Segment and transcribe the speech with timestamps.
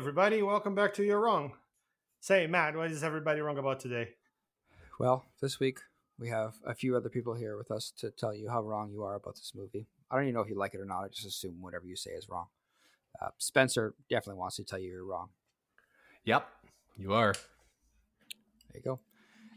[0.00, 0.40] everybody.
[0.40, 1.52] Welcome back to You're Wrong.
[2.20, 4.08] Say, Matt, what is everybody wrong about today?
[4.98, 5.80] Well, this week
[6.18, 9.02] we have a few other people here with us to tell you how wrong you
[9.02, 9.88] are about this movie.
[10.10, 11.04] I don't even know if you like it or not.
[11.04, 12.46] I just assume whatever you say is wrong.
[13.20, 15.28] Uh, Spencer definitely wants to tell you you're wrong.
[16.24, 16.48] Yep,
[16.96, 17.34] you are.
[17.34, 19.00] There you go.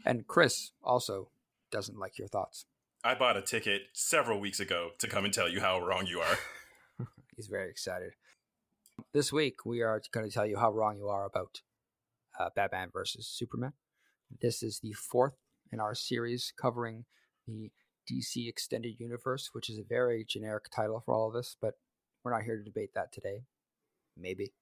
[0.04, 1.30] And Chris also
[1.70, 2.66] doesn't like your thoughts.
[3.02, 6.20] I bought a ticket several weeks ago to come and tell you how wrong you
[6.20, 7.06] are.
[7.34, 8.12] He's very excited.
[9.14, 11.60] This week we are going to tell you how wrong you are about
[12.36, 13.74] uh, Batman versus Superman.
[14.42, 15.36] This is the fourth
[15.70, 17.04] in our series covering
[17.46, 17.70] the
[18.10, 21.74] DC Extended Universe, which is a very generic title for all of this, but
[22.24, 23.44] we're not here to debate that today.
[24.16, 24.52] Maybe.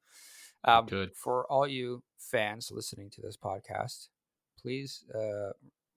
[0.64, 1.16] Um, Good.
[1.16, 4.08] For all you fans listening to this podcast,
[4.60, 5.52] please uh,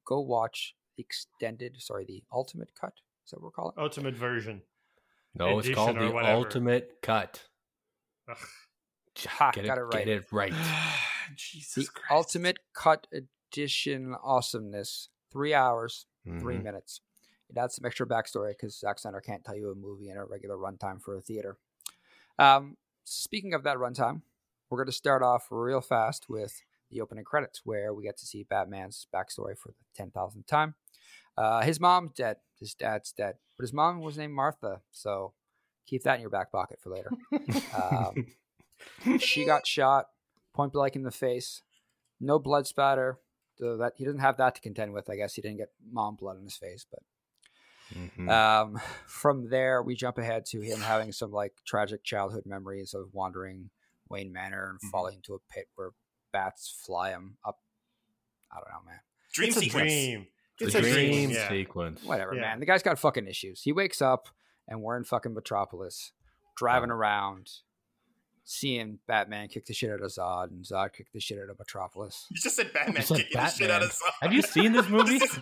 [0.07, 2.93] go watch the extended, sorry, the ultimate cut.
[3.25, 3.81] Is that what we're calling it?
[3.81, 4.61] Ultimate version.
[5.33, 6.37] No, it's called the whatever.
[6.37, 7.43] ultimate cut.
[8.29, 8.37] Ugh.
[9.27, 10.05] Ha, get, it, got it right.
[10.05, 10.53] get it right.
[11.35, 12.11] Jesus the Christ.
[12.11, 15.09] ultimate cut edition awesomeness.
[15.31, 16.05] Three hours,
[16.39, 16.63] three Mhm.
[16.63, 17.01] minutes.
[17.49, 20.25] It adds some extra backstory because Zack Snyder can't tell you a movie in a
[20.25, 21.57] regular runtime for a theater.
[22.39, 24.21] Um, speaking of that runtime,
[24.69, 28.25] we're going to start off real fast with the opening credits, where we get to
[28.25, 30.75] see Batman's backstory for the ten thousandth time.
[31.37, 32.37] Uh, his mom's dead.
[32.59, 35.33] His dad's dead, but his mom was named Martha, so
[35.85, 37.11] keep that in your back pocket for later.
[37.77, 38.27] Um,
[39.19, 40.07] she got shot
[40.53, 41.61] point blank in the face.
[42.19, 43.19] No blood spatter.
[43.57, 45.09] So that he doesn't have that to contend with.
[45.09, 46.99] I guess he didn't get mom blood on his face, but
[47.95, 48.29] Mhm.
[48.29, 53.13] um, from there we jump ahead to him having some like tragic childhood memories of
[53.13, 53.69] wandering
[54.09, 54.91] Wayne Manor and Mhm.
[54.91, 55.91] falling into a pit where
[56.33, 57.59] bats fly him up.
[58.51, 58.99] I don't know, man.
[59.33, 59.91] dream it's a sequence.
[59.91, 60.27] dream.
[60.59, 61.29] The It's a dream dream.
[61.31, 61.49] Yeah.
[61.49, 62.03] sequence.
[62.03, 62.41] Whatever, Yeah.
[62.41, 62.59] man.
[62.61, 63.61] The guy's got fucking issues.
[63.61, 64.29] He wakes up
[64.67, 66.11] and we're in fucking Metropolis,
[66.57, 67.49] driving around,
[68.43, 71.57] seeing Batman kick the shit out of Zod and Zod kick the shit out of
[71.59, 72.27] Metropolis.
[72.29, 73.91] You just said Batman You said kicking the shit out of Batman.
[73.91, 74.13] someone.
[74.21, 75.19] Have you seen this movie?
[75.19, 75.39] this, is,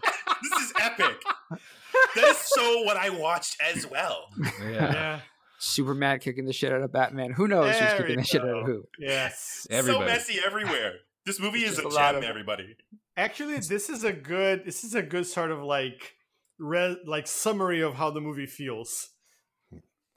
[0.52, 1.22] this is epic.
[2.16, 4.28] That is so what I watched as well.
[4.62, 4.72] yeah.
[4.94, 5.20] Yeah.
[5.60, 7.32] Superman kicking the shit out of Batman.
[7.32, 8.86] Who knows who's kicking we the shit out of who?
[9.00, 9.66] Yes.
[9.72, 10.06] Everybody.
[10.10, 10.96] So messy everywhere.
[11.26, 12.76] This movie is a just a lot gem, of- everybody.
[13.16, 14.66] Actually, this is a good.
[14.66, 16.16] This is a good sort of like,
[16.60, 19.10] re- like summary of how the movie feels.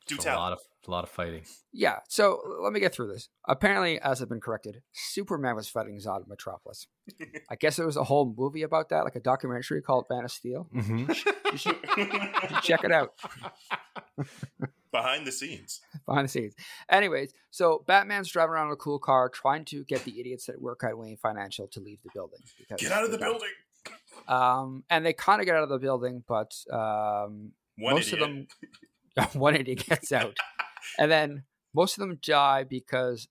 [0.06, 1.42] Do It's a lot of a lot of fighting.
[1.72, 3.28] Yeah, so let me get through this.
[3.48, 6.86] Apparently, as I've been corrected, Superman was fighting Zod in Metropolis.
[7.50, 10.30] I guess there was a whole movie about that, like a documentary called Man of
[10.30, 10.68] Steel.
[10.72, 10.98] Mm-hmm.
[11.10, 13.14] You should, you should check it out
[14.92, 15.80] Behind the scenes.
[16.06, 16.54] behind the scenes.
[16.88, 20.62] Anyways, so Batman's driving around in a cool car trying to get the idiots that
[20.62, 22.38] work at Wayne Financial to leave the building.
[22.58, 23.48] because Get out of the they're building.
[24.28, 28.22] Um, and they kind of get out of the building, but um, One most idiot.
[28.22, 28.46] of them
[29.32, 30.36] one idiot gets out
[30.98, 31.44] and then
[31.74, 33.28] most of them die because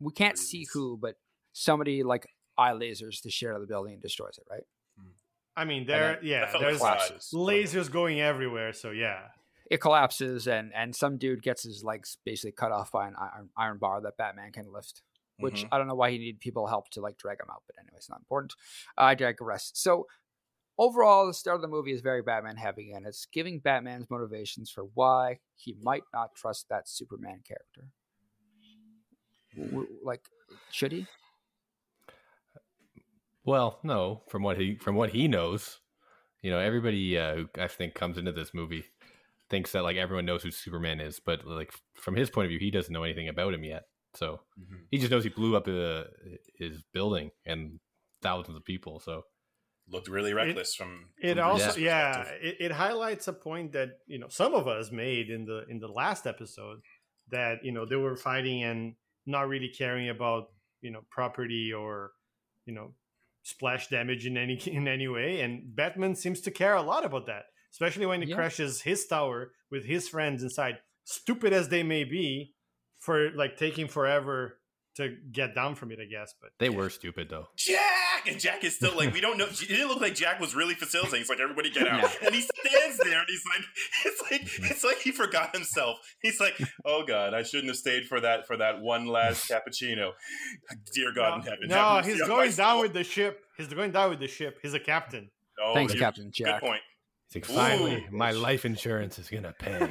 [0.00, 1.16] we can't see who but
[1.52, 2.28] somebody like
[2.58, 4.64] eye lasers the shit out of the building and destroys it right
[5.56, 6.14] I mean, there.
[6.16, 6.40] then- Yeah.
[6.40, 7.30] That felt There's collapses.
[7.32, 8.72] lasers going everywhere.
[8.72, 9.28] So yeah.
[9.70, 13.50] it collapses and and some dude gets his legs basically cut off by an iron,
[13.56, 15.02] iron bar that batman can lift
[15.38, 15.68] which Mhm.
[15.72, 17.96] i don't know why he needed people help to like drag him out but anyway
[17.96, 18.52] it's not important
[18.98, 20.06] i digress so
[20.78, 24.70] overall the start of the movie is very batman heavy and it's giving batman's motivations
[24.70, 27.88] for why he might not trust that superman character
[30.02, 30.28] like
[30.70, 31.06] should he
[33.44, 35.80] Well, no, from what he from what he knows,
[36.42, 38.84] you know, everybody uh, who I think comes into this movie
[39.50, 42.60] thinks that like everyone knows who Superman is, but like from his point of view,
[42.60, 43.84] he doesn't know anything about him yet.
[44.14, 44.88] So Mhm.
[44.90, 46.04] he just knows he blew up uh,
[46.56, 47.80] his building and
[48.22, 49.00] thousands of people.
[49.00, 49.24] So
[49.88, 51.10] Looked really reckless from.
[51.18, 54.90] It from also, yeah, it, it highlights a point that you know some of us
[54.90, 56.80] made in the in the last episode
[57.30, 58.94] that you know they were fighting and
[59.26, 60.48] not really caring about
[60.80, 62.12] you know property or
[62.64, 62.94] you know
[63.42, 67.26] splash damage in any in any way, and Batman seems to care a lot about
[67.26, 68.36] that, especially when he Yeah.
[68.36, 70.78] crashes his tower with his friends inside.
[71.04, 72.54] Stupid as they may be,
[72.98, 74.60] for like taking forever
[74.96, 76.34] to get down from it, I guess.
[76.40, 77.48] But they were stupid though.
[77.56, 79.46] Jack and Jack is still like we don't know.
[79.46, 81.20] It didn't look like Jack was really facilitating.
[81.20, 82.08] He's like everybody get out, No.
[82.26, 83.66] and he stands there and he's like,
[84.06, 84.64] it's like mm-hmm.
[84.66, 85.98] it's like he forgot himself.
[86.20, 90.12] He's like, oh god, I shouldn't have stayed for that for that one last cappuccino.
[90.94, 92.82] Dear God in heaven, no, have he's going down soul.
[92.82, 93.40] with the ship.
[93.56, 94.58] He's going down with the ship.
[94.62, 95.30] He's a captain.
[95.62, 96.80] Oh, thanks captain jack Good point.
[97.28, 97.60] It's like Ooh.
[97.60, 99.78] finally, my life insurance is gonna pay.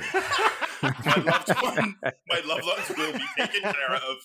[0.84, 1.96] my loved one,
[2.28, 4.18] my loved ones will be taken care of.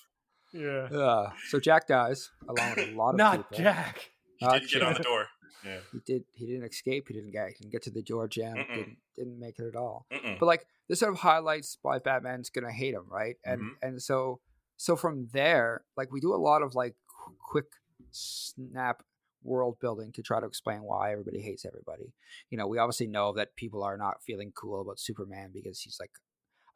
[0.53, 0.85] Yeah.
[0.93, 4.11] uh, so jack dies along with a lot of Not people Jack.
[4.39, 5.27] He Not didn't get on the door.
[5.65, 5.79] Yeah.
[5.93, 8.57] he did he didn't escape he didn't get he didn't get to the door jam
[8.57, 8.69] Mm-mm.
[8.75, 10.39] didn't, didn't make it at all Mm-mm.
[10.39, 13.71] but like this sort of highlights why batman's gonna hate him right and Mhm.
[13.83, 14.41] and so
[14.77, 17.67] so from there, like we do a lot of like qu- quick
[18.13, 19.03] snap
[19.43, 22.13] world building to try to explain why everybody hates everybody.
[22.51, 25.99] You know, we obviously know that people are not feeling cool about Superman because he's
[26.01, 26.13] like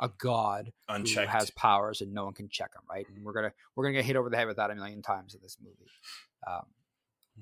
[0.02, 1.31] a god Unchecked.
[1.31, 3.06] who has powers and no one can check him, right?
[3.08, 5.34] And we're gonna we're gonna get hit over the head with that a million times
[5.34, 5.90] in this movie.
[6.46, 6.66] Um,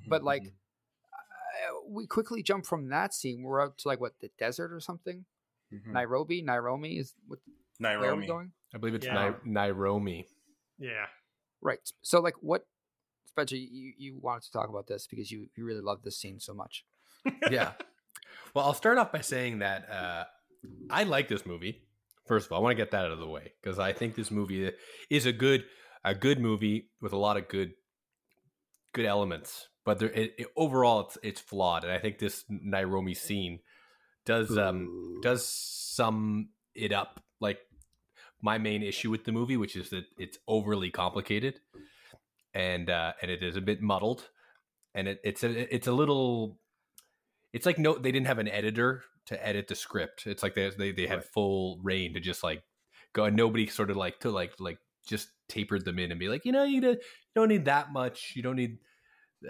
[0.06, 3.42] but like, uh, we quickly jump from that scene.
[3.42, 5.24] We're out to like what the desert or something.
[5.72, 5.92] Mhm.
[5.92, 7.38] Nairobi, Nairobi is what,
[7.78, 8.26] where are we Nairobi.
[8.26, 8.52] going?
[8.74, 9.14] I believe it's Yeah.
[9.14, 10.26] Nai- Nairobi.
[10.78, 11.06] Yeah.
[11.60, 11.80] Right.
[12.02, 12.66] So like, what?
[13.26, 16.40] Spencer, you you wanted to talk about this because you you really love this scene
[16.40, 16.84] so much.
[17.50, 17.72] yeah.
[18.54, 20.24] Well, I'll start off by saying that uh,
[20.90, 21.82] I like this movie.
[22.26, 24.14] First of all, I want to get that out of the way because I think
[24.14, 24.70] this movie
[25.08, 25.64] is a good
[26.04, 27.72] a good movie with a lot of good
[28.92, 29.68] good elements.
[29.84, 33.60] But there, it, it- overall, it's it's flawed, and I think this Nairobi scene
[34.26, 35.20] does um Ooh.
[35.22, 37.22] does sum it up.
[37.40, 37.58] Like
[38.42, 41.60] my main issue with the movie, which is that it's overly complicated,
[42.54, 44.28] and uh, and it is a bit muddled,
[44.94, 46.58] and it, it's a it's a little
[47.52, 50.70] it's like no they didn't have an editor to edit the script it's like they
[50.78, 51.24] they, they had Right.
[51.34, 52.62] full rein to just like
[53.14, 56.28] go and nobody sort of like to like like just tapered them in and be
[56.28, 58.78] like you know you don't- you don't need that much you don't need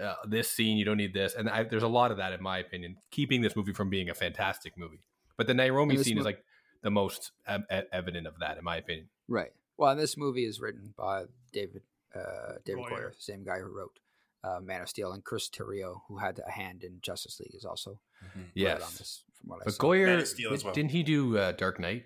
[0.01, 2.41] uh, this scene you don't need this and I, there's a lot of that in
[2.41, 5.01] my opinion keeping this movie from being a fantastic movie
[5.37, 6.43] but the Nairobi scene mo- is like
[6.83, 9.51] the most ev- ev- evident of that in my opinion Right.
[9.77, 11.23] Well, and this movie is written by
[11.53, 11.81] David
[12.15, 12.89] uh, David Goyer.
[12.91, 13.97] Goyer, the same guy who wrote
[14.43, 17.65] uh, Man of Steel, and Chris Terrio, who had a hand in Justice League, is
[17.65, 18.35] also Mhm.
[18.35, 19.23] wrote on yes this.
[19.39, 19.83] From what I but saw.
[19.83, 20.73] Goyer Man of Steel as well.
[20.73, 22.05] didn't he do uh, Dark Knight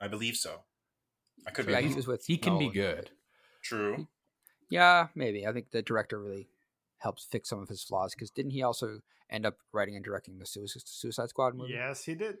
[0.00, 0.60] I believe so.
[1.46, 2.26] I could yeah, be he was with.
[2.26, 3.10] he can be good
[3.62, 4.06] true.
[4.68, 5.46] Yeah, maybe.
[5.46, 6.48] I think the director really
[6.98, 9.00] helps fix some of his flaws because didn't he also
[9.30, 11.72] end up writing and directing the Suicide, Suicide Squad movie?
[11.74, 12.38] Yes, he did.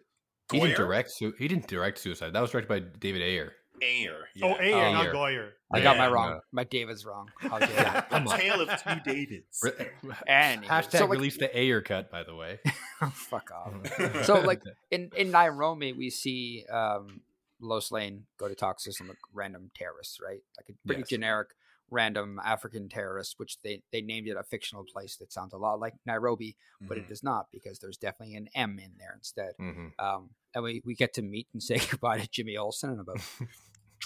[0.50, 4.28] he didn't direct he didn't direct Suicide that was directed by David Ayer Ayer.
[4.42, 4.54] Oh, yeah.
[4.60, 5.48] Ayer, Oh, not Goyer.
[5.72, 6.30] I got my wrong.
[6.34, 6.40] no.
[6.52, 7.28] My David's wrong.
[7.40, 8.02] How dare you.
[8.10, 8.38] Come on.
[8.38, 9.64] Tale of two Davids.
[10.28, 12.60] and Hashtag so, like- release the Ayer cut, by the way.
[13.12, 14.24] Fuck off.
[14.24, 17.20] So, like, in in Nairobi, we see um,
[17.60, 20.40] Lois Lane go to talk to some like, random terrorists, right?
[20.56, 21.08] Like a pretty Yes.
[21.08, 21.48] generic
[21.90, 25.78] random African terrorists, which they they named it a fictional place that sounds a lot
[25.80, 27.04] like Nairobi, but Mhm.
[27.06, 29.52] it is not because there's definitely an M in there instead.
[29.60, 29.92] Mhm.
[29.98, 33.16] Um, and we, we get to meet and say goodbye to Jimmy Olsen in about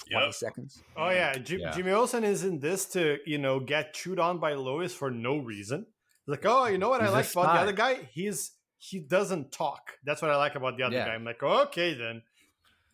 [0.09, 0.33] twenty Yep.
[0.33, 0.83] seconds.
[0.95, 1.71] Oh yeah, Jim, Yeah.
[1.71, 5.37] Jimmy Olsen is in this to you know get chewed on by Lois for no
[5.37, 5.85] reason.
[6.27, 7.95] Like, oh, you know what I He's a like about the other guy?
[8.13, 9.97] He's he doesn't talk.
[10.03, 11.05] That's what I like about the other Yeah.
[11.07, 11.13] guy.
[11.15, 12.23] I'm like, okay then.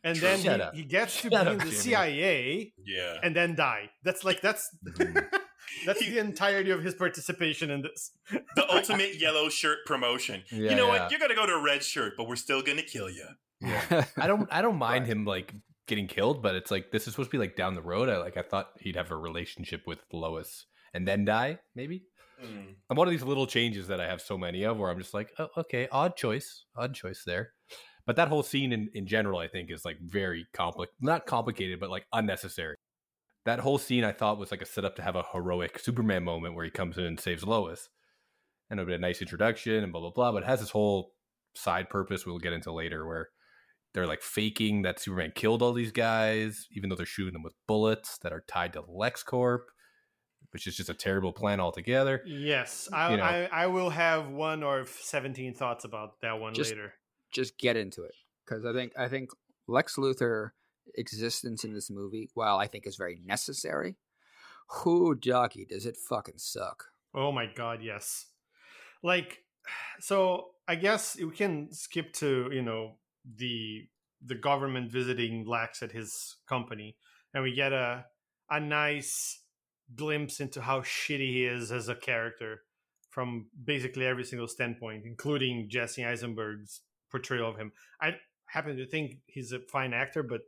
[0.03, 0.37] And True.
[0.37, 1.75] then he, he gets to Shut be up, in the Jimmy.
[1.75, 3.17] CIA Yeah.
[3.23, 3.89] and then die.
[4.03, 5.25] That's like that's Mhm.
[5.85, 8.11] that's He- the entirety of his participation in this.
[8.55, 10.43] The ultimate yellow shirt promotion.
[10.51, 11.03] Yeah, you know yeah.
[11.03, 11.11] what?
[11.11, 13.25] You're gonna go to a red shirt, but we're still gonna kill you.
[13.61, 14.05] Yeah.
[14.17, 15.11] I don't I don't mind Right.
[15.11, 15.53] him like
[15.87, 18.07] getting killed, but it's like this is supposed to be like down the road.
[18.07, 22.05] I like I thought he'd have a relationship with Lois and then die, maybe.
[22.43, 22.75] Mm.
[22.89, 25.13] I'm one of these little changes that I have so many of where I'm just
[25.15, 27.53] like, oh, okay, odd choice, odd choice there.
[28.07, 31.79] But that whole scene in, in general, I think, is like very compli not complicated,
[31.79, 32.77] but like unnecessary.
[33.45, 36.55] That whole scene I thought was like a setup to have a heroic Superman moment
[36.55, 37.89] where he comes in and saves Lois.
[38.69, 40.31] And it'll be a nice introduction and blah blah blah.
[40.31, 41.11] But it has this whole
[41.53, 43.27] side purpose we'll get into later where
[43.93, 47.53] they're like faking that Superman killed all these guys, even though they're shooting them with
[47.67, 49.63] bullets that are tied to LexCorp,
[50.51, 52.21] which is just a terrible plan altogether.
[52.25, 53.23] Yes, I, You know.
[53.23, 56.93] I I will have one or seventeen thoughts about that one Just- later.
[57.37, 59.29] Just get into it because I think I think
[59.67, 60.49] Lex Luthor
[60.95, 63.95] existence in this movie, while I think is very necessary,
[64.69, 66.85] who doggy does it fucking suck.
[67.13, 68.25] Oh my god, yes.
[69.03, 69.43] Like
[69.99, 73.87] so I guess we can skip to, you know, the
[74.25, 76.97] the government visiting Lex at his company
[77.35, 78.05] and we get a
[78.49, 79.43] a nice
[79.93, 82.61] glimpse into how shitty he is as a character
[83.11, 87.71] from basically every single standpoint, including Jesse Eisenberg's portrayal of him.
[88.01, 88.15] I
[88.47, 90.41] happen to think he's a fine actor, but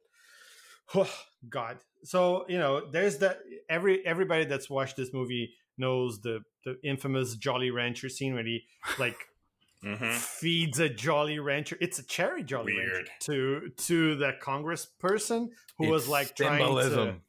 [0.95, 1.11] oh,
[1.49, 1.77] God.
[2.03, 3.39] So you know, there's that.
[3.69, 8.63] Every everybody that's watched this movie knows the the infamous Jolly Rancher scene where he
[8.97, 9.17] like
[9.83, 11.77] hmm feeds a Jolly Rancher.
[11.79, 16.59] It's a cherry Jolly Rancher to to the Congress person who was It's like trying
[16.59, 17.21] symbolism.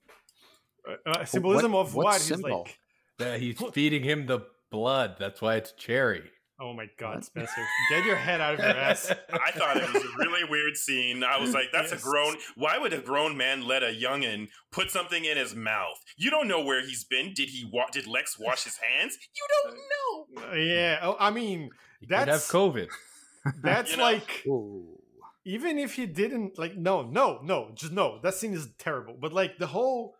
[0.86, 2.14] to uh, symbolism of what what?
[2.14, 2.62] He's symbol?
[2.62, 2.78] like,
[3.20, 5.16] Yeah, he's feeding him the blood.
[5.18, 6.30] That's why it's cherry.
[6.60, 7.24] Oh my God, What?
[7.24, 9.10] Spencer, get your head out of your ass.
[9.32, 11.24] I thought it was a really weird scene.
[11.24, 12.00] I was like, that's Yes.
[12.00, 12.36] a grown.
[12.56, 15.96] Why would a grown man let a youngin put something in his mouth?
[16.16, 17.32] You don't know where he's been.
[17.34, 17.68] Did he?
[17.72, 19.16] Wa- did Lex wash his hands?
[19.34, 20.50] You don't know.
[20.52, 22.88] Uh, yeah, oh, I mean He could have That's- COVID.
[23.62, 24.02] that's You know?
[24.02, 24.98] like Ooh.
[25.46, 29.32] even if he didn't like no no no just no that scene is terrible but
[29.32, 30.14] like the whole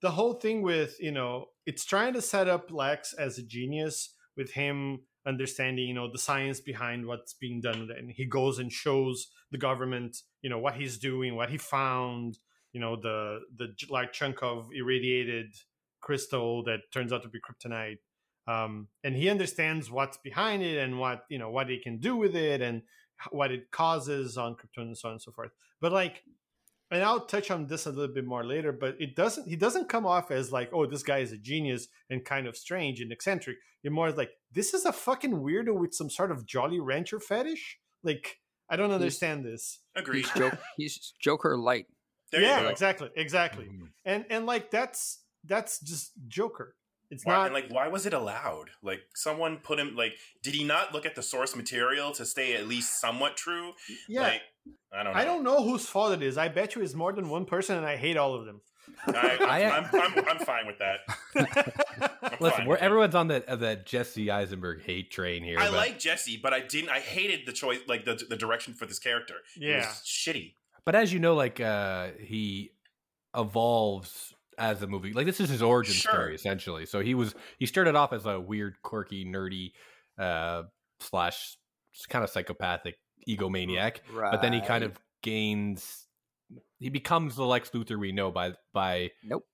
[0.00, 4.14] the whole thing with you know it's trying to set up Lex as a genius
[4.38, 8.72] with him understanding you know the science behind what's being done and he goes and
[8.72, 12.38] shows the government you know what he's doing what he found
[12.72, 15.54] you know the the large chunk of irradiated
[16.00, 17.98] crystal that turns out to be kryptonite
[18.48, 22.16] um, and he understands what's behind it and what you know what he can do
[22.16, 22.82] with it and
[23.30, 25.50] what it causes on Krypton and so on and so forth.
[25.80, 26.22] But like,
[26.90, 28.72] and I'll touch on this a little bit more later.
[28.72, 29.48] But it doesn't.
[29.48, 32.56] He doesn't come off as like, oh, this guy is a genius and kind of
[32.56, 33.56] strange and eccentric.
[33.82, 37.78] You're more like, this is a fucking weirdo with some sort of Jolly Rancher fetish.
[38.02, 38.38] Like,
[38.68, 39.80] I don't understand this.
[39.94, 40.24] Agreed.
[40.24, 41.86] He's, Joker, he's Joker light.
[42.32, 42.68] There yeah, go.
[42.68, 43.66] exactly, exactly.
[43.66, 43.88] Mhm.
[44.04, 46.74] And and like that's that's just Joker.
[47.10, 48.70] It's Why, not and like, why was it allowed?
[48.82, 49.94] Like, someone put him.
[49.94, 53.72] Like, did he not look at the source material to stay at least somewhat true?
[54.08, 54.22] yeah.
[54.22, 54.40] Like,
[54.92, 55.12] I don't.
[55.14, 55.20] Know.
[55.20, 56.36] I don't know whose fault it is.
[56.36, 58.60] I bet you it's more than one person, and I hate all of them.
[59.06, 61.00] I, I- I'm, I'm, I'm, I'm fine with that.
[62.22, 62.84] I'm Listen, we're, with it.
[62.84, 65.58] everyone's on the uh, the Jesse Eisenberg hate train here.
[65.60, 66.90] I but- like Jesse, but I didn't.
[66.90, 69.34] I hated the choice, like the the direction for this character.
[69.60, 69.92] It was yeah,
[70.32, 70.54] shitty.
[70.84, 72.72] But as you know, like uh he
[73.36, 75.12] evolves as a movie.
[75.12, 76.12] Like this is his origin Sure.
[76.12, 76.86] story essentially.
[76.86, 79.72] So he was he started off as a weird, quirky, nerdy
[80.18, 80.62] uh
[81.00, 81.56] slash
[82.08, 82.96] kind of psychopathic
[83.28, 84.30] egomaniac, Right.
[84.30, 86.06] but then he kind of gains
[86.78, 89.44] he becomes the Lex Luthor we know by by Nope.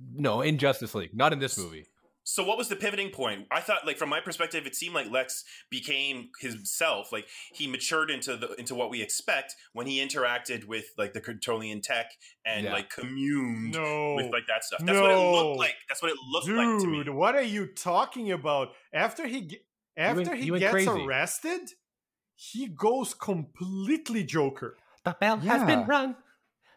[0.00, 1.86] no in Justice League, not in this movie.
[2.28, 3.46] So what was the pivoting point?
[3.52, 7.12] I thought, like from my perspective, it seemed like Lex became himself.
[7.12, 11.20] Like he matured into the into what we expect when he interacted with like the
[11.20, 12.10] Kryptonian tech
[12.44, 12.72] and Yeah.
[12.72, 14.80] like communed no, with like that stuff.
[14.84, 15.74] That's what it looked like.
[15.88, 17.04] That's what it looked like to me.
[17.04, 18.70] dude, what are you talking about?
[18.92, 19.60] After he ge-
[19.96, 20.90] after went- he you went gets crazy.
[20.90, 21.60] arrested,
[22.34, 24.76] he goes completely Joker.
[25.04, 26.16] The bell has been rung.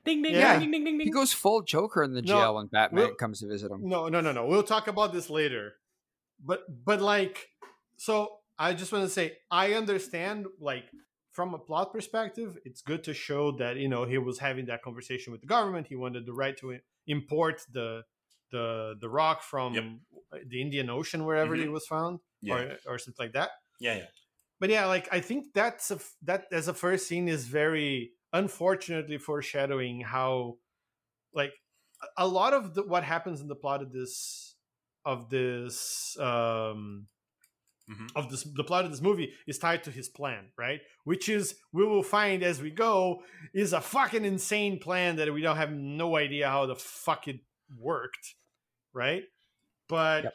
[0.09, 0.59] Ding ding Yeah.
[0.59, 1.07] ding ding ding ding.
[1.07, 3.79] he goes full Joker in the No, jail when Batman we'll- comes to visit him.
[3.93, 4.43] No, no, no, no.
[4.51, 5.65] We'll talk about this later.
[6.49, 7.49] But but like
[7.97, 8.13] so
[8.57, 10.85] I just want to say I understand like
[11.31, 14.81] from a plot perspective, it's good to show that you know he was having that
[14.87, 15.87] conversation with the government.
[15.87, 18.03] He wanted the right to import the
[18.51, 19.85] the the rock from Yep.
[20.49, 21.65] the Indian Ocean wherever Mhm.
[21.65, 23.51] it was found Yeah, or or something like that.
[23.79, 24.07] yeah, yeah.
[24.59, 29.17] But yeah, like I think that's a that as a first scene is very unfortunately
[29.17, 30.57] foreshadowing how
[31.33, 31.51] like
[32.17, 34.55] a- lot of the, what happens in the plot of this
[35.05, 37.07] of this um
[37.89, 38.11] Mhm.
[38.15, 40.79] of this the plot of this movie is tied to his plan, right?
[41.05, 45.41] Which is we will find as we go is a fucking insane plan that we
[45.41, 47.39] don't have no idea how the fuck it
[47.75, 48.35] worked,
[48.93, 49.23] right?
[49.87, 50.33] But Yep.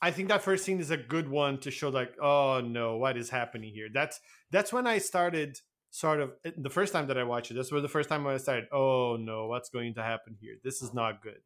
[0.00, 3.16] I think that first scene is a good one to show like, oh no, what
[3.16, 3.88] is happening here?
[3.92, 4.20] That's
[4.52, 5.58] that's when I started
[5.94, 7.54] sort of the first time that I watched it.
[7.54, 10.56] That's where the first time I started, oh no, what's going to happen here?
[10.64, 11.38] This is not good.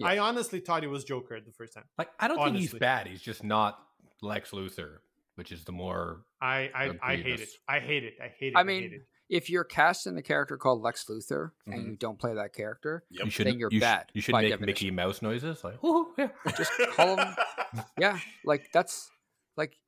[0.00, 0.08] Yeah.
[0.08, 1.84] I honestly thought it was Joker the first time.
[1.98, 3.06] Like I don't think he's bad.
[3.06, 3.78] He's just not
[4.22, 4.96] Lex Luthor,
[5.36, 7.48] which is the more I I, I hate it.
[7.68, 8.14] I hate it.
[8.20, 8.56] I hate it.
[8.56, 9.02] I I mean, hate it.
[9.30, 11.90] If you're casting the character called Lex Luthor and Mhm.
[11.90, 13.24] you don't play that character, Yep.
[13.24, 14.66] you should then you're you sh- bad, you should make definition.
[14.66, 16.28] Mickey Mouse noises like "Woohoo, yeah.
[16.56, 17.34] just call him.
[17.98, 19.13] yeah, like that's like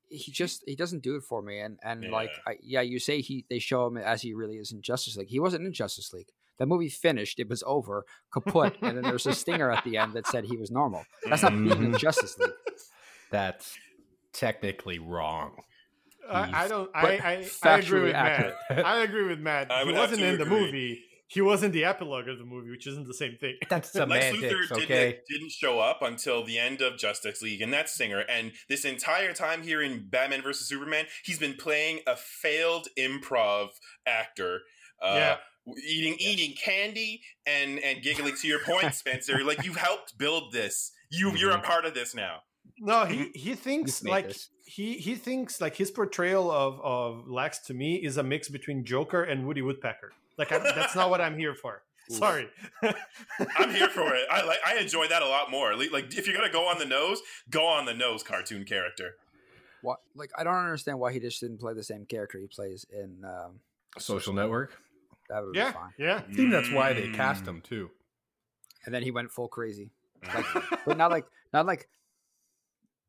[0.08, 1.58] he just he doesn't do it for me.
[1.60, 2.52] And and like Yeah.
[2.52, 5.28] I, yeah, you say he they show him as he really is in Justice League.
[5.28, 6.28] He wasn't in Justice League.
[6.58, 7.38] That movie finished.
[7.38, 10.44] It was over, kaput, and then there was a stinger at the end that said
[10.46, 11.04] he was normal.
[11.28, 11.98] That's not being in Mhm.
[11.98, 12.50] Justice League.
[13.30, 13.76] That's
[14.32, 15.56] technically wrong.
[16.28, 16.90] I, I don't.
[16.94, 18.54] I, I, I agree with accurate.
[18.70, 18.86] Matt.
[18.86, 19.70] I agree with Matt.
[19.70, 20.60] I he wasn't to in the agree.
[20.60, 21.04] movie.
[21.28, 23.56] He was in the epilogue of the movie, which isn't the same thing.
[23.68, 24.86] That's Lex semantics, Luthor okay?
[24.86, 28.20] didn't, didn't show up until the end of Justice League, and that's Singer.
[28.28, 33.70] And this entire time here in Batman versus Superman, he's been playing a failed improv
[34.06, 34.60] actor.
[35.02, 35.36] Uh, Yeah.
[35.84, 38.36] Eating eating candy and and giggling.
[38.36, 40.92] To your point, Spencer, like you helped build this.
[41.10, 42.42] You you're a part of this now.
[42.78, 44.48] No, he he thinks like this.
[44.64, 48.84] he he thinks like his portrayal of of Lex to me is a mix between
[48.84, 50.12] Joker and Woody Woodpecker.
[50.38, 51.82] Like I, that's not what I'm here for.
[52.08, 52.48] Sorry.
[52.82, 54.26] I'm here for it.
[54.30, 54.58] I like.
[54.64, 55.74] I enjoy that a lot more.
[55.74, 58.22] Like if you're gonna go on the nose, go on the nose.
[58.22, 59.16] Cartoon character.
[59.82, 62.86] What like I don't understand why he just didn't play the same character he plays
[62.92, 63.24] in.
[63.24, 63.60] Um,
[63.98, 64.72] Social Network.
[65.30, 65.92] that would Yeah, be fine.
[65.98, 66.22] yeah.
[66.28, 67.14] I think that's why they Mm.
[67.14, 67.90] cast him too.
[68.84, 69.90] And then he went full crazy,
[70.22, 70.80] Mm.
[70.86, 71.88] but not like not like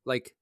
[0.05, 0.33] like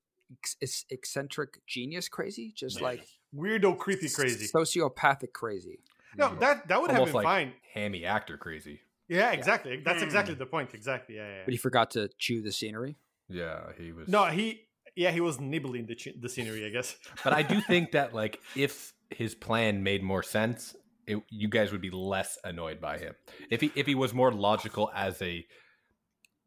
[0.62, 2.84] it's eccentric genius crazy, just Yeah.
[2.84, 4.48] like Weirdo, creepy, crazy.
[4.48, 5.80] sociopathic crazy.
[6.18, 7.54] No, that that would have been like fine.
[7.74, 8.82] hammy actor crazy.
[9.08, 9.82] Yeah, exactly.
[9.86, 10.06] That's Hmm.
[10.06, 10.74] exactly the point.
[10.74, 11.16] Exactly.
[11.18, 11.42] Yeah, yeah.
[11.46, 12.98] But he forgot to chew the scenery.
[13.30, 14.08] Yeah, he was.
[14.08, 14.62] No, he.
[14.96, 16.66] Yeah, he was nibbling the ch- the scenery.
[16.66, 16.96] I guess.
[17.24, 21.72] but I do think that like if his plan made more sense, it, you guys
[21.72, 23.14] would be less annoyed by him.
[23.52, 25.46] If he if he was more logical as a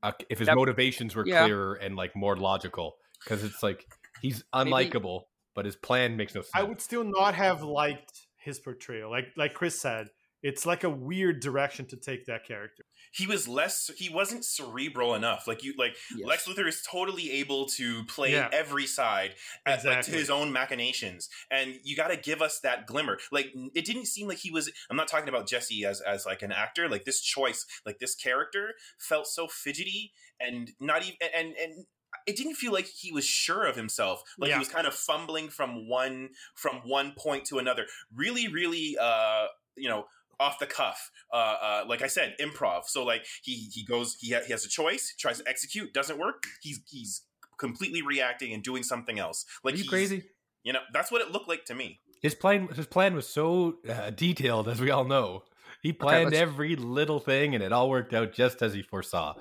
[0.02, 1.44] uh, if his That- motivations were yeah.
[1.44, 3.84] clearer and like more logical, because it's like
[4.22, 5.22] he's unlikable,
[5.54, 6.50] but his plan makes no sense.
[6.54, 9.10] I would still not have liked his portrayal.
[9.10, 10.08] Like like Chris said,
[10.42, 12.84] it's like a weird direction to take that character.
[13.12, 16.26] he was less he wasn't cerebral enough like you like Yes.
[16.30, 18.48] lex luthor is totally able to play Yeah.
[18.52, 19.32] every side
[19.66, 23.46] at, like, to his own machinations and you got to give us that glimmer like
[23.74, 26.52] it didn't seem like he was i'm not talking about jesse as as like an
[26.52, 28.74] actor like this choice like this character
[29.10, 31.86] felt so fidgety and not even and and
[32.26, 34.54] it didn't feel like he was sure of himself like Yeah.
[34.56, 39.46] he was kind of fumbling from one from one point to another really really uh
[39.76, 40.06] you know
[40.40, 44.32] off the cuff uh, uh like i said improv so like he he goes he,
[44.32, 47.22] ha- he has a choice tries to execute doesn't work he's he's
[47.58, 50.22] completely reacting and doing something else like Are you crazy?
[50.62, 53.76] you know that's what it looked like to me His plan, his plan was so
[53.88, 55.44] uh, detailed, as we all know.
[55.82, 59.34] He planned let's- every little thing, and it all worked out just as he foresaw.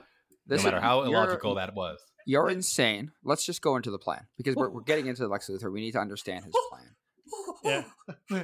[0.46, 1.98] This no matter how illogical that was.
[2.28, 3.14] You're insane.
[3.24, 5.72] Let's just go into the plan because we're, we're getting into Lex Luthor.
[5.72, 7.86] We need to understand his plan.
[8.30, 8.44] Yeah.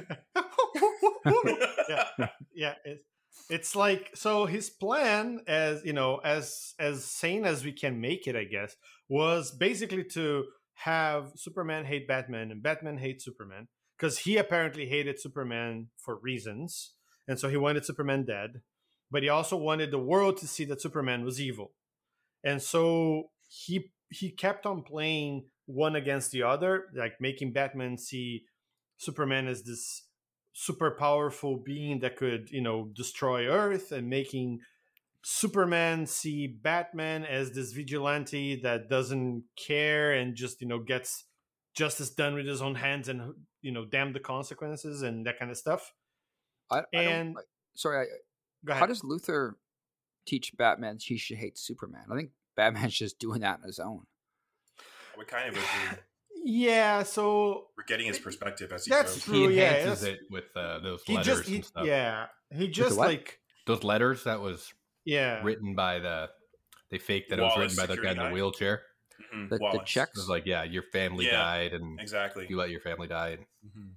[1.90, 2.28] yeah.
[2.54, 2.74] Yeah.
[2.86, 3.04] It,
[3.50, 8.26] it's like so his plan as you know, as as sane as we can make
[8.26, 8.74] it, I guess,
[9.06, 10.44] was basically to
[10.76, 13.68] have Superman hate Batman and Batman hate Superman.
[13.98, 16.94] Because he apparently hated Superman for reasons.
[17.28, 18.62] And so he wanted Superman dead.
[19.10, 21.72] But he also wanted the world to see that Superman was evil.
[22.42, 28.44] And so he he kept on playing one against the other, like making Batman see
[28.96, 30.02] Superman as this
[30.52, 34.60] super powerful being that could, you know, destroy Earth and making
[35.22, 41.24] Superman see Batman as this vigilante that doesn't care and just, you know, gets
[41.74, 45.50] justice done with his own hands and, you know, damn the consequences and that kind
[45.50, 45.92] of stuff.
[46.70, 47.42] I, I don't- And- I-
[47.74, 48.06] sorry,
[48.64, 48.80] Go I, ahead.
[48.80, 49.54] how does Luthor
[50.26, 52.04] teach Batman he should hate Superman?
[52.12, 54.02] I think Batman's just doing that on his own.
[54.78, 55.98] i would kind of agree
[56.46, 59.48] yeah, so we're getting his perspective as he That's goes true.
[59.48, 61.86] He yeah, enhances that's- it with uh, those he letters just he, and stuff.
[61.86, 64.70] yeah, he just like Those letters that was
[65.06, 65.42] yeah.
[65.42, 66.28] written by the.
[66.90, 68.32] They faked that it was written by the guy in the guy?
[68.32, 68.82] wheelchair.
[69.34, 69.88] Mhm, The, the Wallace.
[69.88, 70.16] Checks.
[70.18, 71.32] was like, yeah, your family Yeah.
[71.38, 73.38] died, and exactly you let your family die.
[73.66, 73.92] Mhm.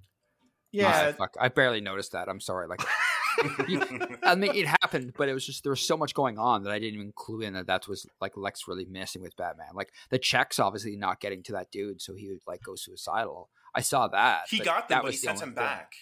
[0.72, 2.30] Yeah, Ah, fuck, I barely noticed that.
[2.30, 2.66] I'm sorry.
[2.66, 2.80] Like,
[4.22, 6.72] I mean, it happened, but it was just there was so much going on that
[6.72, 9.68] I didn't even clue in that that was like Lex really messing with Batman.
[9.74, 13.48] Like the checks, obviously not getting to that dude, so he would like go suicidal.
[13.74, 14.42] I saw that.
[14.48, 15.56] he got them that but was he sent him thing.
[15.56, 15.94] back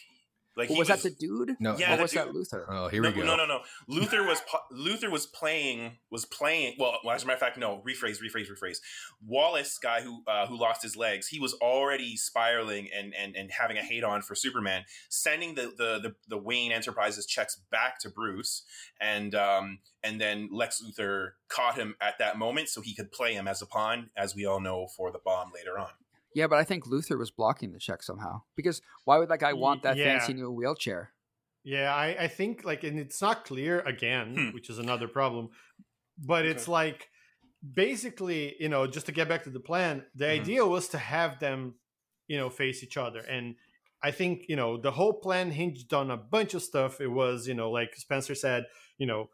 [0.57, 1.57] like Well, he was, that the dude?
[1.61, 2.65] No, Yeah, or the was that Luthor?
[2.69, 3.25] Oh, here no, we go.
[3.25, 3.61] No, no, no.
[3.91, 4.41] Luthor was
[4.73, 6.77] Luthor was playing was playing.
[6.79, 7.83] Well, as a matter of fact, no.
[7.87, 8.79] Rephrase, rephrase, rephrase.
[9.25, 13.51] Wallace, guy who uh, who lost his legs, he was already spiraling and and and
[13.51, 17.99] having a hate on for Superman, sending the the the, the Wayne Enterprises checks back
[18.01, 18.63] to Bruce,
[18.99, 23.35] and um and then Lex Luthor caught him at that moment so he could play
[23.35, 25.91] him as a pawn, as we all know for the bomb later on.
[26.37, 28.43] Yeah, but I think Luthor was blocking the check somehow.
[28.57, 30.19] Because why would that guy want that Yeah.
[30.19, 31.15] fancy new wheelchair?
[31.65, 34.51] Yeah, I, I think like, and it's not clear again, Hmm.
[34.53, 35.49] which is another problem.
[36.19, 37.09] But it's like
[37.75, 40.41] basically, you know, just to get back to the plan, the Mhm.
[40.41, 41.77] idea was to have them,
[42.29, 43.21] you know, face each other.
[43.21, 43.57] And
[44.03, 47.01] I think, you know, the whole plan hinged on a bunch of stuff.
[47.01, 48.67] It was, you know, like Spencer said,
[48.99, 49.31] you know,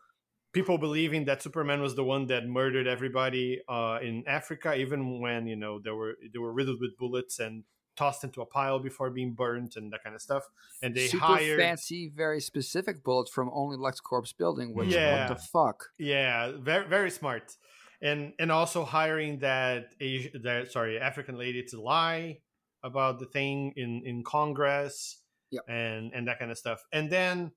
[0.53, 5.47] people believing that Superman was the one that murdered everybody uh, in Africa, even when,
[5.47, 9.11] you know, they were they were riddled with bullets and tossed into a pile before
[9.11, 10.45] being burnt and that kind of stuff.
[10.83, 14.75] And they Super hired fancy, very specific bullets from only LexCorp's building.
[14.75, 15.29] Which Yeah.
[15.29, 15.91] what the fuck?
[15.99, 17.57] Yeah, very very smart,
[18.01, 22.39] and and also hiring that Asi- that sorry African lady to lie
[22.83, 25.19] about the thing in in Congress,
[25.51, 25.65] Yep.
[25.69, 27.53] and and that kind of stuff, and then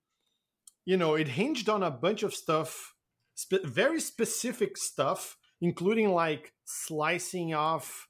[0.86, 2.93] you know it hinged on a bunch of stuff,
[3.34, 8.08] spe- very specific stuff, including like slicing off.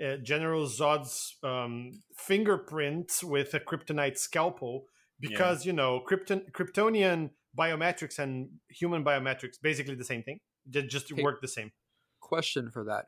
[0.00, 4.84] Uh, General Zod's um, fingerprint with a kryptonite scalpel
[5.18, 10.38] because you know Krypton- Kryptonian biometrics and human biometrics basically the same thing.
[10.70, 11.20] Ju- Just Okay.
[11.20, 11.72] work the same.
[12.20, 13.06] Question for that.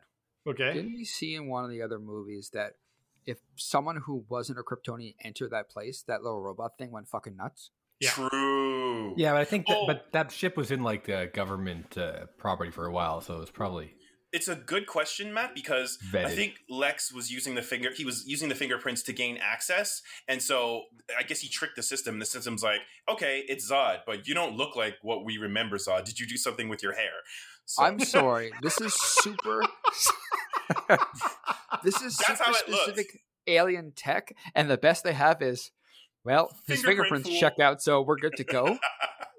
[0.48, 0.72] Okay.
[0.74, 2.72] Didn't we see in one of the other movies that
[3.24, 7.36] if someone who wasn't a Kryptonian entered that place, that little robot thing went fucking
[7.36, 7.70] nuts?
[8.00, 8.10] Yeah.
[8.10, 9.14] True.
[9.16, 9.86] Yeah, but I think that, Oh.
[9.86, 13.40] but that ship was in like the government uh, property for a while, so it
[13.40, 13.94] was probably
[14.32, 17.90] It's a good question, Matt, because I think Lex was using the finger.
[17.94, 20.84] He was using the fingerprints to gain access, and so
[21.18, 22.18] I guess he tricked the system.
[22.20, 26.04] The system's like, okay, it's Zod, but you don't look like what we remember Zod.
[26.04, 27.10] Did you do something with your hair?
[27.66, 28.52] So, I'm sorry.
[28.62, 29.62] This is super.
[31.84, 32.82] this is That's super how it looks.
[32.84, 35.70] specific alien tech, and the best they have is,
[36.24, 37.40] well, his Fingerprint fingerprints fool.
[37.40, 38.78] checked out, so we're good to go.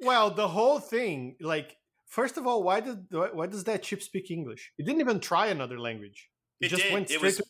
[0.04, 4.32] Well, the whole thing, like First of all, why did why does that chip speak
[4.32, 4.72] English?
[4.80, 6.28] It didn't even try another language.
[6.60, 6.94] It, It just did.
[6.94, 7.44] went It straight was- to.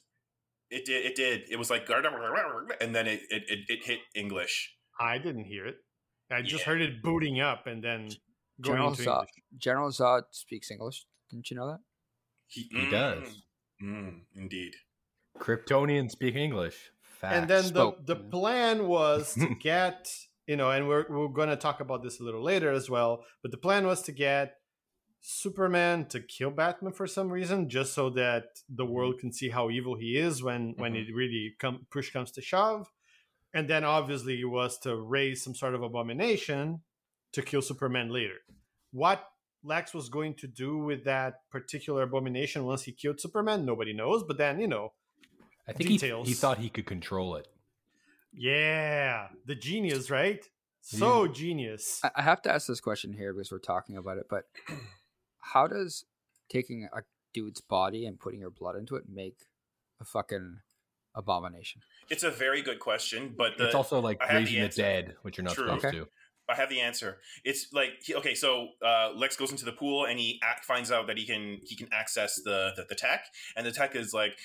[0.69, 1.05] It did.
[1.05, 1.41] It did.
[1.49, 4.75] It was like, and then it it, it, it hit English.
[4.99, 5.77] I didn't hear it.
[6.29, 6.71] I just Yeah.
[6.73, 8.09] heard it booting up and then
[8.61, 9.29] going General into Zod, English.
[9.57, 11.05] General Zod speaks English.
[11.29, 11.79] Didn't you know that?
[12.47, 13.43] He, He does.
[13.81, 14.73] Mm, indeed.
[15.39, 16.91] Kryptonians speak English.
[17.21, 17.35] Facts.
[17.35, 18.05] and then the, spoke.
[18.07, 20.11] the plan was to get
[20.47, 23.23] you know and we're, we're going to talk about this a little later as well
[23.43, 24.55] but the plan was to get
[25.19, 28.91] superman to kill batman for some reason just so that the mm-hmm.
[28.91, 31.09] world can see how evil he is when when mm-hmm.
[31.09, 32.91] it really come push comes to shove
[33.53, 36.81] and then obviously it was to raise some sort of abomination
[37.31, 38.39] to kill superman later
[38.91, 39.29] what
[39.63, 44.23] lex was going to do with that particular abomination once he killed superman nobody knows
[44.23, 44.91] but then you know
[45.67, 46.27] I think he, details.
[46.27, 47.47] he thought he could control it.
[48.33, 50.43] Yeah, the genius, right?
[50.81, 51.99] So genius.
[52.03, 54.25] I, I have to ask this question here because we're talking about it.
[54.29, 54.45] But
[55.39, 56.05] how does
[56.49, 57.01] taking a
[57.33, 59.37] dude's body and putting your blood into it make
[59.99, 60.57] a fucking
[61.15, 61.81] abomination?
[62.09, 64.69] It's a very good question, but the, it's also like I have the raising the,
[64.69, 65.65] dead, which you're not True.
[65.65, 65.97] supposed Okay.
[65.99, 66.07] to.
[66.49, 67.19] I have the answer.
[67.45, 70.91] It's like he- okay, so uh, Lex goes into the pool and he ac finds
[70.91, 74.13] out that he can he can access the the, the tech, and the tech is
[74.13, 74.37] like.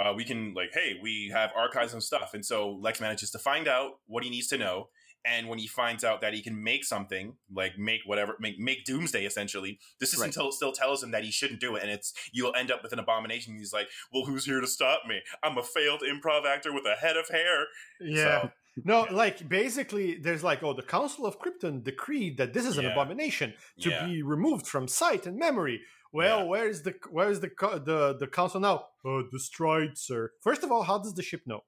[0.00, 3.38] Uh, we can like, hey, we have archives and stuff, and so Lex manages to
[3.38, 4.88] find out what he needs to know.
[5.24, 8.84] And when he finds out that he can make something, like make whatever, make make
[8.84, 10.52] Doomsday essentially, the system Right.
[10.52, 12.98] still tells him that he shouldn't do it, and it's you'll end up with an
[12.98, 13.56] abomination.
[13.56, 15.20] He's like, well, who's here to stop me?
[15.42, 17.66] I'm a failed improv actor with a head of hair.
[18.00, 18.42] yeah.
[18.42, 18.50] So,
[18.84, 22.86] No, like basically, there's like, oh, the Council of Krypton decreed that this is an
[22.86, 23.52] abomination
[23.82, 24.06] to Yeah.
[24.06, 25.82] be removed from sight and memory.
[26.12, 26.44] Well, Yeah.
[26.44, 27.48] where is the where is the
[27.84, 28.86] the the council now?
[29.04, 30.30] Oh, destroyed, sir.
[30.42, 31.64] First of all, how does the ship know?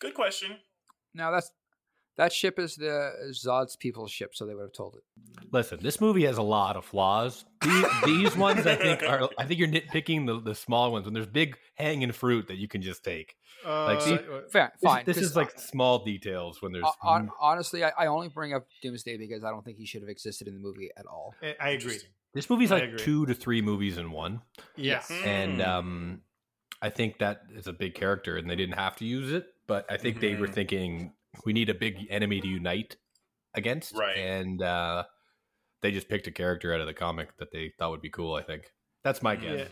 [0.00, 0.58] good question.
[1.14, 1.50] Now that's
[2.16, 5.02] that ship is the Zod's people's ship, so they would have told it.
[5.50, 7.44] Listen, this movie has a lot of flaws.
[7.62, 9.28] These, these ones, I think, are.
[9.38, 12.68] I think you're nitpicking the, the small ones when there's big hanging fruit that you
[12.68, 13.34] can just take.
[13.66, 15.04] Uh, Like, see- uh, Fair, This, fine.
[15.06, 16.84] this 'cause is like small details when there's.
[17.00, 20.02] hon- hon- honestly, I, I only bring up Doomsday because I don't think he should
[20.02, 21.34] have existed in the movie at all.
[21.42, 21.98] I- I agree.
[22.34, 22.38] Interesting.
[22.38, 24.42] this movie's like two to three movies in one,
[24.76, 25.10] Yes.
[25.10, 25.26] Mhm.
[25.26, 25.66] and Mm.
[25.66, 26.22] um,
[26.82, 29.90] I think that is a big character, and they didn't have to use it, but
[29.90, 30.54] I think they were Mhm.
[30.54, 32.96] thinking we need a big enemy to unite
[33.54, 34.16] against, Right.
[34.16, 35.04] And uh,
[35.80, 38.34] they just picked a character out of the comic that they thought would be cool.
[38.34, 39.68] I think that's my guess.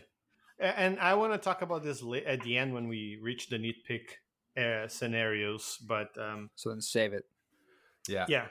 [0.59, 0.73] Yeah.
[0.77, 4.19] And I want to talk about this at the end when we reach the nitpick
[4.57, 5.79] uh, scenarios.
[5.79, 7.25] But um, So then save it.
[8.09, 8.27] Yeah.
[8.29, 8.49] yeah,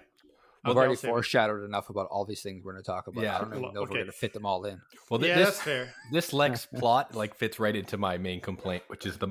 [0.63, 1.13] I've Okay, already I'll it.
[1.13, 3.23] foreshadowed enough about all these things we're going to talk about.
[3.23, 3.35] Yeah.
[3.37, 4.79] I don't even know if we're going to fit them all in.
[5.09, 5.93] Well, th- yeah, this that's fair.
[6.11, 9.29] this Lex plot like fits right into my main complaint, which is the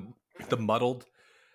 [0.48, 1.06] the muddled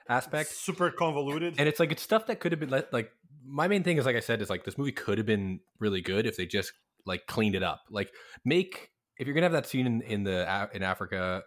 [0.07, 0.49] aspect.
[0.51, 1.55] Super convoluted.
[1.57, 3.11] And it's like it's stuff that could have been let like
[3.45, 6.01] my main thing is like I said is like this movie could have been really
[6.01, 6.71] good if they just
[7.05, 7.81] like cleaned it up.
[7.89, 8.11] Like
[8.45, 11.43] make if you're gonna have that scene in, in the in Africa,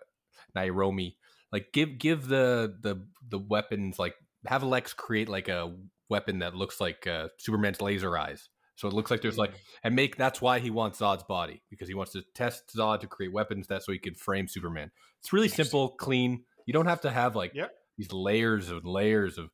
[0.55, 1.17] Nairobi,
[1.53, 4.15] like give give the the the weapons like
[4.47, 5.75] have Lex create like a
[6.09, 8.49] weapon that looks like uh, Superman's laser eyes.
[8.77, 11.89] So it looks like there's like and make that's why he wants Zod's body because
[11.89, 14.91] he wants to test Zod to create weapons that so he can frame Superman.
[15.21, 16.45] It's really simple, clean.
[16.65, 17.73] You don't have to have like Yep.
[17.97, 19.51] these layers and layers of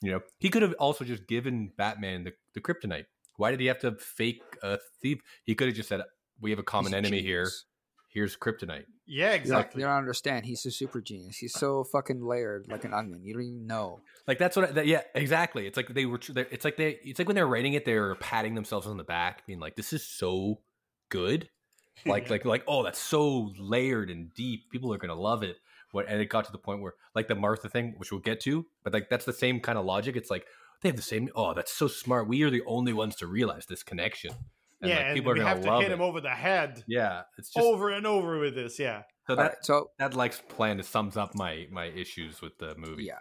[0.00, 0.20] you know.
[0.38, 3.06] He could have also just given Batman the, the kryptonite.
[3.36, 5.18] Why did he have to fake a thief?
[5.44, 6.02] He could have just said,
[6.40, 7.44] "We have a common He's enemy here.
[7.46, 7.64] genius.
[8.08, 9.80] Here's kryptonite." yeah, You don't, exactly.
[9.82, 10.46] you don't understand.
[10.46, 11.36] He's a super genius.
[11.36, 13.20] He's so fucking layered like an onion.
[13.24, 14.00] You don't even know.
[14.26, 14.68] Like that's what.
[14.70, 15.66] I, that, yeah, exactly.
[15.66, 16.18] It's like they were.
[16.18, 16.98] tr- they're- It's like they.
[17.04, 19.92] It's like when they're writing it, they're patting themselves on the back, being like, "This
[19.92, 20.60] is so
[21.08, 21.48] good."
[22.06, 24.70] Like, like, like, oh, that's so layered and deep.
[24.70, 25.56] People are gonna love it.
[25.90, 26.06] What?
[26.08, 28.64] And it got to the point where, like, the Martha thing, which we'll get to,
[28.84, 30.14] but like that's the same kind of logic.
[30.14, 30.46] It's like
[30.80, 31.28] they have the same.
[31.34, 32.28] Oh, that's so smart.
[32.28, 34.30] We are the only ones to realize this connection.
[34.80, 35.94] And yeah, like, and people are we gonna have to love hit it.
[35.94, 38.78] him over the head Yeah, it's just over and over with this.
[38.78, 39.02] Yeah.
[39.26, 42.74] so that right, so that like plan to sums up my my issues with the
[42.76, 43.04] movie.
[43.04, 43.14] yeah,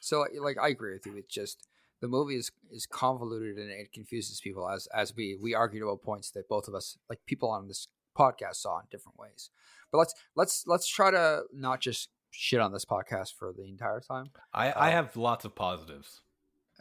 [0.00, 1.16] so like I agree with you.
[1.16, 1.66] It's just
[2.00, 6.02] the movie is is convoluted and it confuses people as as we we argued about
[6.02, 9.50] points that both of us like people on this podcast saw in different ways.
[9.90, 14.00] But let's let's let's try to not just shit on this podcast for the entire
[14.00, 14.30] time.
[14.54, 16.20] I I Uh, have lots of positives.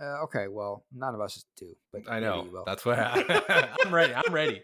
[0.01, 2.43] Uh, okay, well, none of us do, but I know.
[2.45, 2.63] you will.
[2.65, 4.13] That's what I, I'm ready.
[4.15, 4.61] I'm ready.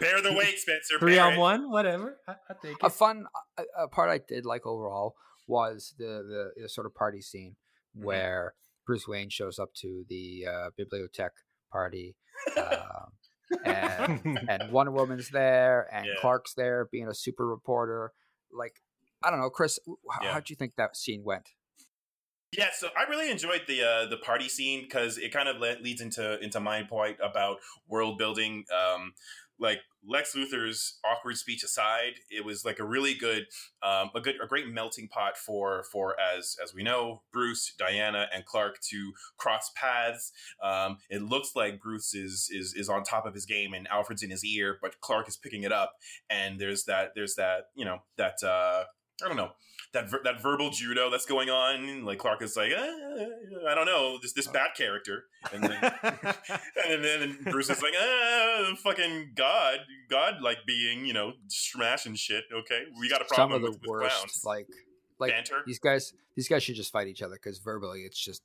[0.00, 0.98] Bear the weight, Spencer.
[0.98, 1.38] Three on it.
[1.38, 2.18] one, whatever.
[2.28, 2.92] I, I take a it.
[2.92, 3.24] fun
[3.56, 5.14] a, a part I did like overall
[5.46, 6.04] was the
[6.56, 7.56] the, the sort of party scene
[7.96, 8.04] Mm-hmm.
[8.08, 8.54] where
[8.86, 11.30] Bruce Wayne shows up to the uh, bibliothèque
[11.72, 12.14] party,
[12.58, 13.12] um,
[13.64, 16.12] and and Wonder Woman's there, and Yeah.
[16.20, 18.12] Clark's there, being a super reporter.
[18.52, 18.74] Like
[19.24, 19.78] I don't know, Chris,
[20.10, 20.32] how Yeah.
[20.34, 21.48] how'd you think that scene went?
[22.52, 25.82] Yeah, so I really enjoyed the uh, the party scene because it kind of le-
[25.82, 28.64] leads into into my point about world building.
[28.72, 29.12] Um,
[29.58, 33.46] like Lex Luthor's awkward speech aside, it was like a really good,
[33.82, 38.26] um, a good, a great melting pot for for as as we know, Bruce, Diana,
[38.32, 40.32] and Clark to cross paths.
[40.62, 44.22] Um, it looks like Bruce is is is on top of his game, and Alfred's
[44.22, 45.94] in his ear, but Clark is picking it up,
[46.30, 48.84] and there's that there's that you know that uh,
[49.24, 49.50] I don't know
[49.92, 52.04] that ver- that verbal judo that's going on.
[52.04, 53.26] Like Clark is like, eh,
[53.68, 56.24] I don't know this this bat character, and then and
[56.86, 59.78] then, and then Bruce is like, ah, fucking God,
[60.10, 62.44] God like being, you know, smashing shit.
[62.52, 64.42] Okay, we got a Some problem of the with, with worst, clowns.
[64.44, 64.66] like
[65.18, 65.62] like Banter.
[65.66, 66.12] these guys.
[66.36, 68.42] These guys should just fight each other because verbally, it's just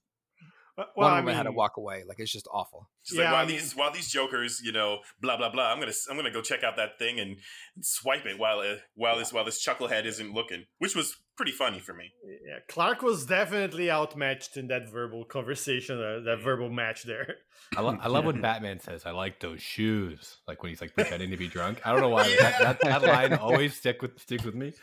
[0.78, 2.04] well, one I of them had to walk away.
[2.08, 2.90] Like it's just awful.
[3.04, 5.72] She's Yeah, like, while I mean- these while these jokers, you know, blah blah blah.
[5.72, 7.38] I'm gonna I'm gonna go check out that thing and
[7.82, 11.80] swipe it while uh, while this while this chucklehead isn't looking, which was pretty funny
[11.80, 12.12] for me.
[12.48, 17.38] Yeah, Clark was definitely outmatched in that verbal conversation, uh, that verbal match there.
[17.76, 20.94] I, lo- I love when Batman says, "I like those shoes." Like when he's like
[20.94, 21.82] pretending to be drunk.
[21.86, 24.74] I don't know why but that, that, that line always stick with sticks with me.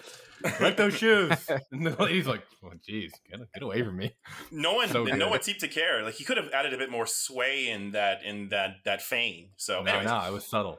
[0.44, 1.33] I like those shoes.
[1.72, 4.14] And the lady's like, "Oh, geez, get, get away from me."
[4.50, 5.31] No one So no good.
[5.31, 6.02] one seemed to care.
[6.02, 9.51] Like he could have added a bit more sway in that in that that feign.
[9.57, 10.79] So No, anyways, no, it was subtle.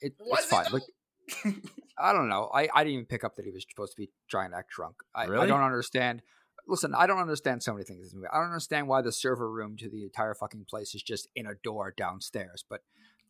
[0.00, 0.64] It, Was it's fine.
[0.70, 0.78] though?
[0.78, 1.56] Like
[1.98, 2.50] I don't know.
[2.52, 4.70] I, I didn't even pick up that he was supposed to be trying to act
[4.70, 4.96] drunk.
[5.14, 6.22] I, I don't understand.
[6.66, 8.26] Listen, I don't understand so many things in this movie.
[8.32, 11.46] I don't understand why the server room to the entire fucking place is just in
[11.46, 12.64] a door downstairs.
[12.68, 12.80] But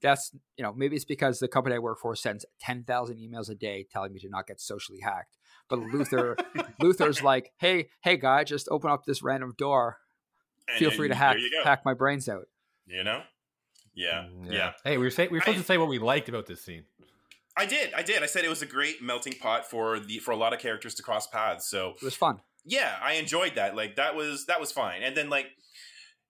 [0.00, 3.48] that's you know maybe it's because the company I work for sends ten thousand emails
[3.50, 5.36] a day telling me to not get socially hacked.
[5.68, 6.36] But Luthor,
[6.80, 9.98] Luthor's like, hey, hey, guy, just open up this random door.
[10.68, 12.46] and- Feel and free to hack hack my brains out.
[12.92, 13.22] You know,
[13.94, 14.72] yeah, Mm, yeah.
[14.84, 16.62] Hey, we were saying we were supposed I- to say what we liked about this
[16.62, 16.84] scene.
[17.56, 18.22] I did, I did.
[18.22, 20.94] I said it was a great melting pot for the for a lot of characters
[20.96, 21.68] to cross paths.
[21.68, 22.40] So It was fun.
[22.64, 23.74] yeah, I enjoyed that.
[23.76, 25.02] Like that was that was fine.
[25.02, 25.46] And then like,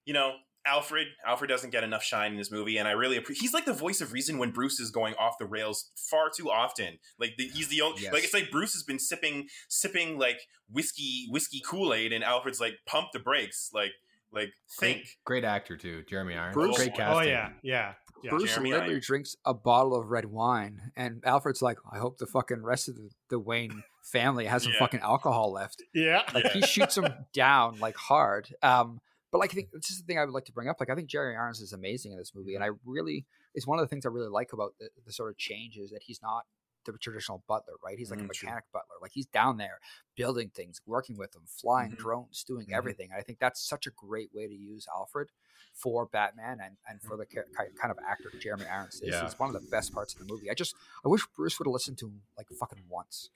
[0.04, 0.34] you know,
[0.66, 3.42] Alfred Alfred doesn't get enough shine in this movie, and I really appreciate.
[3.42, 6.50] He's like the voice of reason when Bruce is going off the rails far too
[6.50, 6.98] often.
[7.18, 8.12] Like the, he's the only Yes.
[8.12, 12.60] like it's like Bruce has been sipping sipping like whiskey whiskey Kool Aid, and Alfred's
[12.60, 13.70] like pump the brakes.
[13.72, 13.92] Like
[14.32, 14.98] like think.
[15.24, 16.54] Great, great actor too, Jeremy Irons.
[16.54, 17.28] Bruce- Great Oh casting.
[17.32, 17.92] yeah, yeah,
[18.22, 18.30] yeah.
[18.30, 19.06] Bruce Jeremy literally Irons.
[19.06, 22.96] drinks a bottle of red wine, and Alfred's like, "I hope the fucking rest of
[22.96, 24.78] the, the Wayne family has some Yeah.
[24.78, 26.22] fucking alcohol left." yeah.
[26.34, 26.50] Like Yeah.
[26.52, 28.54] he shoots him down like hard.
[28.62, 30.76] Um, but like I think this is the thing I would like to bring up.
[30.80, 33.78] Like I think Jerry Irons is amazing in this movie, and I really it's one
[33.78, 36.20] of the things I really like about the, the sort of change is that he's
[36.22, 36.44] not
[36.84, 37.96] the traditional butler, right?
[37.96, 38.46] He's like a Mm, true.
[38.48, 38.96] mechanic butler.
[39.00, 39.78] Like he's down there
[40.16, 41.98] building things, working with them, flying Mhm.
[41.98, 42.76] drones, doing Mhm.
[42.76, 43.10] everything.
[43.12, 45.30] And I think that's such a great way to use Alfred
[45.72, 47.42] for Batman and, and for the ca-
[47.80, 49.08] kind of actor Jeremy Irons is.
[49.10, 49.24] Yeah.
[49.26, 50.50] It's one of the best parts of the movie.
[50.50, 53.30] I just I wish Bruce would have listened to him like fucking once.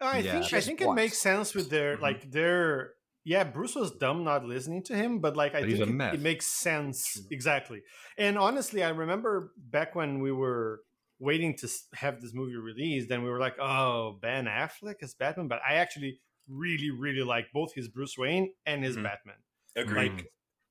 [0.00, 0.32] I Yeah.
[0.32, 2.00] think I Just think it makes sense with their Mhm.
[2.00, 3.44] like their yeah.
[3.44, 6.46] Bruce was dumb not listening to him, but like I But think it, it makes
[6.46, 7.22] sense True.
[7.30, 7.82] exactly.
[8.18, 10.80] And honestly, I remember back when we were
[11.22, 15.48] waiting to have this movie released, and we were like, "Oh, Ben Affleck as Batman,"
[15.48, 19.04] but I actually really, really like both his Bruce Wayne and his Mhm.
[19.04, 19.36] Batman.
[19.76, 20.12] Agreed.
[20.12, 20.26] Like,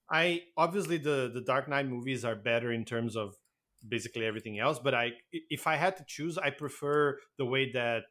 [0.10, 3.36] I obviously the the Dark Knight movies are better in terms of
[3.88, 8.04] basically everything else, but I if I had to choose, I prefer the way that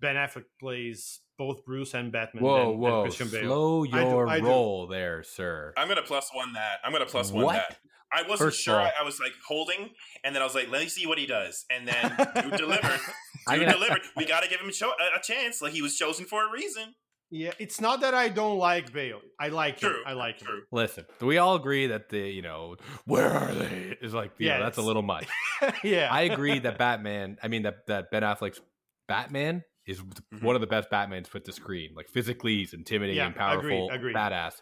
[0.00, 2.42] Ben Affleck plays both Bruce and Batman.
[2.44, 3.02] Whoa, than, than whoa!
[3.02, 3.42] Christian Bale.
[3.44, 4.46] Slow I do- your I do.
[4.46, 5.72] roll there, sir.
[5.76, 6.80] I'm gonna plus one that.
[6.82, 7.52] I'm gonna plus one What?
[7.54, 7.78] that.
[8.14, 8.74] I wasn't First sure.
[8.78, 9.90] all- I, I was like holding,
[10.22, 13.00] and then I was like, "Let me see what he does." And then dude delivered.
[13.48, 14.02] I'm Dude gonna- delivered.
[14.16, 15.60] We got to give him a, cho- a, a chance.
[15.60, 16.94] Like he was chosen for a reason.
[17.30, 19.20] Yeah, it's not that I don't like Bale.
[19.40, 19.92] I like him.
[20.06, 20.46] I like him.
[20.46, 20.62] True.
[20.70, 24.78] Listen, we all agree that the you know where are they is like yeah that's
[24.78, 25.26] a little much.
[25.82, 27.38] yeah, I agree that Batman.
[27.42, 28.60] I mean that that Ben Affleck's
[29.08, 30.42] Batman is Mhm.
[30.42, 31.90] one of the best Batmans put to screen.
[31.96, 34.16] Like physically, he's intimidating, Yeah, powerful, agreed, agreed.
[34.16, 34.54] badass.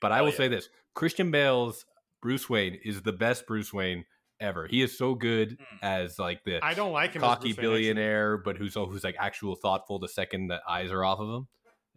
[0.00, 0.36] But I will yeah.
[0.36, 1.84] say this: Christian Bale's
[2.22, 4.04] Bruce Wayne is the best Bruce Wayne
[4.40, 4.66] ever.
[4.68, 5.64] He is so good Mm.
[5.82, 7.20] as like the I don't like him.
[7.22, 11.28] cocky billionaire, but who's who's like actual thoughtful the second the eyes are off of
[11.28, 11.48] him.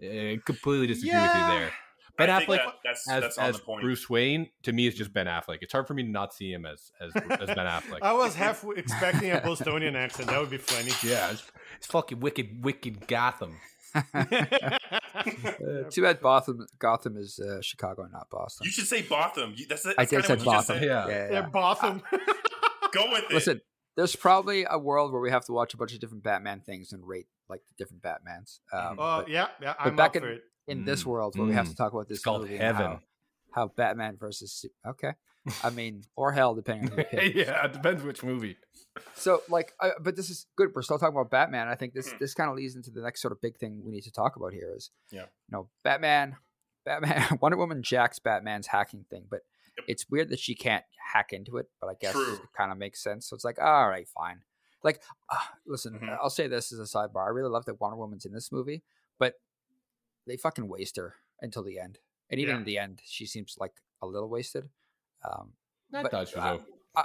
[0.03, 1.71] I completely disagree with you there.
[2.17, 3.59] Ben I Affleck that- that's as, that's as.
[3.59, 5.59] Bruce Wayne to me is just Ben Affleck.
[5.61, 7.99] It's hard for me to not see him as as, as Ben Affleck.
[8.01, 10.27] I was half expecting a Bostonian accent.
[10.29, 10.91] That would be funny.
[11.09, 13.57] yeah, it's, it's fucking wicked, wicked Gotham.
[13.95, 18.65] Uh, too bad Gotham Gotham is uh, Chicago, not Boston.
[18.65, 19.53] You should say Botham.
[19.55, 20.77] You, that's, that's I did kinda say what Botham.
[20.77, 20.83] said.
[20.87, 21.07] Yeah.
[21.07, 21.41] yeah, yeah, yeah.
[21.47, 22.01] Botham.
[22.91, 23.33] Go with it.
[23.33, 23.61] Listen,
[23.95, 26.91] there's probably a world where we have to watch a bunch of different Batman things
[26.93, 28.59] and rate like the different Batmans.
[28.73, 29.73] Um, Oh but yeah, yeah.
[29.79, 30.41] I'm back up in- for it.
[30.67, 31.71] in this Mm, world where we have mm.
[31.71, 32.81] to talk about this It's called movie heaven.
[32.85, 32.99] How,
[33.53, 35.11] how Batman versus okay,
[35.63, 37.35] I mean or hell depending on who you pick.
[37.35, 38.57] yeah, it depends which movie.
[39.15, 40.69] So like, I, but this is good.
[40.75, 41.67] We're still talking about Batman.
[41.67, 42.19] I think this Mhm.
[42.19, 44.35] this kind of leads into the next sort of big thing we need to talk
[44.35, 45.21] about here is Yeah.
[45.21, 46.37] you know Batman,
[46.85, 49.41] Batman, Wonder Woman jacks Batman's hacking thing, but
[49.77, 49.85] Yep.
[49.87, 51.67] it's weird that she can't hack into it.
[51.79, 52.33] But I guess True.
[52.35, 53.25] it kind of makes sense.
[53.27, 54.41] So it's like all right, fine.
[54.83, 56.17] Like, uh, listen, Mhm.
[56.21, 57.25] I'll say this as a sidebar.
[57.25, 58.83] I really love that Wonder Woman's in this movie,
[59.17, 59.35] but
[60.27, 61.99] they fucking waste her until the end.
[62.29, 62.59] And even Yeah.
[62.59, 64.69] in the end, she seems like a little wasted.
[65.23, 65.53] Um,
[65.93, 66.63] I But, thought she was uh,
[66.95, 67.03] a, uh,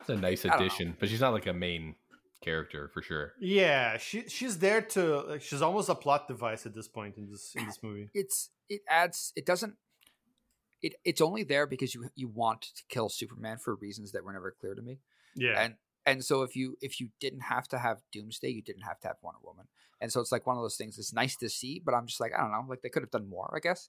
[0.00, 0.66] it's a nice I don't know.
[0.66, 1.94] addition, but she's not like a main
[2.42, 3.32] character for sure.
[3.40, 5.20] Yeah, she she's there to.
[5.22, 8.08] Like, she's almost a plot device at this point in this in this movie.
[8.14, 9.74] it's it adds it doesn't
[10.82, 14.32] it it's only there because you you want to kill Superman for reasons that were
[14.32, 14.98] never clear to me.
[15.34, 15.74] Yeah, And
[16.04, 19.08] and so if you if you didn't have to have Doomsday, you didn't have to
[19.08, 19.66] have Wonder Woman.
[20.00, 20.98] And so it's like one of those things.
[20.98, 22.64] It's nice to see, but I'm just like I don't know.
[22.68, 23.88] Like they could have done more, I guess.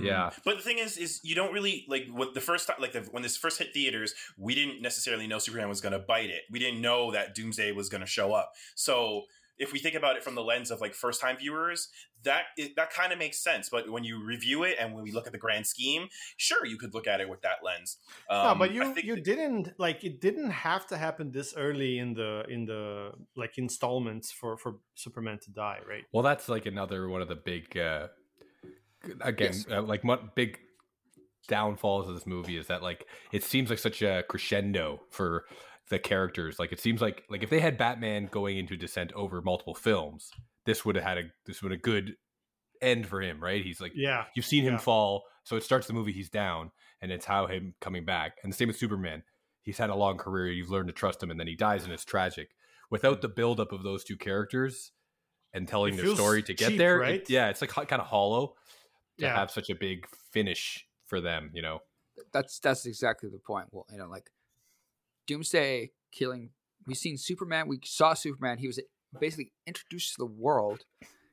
[0.00, 0.30] Yeah.
[0.44, 3.00] But the thing is, is you don't really like what the first time, like the,
[3.10, 6.42] when this first hit theaters, we didn't necessarily know Superman was going to bite it.
[6.50, 8.52] We didn't know that Doomsday was going to show up.
[8.74, 9.24] So
[9.58, 11.88] if we think about it from the lens of like first time viewers,
[12.24, 13.68] that it, that kind of makes sense.
[13.68, 16.78] But when you review it and when we look at the grand scheme, sure, you
[16.78, 17.98] could look at it with that lens.
[18.30, 20.20] Um, no, but you you that- didn't like it.
[20.20, 25.38] Didn't have to happen this early in the in the like installments for for Superman
[25.44, 26.04] to die, right?
[26.12, 28.08] Well, that's like another one of the big, uh,
[29.20, 29.66] again, Yes.
[29.70, 30.58] uh, like what big
[31.48, 35.44] downfalls of this movie is that like it seems like such a crescendo for
[35.90, 36.58] the characters.
[36.58, 40.30] Like it seems like like if they had Batman going into descent over multiple films,
[40.66, 42.14] this would have had a this would a good
[42.80, 43.64] end for him, right?
[43.64, 44.78] He's like Yeah, you've seen him Yeah.
[44.78, 48.38] fall, so it starts the movie he's down, and it's how him coming back.
[48.42, 49.22] And the same with Superman.
[49.64, 50.50] He's had a long career.
[50.50, 52.50] You've learned to trust him, and then he dies, and it's tragic.
[52.90, 54.90] Without the buildup of those two characters
[55.52, 57.30] and telling It their story to get cheap, there, it- right?
[57.30, 58.54] yeah, it's like kind of hollow
[59.18, 59.36] to Yeah.
[59.36, 61.50] have such a big finish for them.
[61.54, 61.80] You know,
[62.32, 63.68] That's that's exactly the point.
[63.72, 64.30] Well, you know, like
[65.26, 66.50] Doomsday killing.
[66.86, 67.68] We've seen Superman.
[67.68, 68.58] We saw Superman.
[68.58, 68.80] He was
[69.20, 70.84] basically introduced to the world,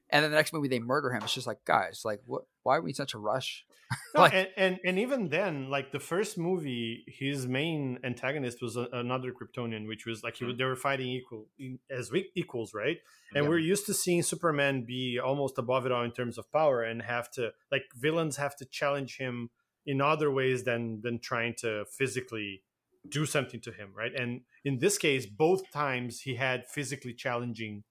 [0.09, 1.23] and then the next movie they murder him.
[1.23, 2.43] It's just like, guys, like, what?
[2.63, 3.65] Why are we in such a rush?
[4.15, 8.75] No, Like- and, and and even then, like the first movie, his main antagonist was
[8.75, 10.49] a, another Kryptonian, which was like he, Hmm.
[10.49, 11.47] was- they were fighting equal
[11.89, 12.97] as we, equals, right?
[13.35, 13.49] And Yeah.
[13.49, 17.01] we're used to seeing Superman be almost above it all in terms of power, and
[17.01, 19.49] have to like villains have to challenge him
[19.85, 22.63] in other ways than than trying to physically
[23.07, 24.13] do something to him, right?
[24.13, 27.83] And in this case, both times he had physically challenging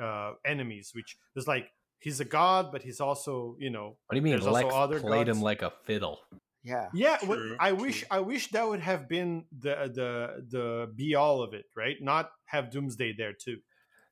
[0.00, 1.70] uh, enemies, which was like
[2.02, 4.32] he's a god, but he's also you know what do you mean?
[4.32, 6.20] There's also Lex other played him like a fiddle.
[6.64, 7.80] Yeah, yeah what- True, i true.
[7.82, 11.96] wish i wish that would have been the the the be all of it right
[12.00, 13.58] not have doomsday there too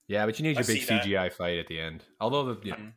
[0.09, 1.05] Yeah, but you need I your big see that.
[1.05, 2.03] CGI fight at the end.
[2.19, 2.93] Although the, you know, Mhm.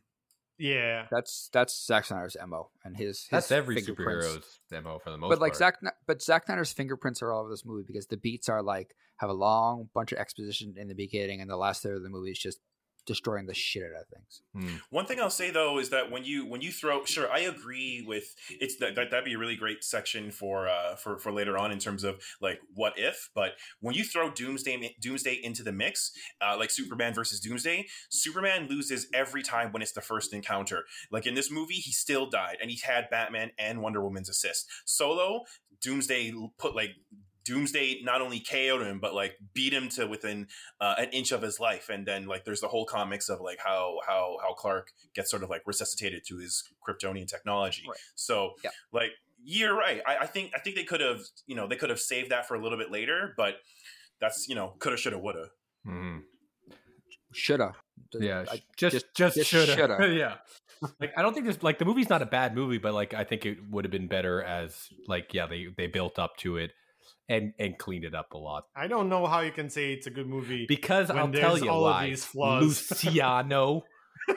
[0.58, 5.18] yeah that's that's Zack Snyder's mo and his, his that's every superhero's demo for the
[5.18, 5.76] most But like part.
[5.82, 8.94] Zack, but Zack Snyder's fingerprints are all over this movie because the beats are like
[9.18, 12.08] have a long bunch of exposition in the beginning, and the last third of the
[12.08, 12.58] movie is just
[13.06, 14.42] destroying the shit out of things.
[14.54, 14.76] Hmm.
[14.90, 18.04] One thing I'll say though is that when you when you throw sure I agree
[18.06, 21.58] with it's that, that that'd be a really great section for uh for for later
[21.58, 25.72] on in terms of like what if but when you throw Doomsday Doomsday into the
[25.72, 30.84] mix uh, like Superman versus Doomsday Superman loses every time when it's the first encounter
[31.10, 34.66] like in this movie he still died and he had Batman and Wonder Woman's assist
[34.84, 35.42] Solo
[35.80, 36.90] Doomsday put like
[37.44, 40.46] Doomsday not only KO'd him, but like beat him to within
[40.80, 43.58] uh, an inch of his life, and then like there's the whole comics of like
[43.64, 47.84] how how how Clark gets sort of like resuscitated to his Kryptonian technology.
[47.88, 47.98] Right.
[48.14, 48.70] So Yeah.
[48.92, 49.10] like
[49.46, 50.00] you're right.
[50.06, 52.46] I, I think I think they could have you know they could have saved that
[52.48, 53.56] for a little bit later, but
[54.20, 55.48] that's you know coulda shoulda woulda.
[55.86, 56.22] Mhm.
[57.32, 57.72] Shoulda,
[58.14, 59.74] Yeah, I- just just- just, just shoulda.
[59.76, 60.08] shoulda.
[60.14, 60.36] yeah.
[61.00, 63.24] Like I don't think this like the movie's not a bad movie, but like I
[63.24, 66.72] think it would have been better as like yeah they they built up to it
[67.28, 70.06] and and cleaned it up a lot i don't know how you can say it's
[70.06, 72.06] a good movie because When I'll tell you all of why.
[72.10, 72.62] these flaws.
[72.90, 73.84] Luciano.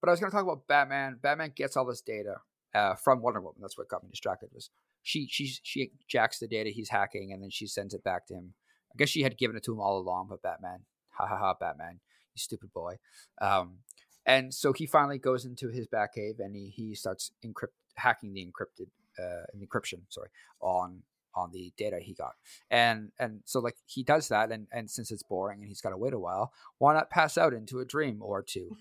[0.00, 1.18] But I was going to talk about Batman.
[1.20, 2.36] Batman gets all this data
[2.74, 3.58] uh, from Wonder Woman.
[3.60, 4.50] That's what got me distracted.
[4.54, 4.70] Was
[5.02, 5.26] she?
[5.28, 8.54] She she jacks the data he's hacking, and then she sends it back to him.
[8.92, 10.80] I guess she had given it to him all along, but Batman,
[11.18, 12.00] ha ha ha, Batman,
[12.34, 12.96] you stupid boy.
[13.40, 13.78] Um,
[14.24, 18.44] and so he finally goes into his Batcave and he he starts encrypt hacking the
[18.46, 18.88] encrypted
[19.18, 20.28] uh, encryption, sorry,
[20.60, 21.02] on
[21.34, 22.32] on the data he got.
[22.70, 25.90] And and so like he does that, and and since it's boring and he's got
[25.90, 28.76] to wait a while, why not pass out into a dream or two?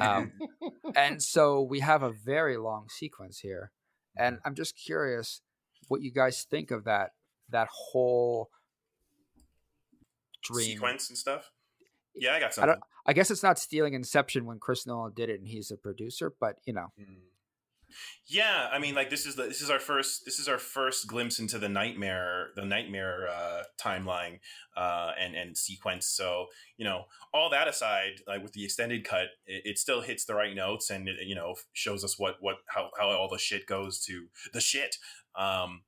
[0.00, 0.32] Um,
[0.96, 3.70] and so we have a very long sequence here
[4.16, 5.40] and i'm just curious
[5.88, 7.12] what you guys think of that
[7.48, 8.50] that whole
[10.42, 11.50] dream Sequence and stuff.
[12.14, 12.68] Yeah, I got I something.
[12.74, 15.76] don't- i guess it's not stealing inception when chris nolan did it and he's a
[15.76, 17.16] producer but you know Mm.
[18.26, 21.06] Yeah, I mean, like this is the this is our first this is our first
[21.06, 24.40] glimpse into the nightmare the nightmare uh, timeline
[24.76, 26.06] uh, and and sequence.
[26.06, 30.24] So you know, all that aside, like with the extended cut, it, it still hits
[30.24, 33.38] the right notes and it, you know shows us what what how how all the
[33.38, 34.96] shit goes to the shit.
[35.34, 35.82] Um,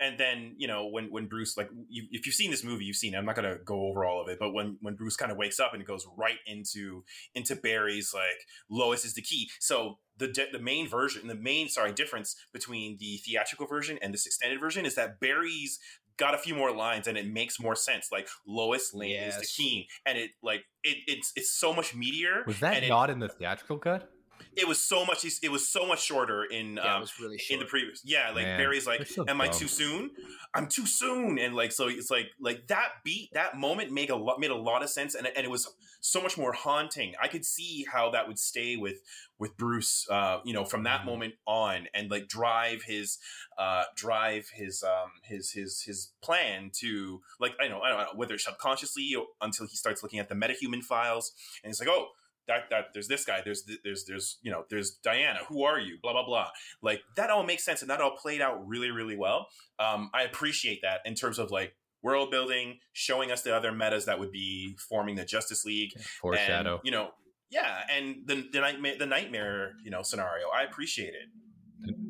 [0.00, 2.96] and then you know when when Bruce like you, if you've seen this movie, you've
[2.96, 3.14] seen.
[3.14, 3.18] It.
[3.18, 5.60] I'm not gonna go over all of it, but when when Bruce kind of wakes
[5.60, 9.50] up and goes right into into Barry's like Lois is the key.
[9.60, 14.12] So the de- the main version, the main sorry difference between the theatrical version and
[14.12, 15.78] this extended version is that Barry's
[16.16, 18.08] got a few more lines and it makes more sense.
[18.12, 19.56] Like Lois Lane is the Yes.
[19.56, 22.46] king, and it like it it's it's so much meatier.
[22.46, 24.10] Was that and it, not in the theatrical cut?
[24.56, 25.24] It was so much.
[25.42, 28.02] It was so much shorter in Yeah, it um, was really in the previous.
[28.04, 30.10] Yeah, like Man, Barry's like, so "Am I too soon?
[30.54, 34.16] I'm too soon." And like, so it's like like that beat, that moment made a
[34.16, 37.14] lot made a lot of sense, and and it was so much more haunting.
[37.22, 39.02] I could see how that would stay with
[39.38, 41.06] with Bruce, uh, you know, from that Mhm.
[41.06, 43.18] moment on, and like drive his
[43.58, 47.98] uh, drive his um his his his plan to like I don't know I don't
[47.98, 51.32] know whether it's subconsciously or until he starts looking at the metahuman files,
[51.62, 52.08] and it's like, oh.
[52.48, 55.98] That, that there's this guy there's there's there's you know there's Diana who are you
[56.02, 56.48] blah blah blah
[56.82, 59.46] like that all makes sense and that all played out really really well
[59.78, 64.06] um i appreciate that in terms of like world building showing us the other metas
[64.06, 66.76] that would be forming the justice league Foreshadow.
[66.76, 67.10] and, you know
[67.50, 71.28] yeah and the the nightmare the nightmare you know scenario i appreciate it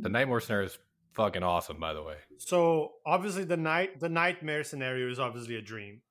[0.01, 0.79] the Nightmare scenario is
[1.13, 2.17] fucking awesome, by the way.
[2.39, 6.03] So obviously the night the nightmare scenario is obviously a dream.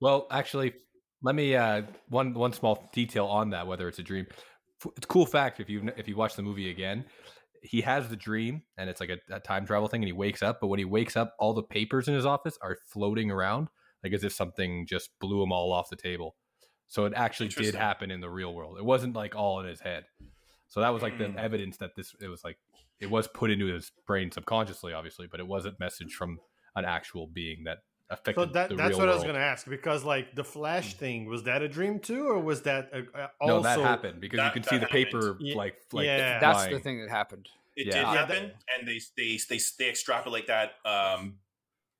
[0.00, 0.74] Well, actually,
[1.22, 3.66] let me uh, one one small detail on that.
[3.66, 4.26] Whether it's a dream,
[4.96, 5.60] it's a cool fact.
[5.60, 7.04] If you if you watch the movie again,
[7.62, 10.42] he has the dream, and it's like a, a time travel thing, and he wakes
[10.42, 10.60] up.
[10.60, 13.68] But when he wakes up, all the papers in his office are floating around,
[14.04, 16.36] like as if something just blew them all off the table.
[16.86, 18.78] So it actually did happen in the real world.
[18.78, 20.04] It wasn't like all in his head.
[20.68, 21.36] So that was like the Mm.
[21.36, 22.14] evidence that this.
[22.20, 22.58] It was like
[23.00, 26.38] it was put into his brain subconsciously, obviously, but it wasn't message from
[26.76, 27.78] an actual being that
[28.10, 30.44] affected So that the that's real what I was going to ask because like the
[30.44, 33.78] Flash thing was that a dream too, or was that a, a- also no, that
[33.80, 34.90] happened because you That- can see the happened.
[34.90, 36.38] paper Ye- like like yeah.
[36.40, 37.48] That's the thing that happened.
[37.76, 37.92] it Yeah.
[37.92, 41.38] did Yeah, that- happen and they they they they extrapolate that um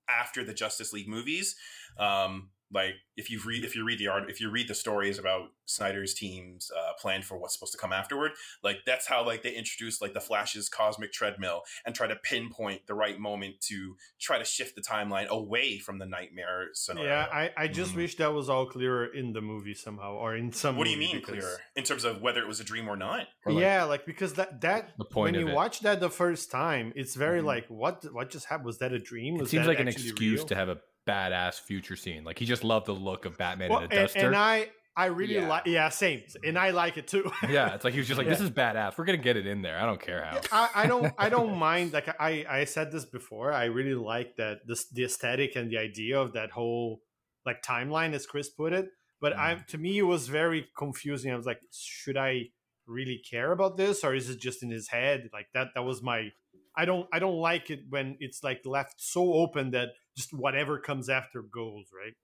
[0.09, 1.57] after the justice league movies
[1.99, 5.19] um like if you read if you read the art if you read the stories
[5.19, 9.43] about snyder's team's uh, plan for what's supposed to come afterward like that's how like
[9.43, 13.97] they introduce like the flash's cosmic treadmill and try to pinpoint the right moment to
[14.21, 17.97] try to shift the timeline away from the nightmare scenario Yeah, I, I just Mhm.
[17.97, 20.77] wish that was all clearer in the movie somehow, or in some.
[20.77, 22.97] what do you mean because- clearer in terms of whether it was a dream or
[22.97, 25.55] not Or, like, yeah, like because that that the point when you it.
[25.55, 27.45] watch that the first time, it's very Mhm.
[27.47, 28.67] like what what just happened?
[28.67, 29.37] Was that a dream?
[29.41, 30.47] it seems that like an excuse real?
[30.47, 30.79] to have a
[31.09, 32.25] badass future scene.
[32.25, 34.27] Like he just loved the look of Batman Well, in a and, duster.
[34.27, 35.49] and I I really Yeah.
[35.49, 37.31] like yeah same, and I like it too.
[37.49, 38.99] yeah, it's like he was just like, "This is badass.
[38.99, 39.79] We're gonna get it in there.
[39.79, 43.05] I don't care how." I, I don't I don't mind like I I said this
[43.05, 43.53] before.
[43.53, 47.03] I really like that this the aesthetic and the idea of that whole
[47.47, 48.89] like timeline as Chris put it.
[49.21, 49.67] But I mm.
[49.69, 51.33] to me it was very confusing.
[51.33, 52.51] I was like, should I
[52.87, 55.31] really care about this or is it just in his head?
[55.33, 56.31] Like that that was my
[56.79, 60.79] I don't I don't like it when it's like left so open that just whatever
[60.79, 62.15] comes after goes, right?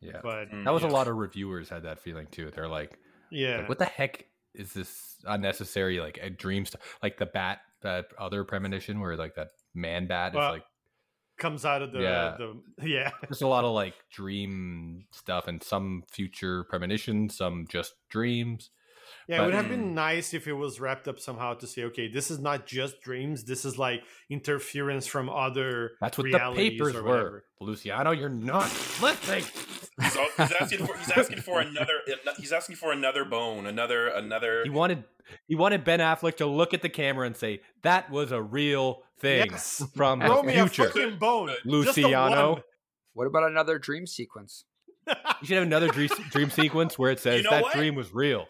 [0.00, 0.90] Yeah, But Mm, that was yeah.
[0.90, 2.50] a lot of reviewers had that feeling too.
[2.54, 2.98] They're like,
[3.30, 3.58] yeah.
[3.58, 6.80] like, "What the heck is this unnecessary like a dream stuff?
[7.02, 10.64] Like the bat, that other premonition where like that man bat Well, is like
[11.38, 12.36] comes out of the Yeah.
[12.38, 13.10] the yeah.
[13.22, 18.70] there's a lot of like dream stuff and some future premonitions, some just dreams.
[19.28, 22.08] Yeah, it would have been nice if it was wrapped up somehow to say, okay,
[22.08, 23.44] this is not just dreams.
[23.44, 25.92] This is like interference from other.
[26.00, 27.44] That's what the realities papers were.
[27.60, 28.64] Luciano, you're not
[29.00, 29.44] listening.
[30.02, 31.94] he's, al- he's asking for he's asking for another
[32.36, 35.04] he's asking for another bone another another He wanted
[35.46, 39.02] he wanted Ben Affleck to look at the camera and say that was a real
[39.20, 39.82] thing Yes.
[39.94, 41.10] from Throw the me a future.
[41.12, 42.62] bone, Luciano.
[43.14, 44.64] What about another dream sequence?
[45.06, 45.14] you
[45.46, 47.74] should have another dream, dream sequence where it says You know that what?
[47.74, 48.46] dream was real.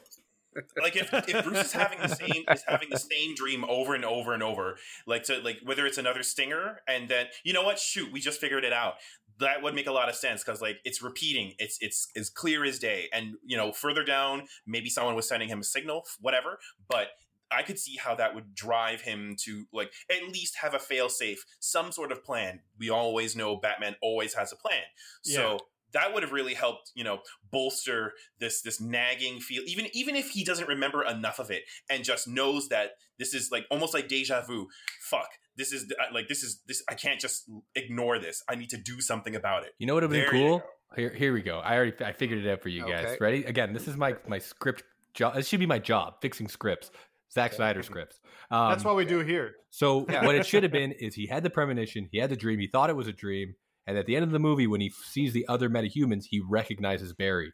[0.81, 4.05] Like if, if Bruce is having the same is having the same dream over and
[4.05, 4.77] over and over,
[5.07, 8.41] like to like whether it's another stinger and then you know what, shoot, we just
[8.41, 8.95] figured it out.
[9.41, 12.65] That would make a lot of sense because like it's repeating, it's it's as clear
[12.65, 16.59] as day, and you know further down, maybe someone was sending him a signal, whatever.
[16.89, 17.09] But
[17.51, 21.09] I could see how that would drive him to like at least have a fail
[21.09, 22.61] safe, some sort of plan.
[22.79, 24.83] We always know Batman always has a plan,
[25.23, 25.59] so.
[25.95, 27.21] That would have really helped, you know,
[27.51, 29.63] bolster this this nagging feel.
[29.67, 33.51] Even even if he doesn't remember enough of it, and just knows that this is
[33.51, 34.67] like almost like deja vu.
[35.09, 36.83] Fuck, this is uh, like this is this.
[36.89, 38.43] I can't just ignore this.
[38.49, 39.73] I need to do something about it.
[39.79, 40.63] You know what would have been cool?
[40.97, 41.59] Here, here we go.
[41.59, 43.17] I already I figured it out for you guys.
[43.21, 43.45] Ready?
[43.45, 44.85] Again, this is my my script
[45.15, 45.35] job.
[45.35, 46.91] This should be my job, fixing scripts.
[47.33, 48.21] Zack Snyder scripts.
[48.51, 49.55] Um, That's what we do here.
[49.71, 50.25] So Yeah.
[50.25, 52.69] what it should have been is he had the premonition, he had the dream, he
[52.69, 53.55] thought it was a dream,
[53.87, 57.13] and at the end of the movie, when he sees the other metahumans, he recognizes
[57.13, 57.53] Barry,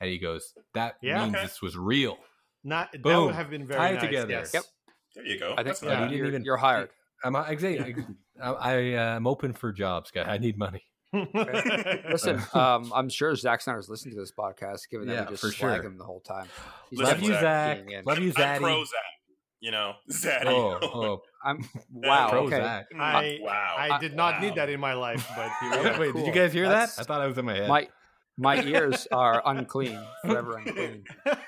[0.00, 1.24] and he goes, "That Yeah.
[1.24, 1.44] means Okay.
[1.44, 2.18] this was real."
[2.64, 3.26] Not that Boom.
[3.26, 4.02] would have been very Tie it nice.
[4.02, 4.30] together.
[4.30, 4.54] Yes.
[4.54, 4.64] Yep.
[5.14, 5.52] There you go.
[5.52, 6.08] I think That's yeah, not he bad.
[6.10, 6.90] didn't you're, even- you're hired.
[7.24, 7.94] I'm exactly.
[8.42, 10.22] I, I uh, I'm open for jobs, guy.
[10.22, 10.82] I need money.
[11.12, 15.42] Listen, um, I'm sure Zack Snyder's listening to this podcast, given that Yeah, we just
[15.42, 15.90] for slag sure.
[15.90, 16.48] him the whole time.
[16.90, 17.40] He's Listen, Love you, Zack.
[17.42, 17.76] Zack.
[17.86, 18.04] being in.
[18.06, 18.90] Love you, I'm pro Zack.
[19.62, 20.46] You know, Zaddy.
[20.46, 22.28] Oh, oh, I'm wow.
[22.30, 22.86] pro okay, Zack.
[22.98, 23.76] I wow.
[23.78, 24.40] I did not Wow.
[24.40, 26.00] need that in my life, but here we Yeah, are.
[26.00, 27.02] Wait, did you guys hear That's- that?
[27.02, 27.68] I thought I was in my head.
[27.68, 27.88] my
[28.36, 31.04] my ears are unclean, forever unclean.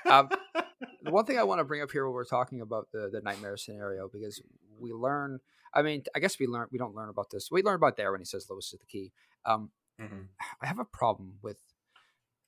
[0.09, 0.29] Um,
[1.03, 3.19] the one thing I want to bring up here when we're talking about the the
[3.21, 4.41] nightmare scenario, because
[4.79, 5.39] we learn.
[5.73, 6.67] I mean, I guess we learn.
[6.71, 7.49] We don't learn about this.
[7.51, 9.11] We learn about there when he says Lois is the key.
[9.45, 10.27] Um, Mhm.
[10.61, 11.57] I have a problem with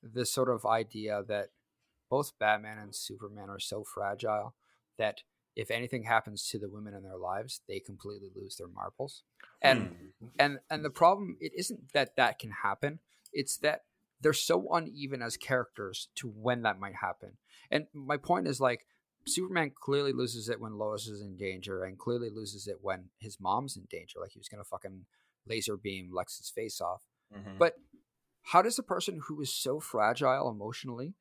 [0.02, 1.50] this sort of idea that
[2.10, 4.56] both Batman and Superman are so fragile
[4.98, 5.24] that
[5.58, 9.24] if anything happens to the women in their lives, they completely lose their marbles.
[9.62, 9.90] And
[10.20, 10.28] Hmm.
[10.40, 13.00] and and the problem it isn't that that can happen;
[13.34, 13.82] it's that
[14.22, 17.38] they're so uneven as characters to when that might happen.
[17.72, 18.86] And my point is like
[19.26, 23.40] Superman clearly loses it when Lois is in danger, and clearly loses it when his
[23.40, 24.20] mom's in danger.
[24.20, 25.06] Like he was gonna fucking
[25.48, 27.04] laser beam Lex's face off.
[27.36, 27.58] Mhm.
[27.58, 27.74] But
[28.44, 31.16] how does a person who is so fragile emotionally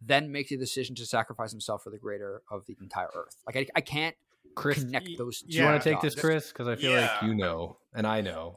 [0.00, 3.36] then make the decision to sacrifice himself for the greater of the entire Earth?
[3.46, 4.14] Like I, I can't
[4.54, 5.42] Chris, connect those.
[5.42, 6.14] do you want to take this.
[6.14, 6.48] Chris?
[6.48, 7.00] Because I feel Yeah.
[7.02, 8.54] like you know, and I know.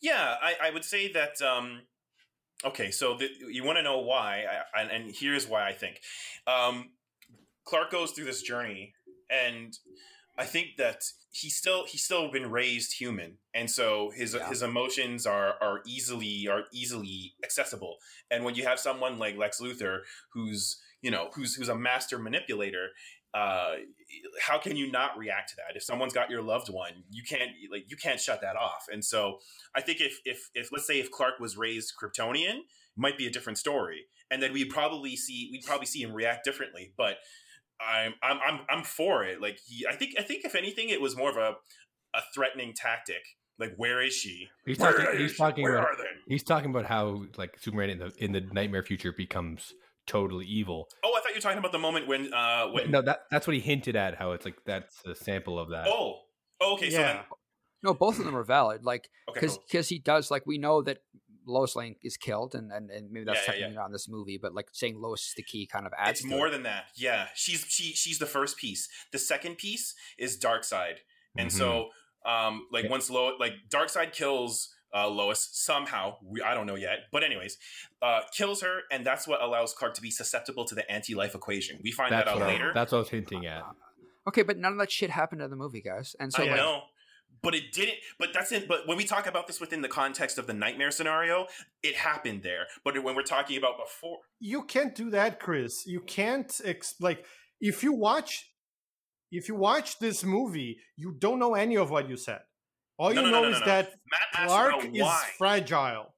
[0.00, 1.40] Yeah, I, I would say that.
[1.40, 1.82] Um,
[2.64, 4.44] okay, so the, you want to know why,
[4.74, 6.00] I, and, and here's why I think.
[6.46, 6.90] Um,
[7.64, 8.94] Clark goes through this journey,
[9.30, 9.76] and
[10.38, 14.48] I think that he's still he's still been raised human, and so his Yeah.
[14.48, 17.98] his emotions are are easily are easily accessible.
[18.30, 20.00] And when you have someone like Lex Luthor,
[20.32, 22.88] who's you know who's who's a master manipulator,
[23.34, 23.76] uh,
[24.40, 25.76] how can you not react to that?
[25.76, 28.86] If someone's got your loved one, you can't like you can't shut that off.
[28.90, 29.38] And so
[29.74, 32.60] I think if if if let's say if Clark was raised Kryptonian,
[32.96, 36.44] might be a different story, and then we'd probably see we'd probably see him react
[36.44, 36.92] differently.
[36.96, 37.18] But
[37.80, 39.40] I'm I'm I'm I'm for it.
[39.40, 41.54] Like he, I think I think if anything, it was more of a
[42.16, 43.22] a threatening tactic.
[43.58, 44.48] Like where is she?
[44.66, 45.18] He's Where talking.
[45.18, 45.36] He's she?
[45.38, 45.88] talking Where about.
[45.90, 46.04] are they?
[46.28, 49.72] He's talking about how like Superman in the in the nightmare future becomes
[50.06, 50.88] totally evil.
[51.04, 53.46] Oh, I thought you were talking about the moment when uh when No, that that's
[53.46, 54.16] what he hinted at.
[54.16, 55.86] How it's like that's a sample of that.
[55.88, 56.20] oh
[56.60, 57.22] oh, okay so then Yeah.
[57.82, 58.84] No, both of them are valid.
[58.84, 59.82] Like okay because cool.
[59.88, 60.98] he does like we know that
[61.46, 64.08] Lois Lane is killed, and and, and maybe that's Yeah, yeah, technically not in this
[64.08, 66.20] movie, but like saying Lois is the key kind of adds.
[66.20, 66.50] it's to more it.
[66.50, 66.86] than that.
[66.96, 68.88] Yeah, she's she she's the first piece.
[69.12, 70.96] The second piece is Darkseid,
[71.38, 71.52] and Mhm.
[71.56, 71.88] so
[72.24, 72.90] um like Yeah.
[72.90, 77.58] once Lo like Darkseid kills uh, Lois somehow, we, I don't know yet, but anyways,
[78.00, 81.80] uh, kills her, and that's what allows Clark to be susceptible to the anti-life equation.
[81.82, 82.70] We find that's that out what I, later.
[82.72, 83.62] that's what I was hinting at.
[84.28, 86.16] Okay, but none of that shit happened in the movie, guys.
[86.18, 86.82] And so I like, know.
[87.42, 87.98] But it didn't.
[88.18, 88.66] But that's in.
[88.66, 91.46] But when we talk about this within the context of the nightmare scenario,
[91.82, 92.66] it happened there.
[92.84, 95.86] But when we're talking about before, you can't do that, Chris.
[95.86, 97.24] You can't ex- like
[97.60, 98.50] if you watch
[99.30, 102.40] if you watch this movie, you don't know any of what you said.
[102.98, 103.66] All No, you no, know no, no, is no.
[103.66, 106.14] that Matt asked Clark is fragile.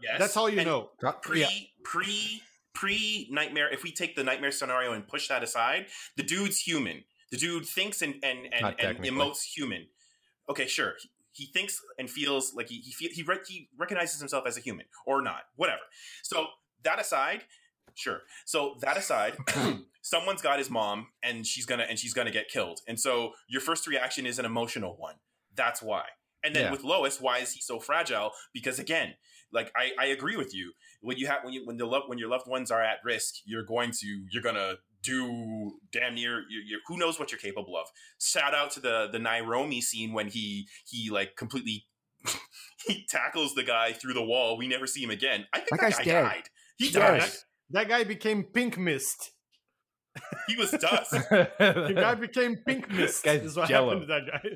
[0.00, 0.90] yes, That's all you And know.
[1.22, 1.48] Pre Yeah.
[1.84, 2.42] pre
[2.74, 3.68] pre nightmare.
[3.70, 7.04] If we take the nightmare scenario and push that aside, the dude's human.
[7.32, 9.88] The dude thinks and and and, and emotes human.
[10.50, 10.94] Okay, sure.
[11.00, 14.56] He, he thinks and feels like he he feel, he, rec- he recognizes himself as
[14.56, 15.80] a human or not, whatever.
[16.22, 16.46] So
[16.82, 17.42] that aside,
[17.94, 18.20] sure.
[18.46, 19.36] So that aside,
[20.02, 22.80] someone's got his mom and she's gonna and she's gonna get killed.
[22.88, 25.16] And so your first reaction is an emotional one.
[25.54, 26.04] That's why.
[26.42, 26.70] And then Yeah.
[26.72, 28.32] with Lois, why is he so fragile?
[28.52, 29.14] Because again,
[29.52, 30.72] like I, I agree with you.
[31.02, 33.34] When you have when you when the love when your loved ones are at risk,
[33.44, 37.76] you're going to you're gonna do damn near you you who knows what you're capable
[37.76, 37.86] of.
[38.20, 41.86] Shout out to the the Nairobi scene when he he like completely
[42.86, 44.58] he tackles the guy through the wall.
[44.58, 45.46] We never see him again.
[45.54, 46.22] I think That that, guy's guy dead.
[46.22, 46.42] died.
[46.76, 46.92] He Yes.
[46.94, 47.30] died.
[47.70, 49.30] That guy became pink mist.
[50.48, 51.12] He was dust.
[51.30, 53.24] The guy became pink mist.
[53.24, 53.90] Guy's is what jello.
[54.00, 54.48] happened to that guy.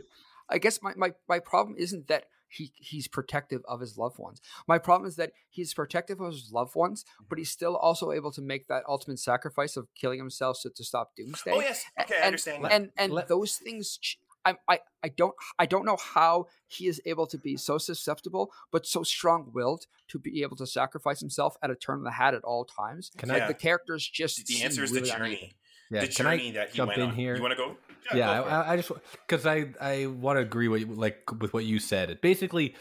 [0.51, 2.25] I guess my, my, my problem isn't that
[2.57, 4.41] he, he's protective of his loved ones.
[4.69, 8.31] My problem is that he's protective of his loved ones, but he's still also able
[8.33, 11.53] to make that ultimate sacrifice of killing himself so to stop doomsday.
[11.53, 12.65] oh yes, okay, I and, understand.
[12.65, 12.73] that.
[12.73, 16.87] And and Let- those things, ch- I, I I don't I don't know how he
[16.87, 21.19] is able to be so susceptible but so strong willed to be able to sacrifice
[21.21, 23.11] himself at a turn of the hat at all times.
[23.17, 25.37] Can like I- the characters just the seem answer is really the uneven.
[25.39, 25.53] journey.
[25.95, 27.15] Yeah, the can I journey that he jump went in on.
[27.15, 27.37] here?
[27.37, 27.77] You want to go?
[28.15, 28.53] yeah, go for it.
[28.53, 28.93] I, I just
[29.27, 32.11] because I I want to agree with like with what you said.
[32.11, 32.75] It basically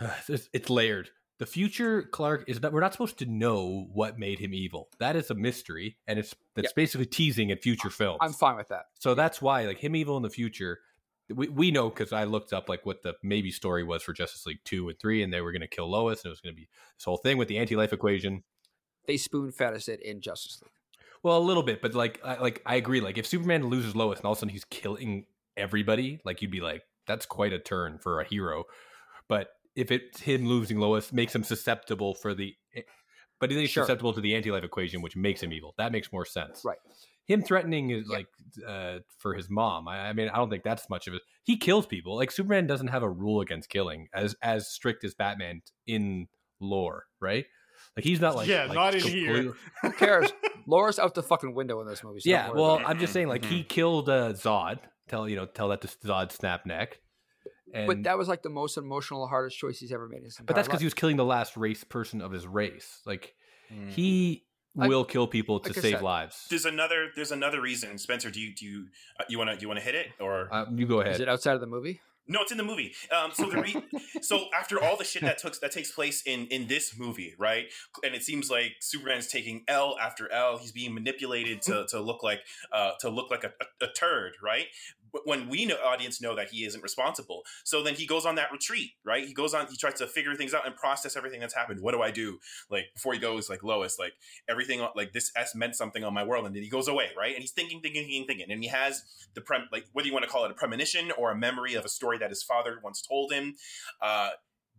[0.28, 1.10] it's, it's layered.
[1.38, 4.88] The future Clark is that We're not supposed to know what made him evil.
[5.00, 8.18] That is a mystery, and it's that's basically teasing in future films.
[8.20, 8.84] I'm fine with that.
[8.98, 10.80] so that's why like him evil in the future.
[11.34, 14.44] We, we know because I looked up like what the maybe story was for Justice
[14.46, 16.54] League two and three, and they were going to kill Lois, and it was going
[16.54, 18.44] to be this whole thing with the anti life equation.
[19.06, 20.70] They spoon fed us it in Justice League.
[21.24, 23.00] Well, a little bit, but like, I, like I agree.
[23.00, 25.24] Like, if Superman loses Lois and all of a sudden he's killing
[25.56, 28.64] everybody, like you'd be like, that's quite a turn for a hero.
[29.28, 32.82] But if it's him losing Lois makes him susceptible for the, eh,
[33.40, 33.84] but he's Sure.
[33.84, 35.74] susceptible to the anti-life equation, which makes him evil.
[35.78, 36.62] That makes more sense.
[36.64, 36.78] Right.
[37.26, 38.16] Him threatening is Yeah.
[38.18, 38.26] like
[38.68, 39.88] uh, for his mom.
[39.88, 41.22] I, I mean, I don't think that's much of it.
[41.42, 42.16] He kills people.
[42.16, 46.28] Like Superman doesn't have a rule against killing as as strict as Batman in
[46.60, 47.46] lore, right?
[47.96, 49.52] Like he's not like Yeah, like, not in here.
[49.82, 50.32] Who cares?
[50.66, 52.20] Laura's out the fucking window in this movie.
[52.20, 52.80] So yeah, well.
[52.84, 53.54] I'm just saying, like Mm-hmm.
[53.54, 54.78] he killed uh, Zod.
[55.08, 56.98] Tell you know, tell that to Zod snap neck.
[57.72, 60.18] And, but that was like the most emotional, hardest choice he's ever made.
[60.18, 63.00] In his but that's because he was killing the last race person of his race.
[63.04, 63.34] Like
[63.72, 63.90] Mhm.
[63.90, 64.44] he
[64.78, 66.46] I- will kill people to like save said, lives.
[66.50, 67.10] There's another.
[67.14, 67.98] There's another reason.
[67.98, 68.86] Spencer, do you do you
[69.20, 71.14] uh, you want to do you want to hit it or Uh, you go ahead.
[71.14, 72.00] Is it outside of the movie?
[72.26, 72.42] No?
[72.42, 72.94] It's in the movie.
[73.10, 73.82] Um, so the re-
[74.22, 77.66] so after all the shit that took that takes place in in this movie, right?
[78.02, 80.58] And it seems like Superman's taking L after L.
[80.58, 82.40] He's being manipulated to to look like
[82.72, 84.66] uh to look like a, a, a turd, right?
[85.24, 88.50] When we know audience know that he isn't responsible, so then he goes on that
[88.52, 89.26] retreat, right?
[89.26, 89.66] He goes on.
[89.68, 91.80] He tries to figure things out and process everything that's happened.
[91.80, 92.38] What do I do?
[92.70, 94.14] Like before he goes, like Lois, like
[94.48, 97.34] everything, like this S meant something on my world, and then he goes away, right?
[97.34, 99.02] And he's thinking, thinking, thinking, thinking, and he has
[99.34, 101.84] the prem, like whether you want to call it a premonition or a memory of
[101.84, 103.54] a story that his father once told him.
[104.00, 104.30] Uh,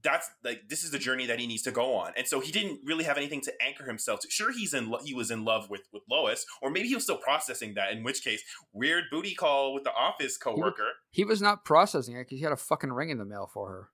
[0.06, 2.52] that's like this is the journey that he needs to go on, and so he
[2.52, 4.30] didn't really have anything to anchor himself to.
[4.30, 7.04] Sure, he's in lo- he was in love with with Lois, or maybe he was
[7.04, 7.92] still processing that.
[7.92, 10.88] In which case, weird booty call with the office coworker.
[11.12, 13.70] He was not processing it because he had a fucking ring in the mail for
[13.70, 13.90] her.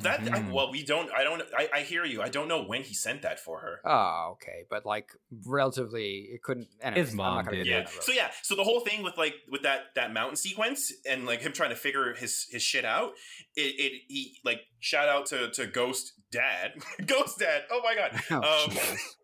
[0.00, 0.52] That I, Mhm.
[0.52, 1.10] well, we don't.
[1.12, 1.42] I don't.
[1.56, 2.20] I, I hear you.
[2.20, 3.80] I don't know when he sent that for her.
[3.86, 5.10] Oh, okay, but like
[5.46, 6.68] relatively, it couldn't.
[6.82, 7.78] Anyways, His mom did get yeah.
[7.84, 7.92] down.
[8.02, 8.30] So yeah.
[8.42, 11.70] So the whole thing with like with that that mountain sequence and like him trying
[11.70, 13.12] to figure his his shit out.
[13.56, 16.72] It, it he like shout out to to Ghost Dad,
[17.06, 17.62] Ghost Dad.
[17.70, 18.20] Oh my god.
[18.30, 19.16] Oh, Um, Jesus.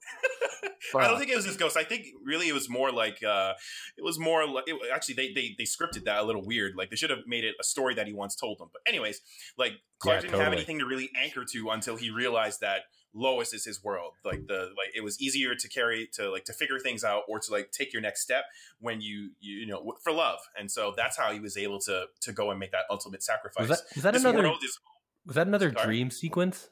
[0.96, 1.76] I don't think it was his ghost.
[1.76, 3.54] I think really it was more like uh
[3.96, 6.74] it was more like it, actually they, they they scripted that a little weird.
[6.76, 8.68] Like they should have made it a story that he once told them.
[8.72, 9.20] But anyways,
[9.56, 12.82] like Clark Yeah, didn't have anything to really anchor to until he realized that
[13.14, 14.12] Lois is his world.
[14.24, 17.38] Like the like it was easier to carry to like to figure things out or
[17.38, 18.44] to like take your next step
[18.80, 20.40] when you you, you know for love.
[20.58, 23.68] And so that's how he was able to to go and make that ultimate sacrifice.
[23.68, 24.78] Was that was that another is
[25.26, 25.86] was that another Sorry?
[25.86, 26.70] dream sequence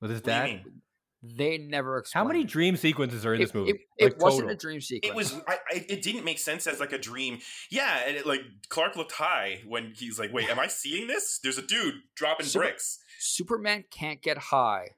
[0.00, 0.64] with his what do you dad?
[1.22, 1.36] Mean?
[1.36, 2.24] They never explained.
[2.26, 3.70] How many dream sequences are in It, this movie?
[3.70, 4.54] it, it Like, wasn't total.
[4.54, 5.10] a dream sequence.
[5.10, 5.34] It was.
[5.46, 7.38] I, I, it didn't make sense as like a dream.
[7.70, 11.38] Yeah, and it, like Clark looked high when he's like, "Wait, am I seeing this?
[11.42, 14.90] There's a dude dropping Super- bricks." Superman can't get high,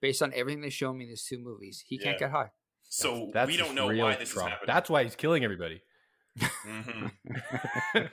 [0.00, 1.84] based on everything they show me in these two movies.
[1.86, 2.50] He can't get high.
[2.90, 4.48] So That's we don't know why this trauma.
[4.48, 4.66] is happening.
[4.74, 5.82] That's why he's killing everybody.
[6.38, 7.12] Mhm.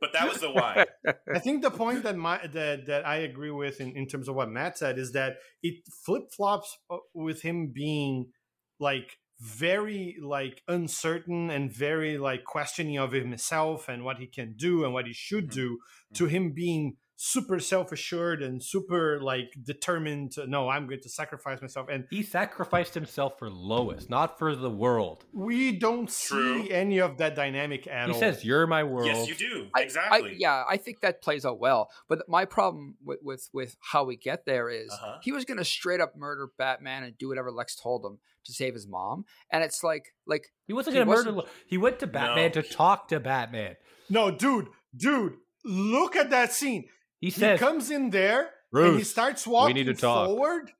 [0.00, 0.86] But that was the why.
[1.32, 4.34] I think the point that my that that I agree with in, in terms of
[4.34, 8.32] what Matt said is that it flip flops uh, with him being
[8.80, 14.84] like very like uncertain and very like questioning of himself and what he can do
[14.84, 15.60] and what he should mm-hmm.
[15.60, 15.78] do
[16.14, 16.34] to mm-hmm.
[16.34, 21.86] him being super self-assured and super like determined to no i'm going to sacrifice myself
[21.88, 25.24] and He sacrificed himself for Lois, not for the world.
[25.32, 26.64] we don't True.
[26.64, 29.68] see any of that dynamic at He all says, "You're my world." yes, you do
[29.72, 30.30] I- exactly.
[30.30, 31.90] I, yeah, I think that plays out well.
[32.08, 35.18] But my problem with with, with how we get there is Uh-huh.
[35.22, 38.52] he was going to straight up murder Batman and do whatever Lex told him to
[38.52, 41.30] save his mom, and it's like like He wasn't going to murder.
[41.30, 42.60] Lo- He went to Batman No.
[42.60, 43.76] to talk to Batman.
[44.10, 44.66] no dude
[44.96, 46.84] dude look at that scene
[47.22, 50.70] He he comes in there and he starts walking need to talk." forward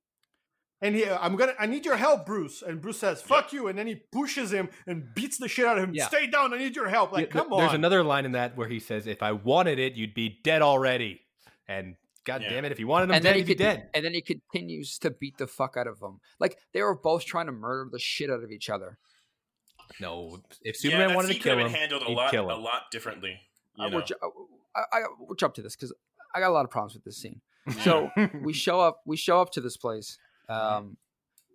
[0.83, 3.79] and he i'm gonna i need your help bruce and bruce says fuck you and
[3.79, 6.09] then he pushes him and beats the shit out of him Yeah.
[6.09, 8.57] stay down i need your help like Yeah, th- come There's another line in that
[8.57, 11.21] where he says, "If I wanted it, you'd be dead already."
[11.69, 12.51] And God Yeah.
[12.51, 13.91] damn it, if you wanted him and then dead, he he'd be could, dead.
[13.95, 16.21] and then he continues to beat the fuck out of them.
[16.41, 18.99] Like they were both trying to murder the shit out of each other.
[20.01, 22.91] No, if Superman that wanted to kill him, handled a he'd lot kill a lot
[22.91, 23.39] differently.
[23.77, 23.97] You Uh, know?
[23.99, 24.15] we're ju-
[24.75, 25.93] I, I, we'll jump to this because
[26.35, 27.41] I got a lot of problems with this scene.
[27.83, 28.11] So
[28.43, 29.01] we show up.
[29.07, 30.19] We show up to this place.
[30.49, 30.97] Um,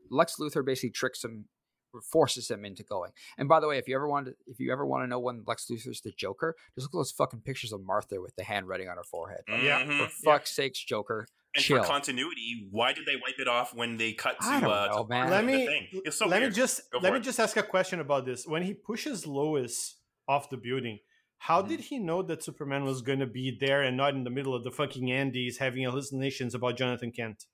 [0.09, 1.45] Lex Luthor basically tricks him,
[2.11, 3.11] forces him into going.
[3.37, 5.19] And by the way, if you ever want to, if you ever want to know
[5.19, 8.43] when Lex Luthor's the Joker, just look at those fucking pictures of Martha with the
[8.43, 9.41] handwriting on her forehead.
[9.49, 9.83] Yeah.
[9.83, 10.07] Mhm.
[10.07, 11.81] For fuck's sakes, Joker, And chill.
[11.83, 14.85] for continuity, why did they wipe it off when they cut to I don't uh,
[14.87, 15.29] know, to man.
[15.29, 16.51] let me so let weird.
[16.53, 17.23] me just Go let for me it.
[17.23, 19.97] just ask a question about this when he pushes lois
[20.27, 20.99] off the building
[21.39, 21.67] how Mhm.
[21.69, 24.55] did he know that superman was going to be there and not in the middle
[24.55, 27.45] of the fucking andes having hallucinations about jonathan kent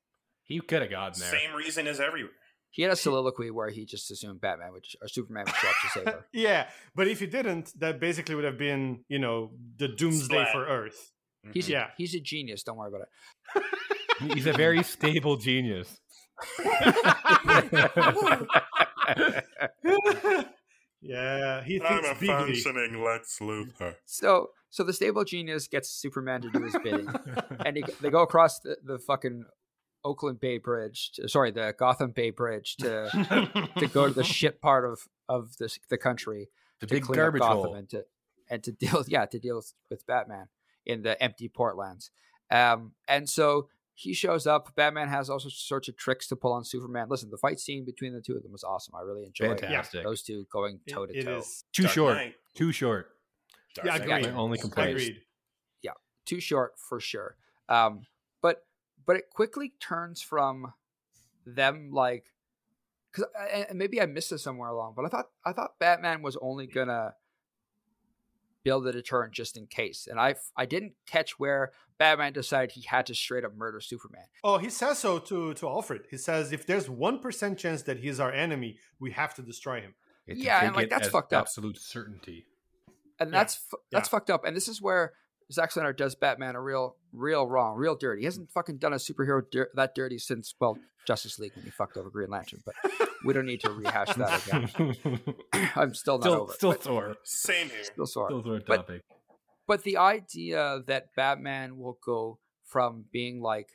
[0.43, 1.31] he could have gotten there.
[1.39, 2.33] Same reason as everywhere.
[2.71, 5.75] he had a soliloquy where he just assumed Batman would or Superman would show up
[5.83, 6.25] to save her.
[6.33, 10.51] yeah but if he didn't that basically would have been you know the doomsday Splat.
[10.51, 11.11] for earth
[11.53, 11.89] He's Yeah.
[11.97, 12.63] he's a genius.
[12.63, 13.63] Don't worry about it.
[14.33, 15.99] He's a very stable genius.
[21.03, 22.27] Yeah, he I'm thinks a bigly.
[22.27, 23.95] functioning Lex Luthor.
[24.05, 27.07] So, so the stable genius gets Superman to do his bidding,
[27.65, 29.45] and he, they go across the, the fucking
[30.05, 31.11] Oakland Bay Bridge.
[31.15, 35.57] To, sorry, the Gotham Bay Bridge to to go to the shit part of of
[35.57, 36.49] this the country
[36.79, 37.75] the to big clean up garbage Gotham hole.
[37.75, 38.05] and to
[38.49, 40.47] and to deal yeah to deal with, with Batman
[40.85, 42.09] in the empty Portlands.
[42.51, 44.75] Um, and so he shows up.
[44.75, 47.07] Batman has all sorts of tricks to pull on Superman.
[47.09, 48.95] Listen, the fight scene between the two of them was awesome.
[48.95, 50.03] I really enjoyed Fantastic.
[50.03, 51.41] those two going toe to toe.
[51.73, 52.15] Too Dark short.
[52.15, 52.35] Knight.
[52.55, 53.09] Too short.
[53.75, 54.19] Dark Yeah, Knight.
[54.21, 54.33] agreed.
[54.33, 54.91] My only complaint.
[54.91, 55.21] Agreed.
[55.81, 55.91] Yeah,
[56.25, 57.35] too short for sure.
[57.69, 58.05] Um,
[58.41, 58.65] but
[59.05, 60.73] but it quickly turns from
[61.45, 62.25] them like
[63.11, 63.25] because
[63.73, 67.13] maybe I missed it somewhere along, but I thought I thought Batman was only gonna
[68.63, 72.81] build a deterrent just in case, and I I didn't catch where Batman decided he
[72.87, 74.25] had to straight up murder Superman.
[74.43, 76.03] Oh, he says so to to Alfred.
[76.09, 79.81] He says if there's one percent chance that he's our enemy, we have to destroy
[79.81, 79.93] him.
[80.25, 81.41] You have to Yeah, and, like, that's fucked up.
[81.41, 82.45] Absolute certainty.
[83.19, 84.11] and Yeah, that's fu- that's yeah.
[84.11, 84.45] fucked up.
[84.45, 85.13] And this is where
[85.51, 88.21] Zack Snyder does Batman a real, real wrong, real dirty.
[88.21, 90.77] He hasn't fucking done a superhero dir- that dirty since well
[91.07, 92.61] Justice League when he fucked over Green Lantern.
[92.65, 92.75] But
[93.25, 95.35] we don't need to rehash that again.
[95.75, 96.53] I'm still not still, over.
[96.53, 97.15] still but sore.
[97.23, 97.83] Same here.
[97.83, 98.29] still sore.
[98.29, 98.87] Still sore But-
[99.67, 103.67] But the idea that Batman will go from being like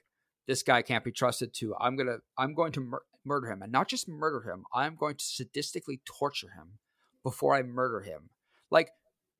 [0.46, 3.70] this guy can't be trusted to I'm gonna I'm going to mur- murder him and
[3.70, 6.78] not just murder him I'm going to sadistically torture him
[7.22, 8.30] before I murder him.
[8.70, 8.90] Like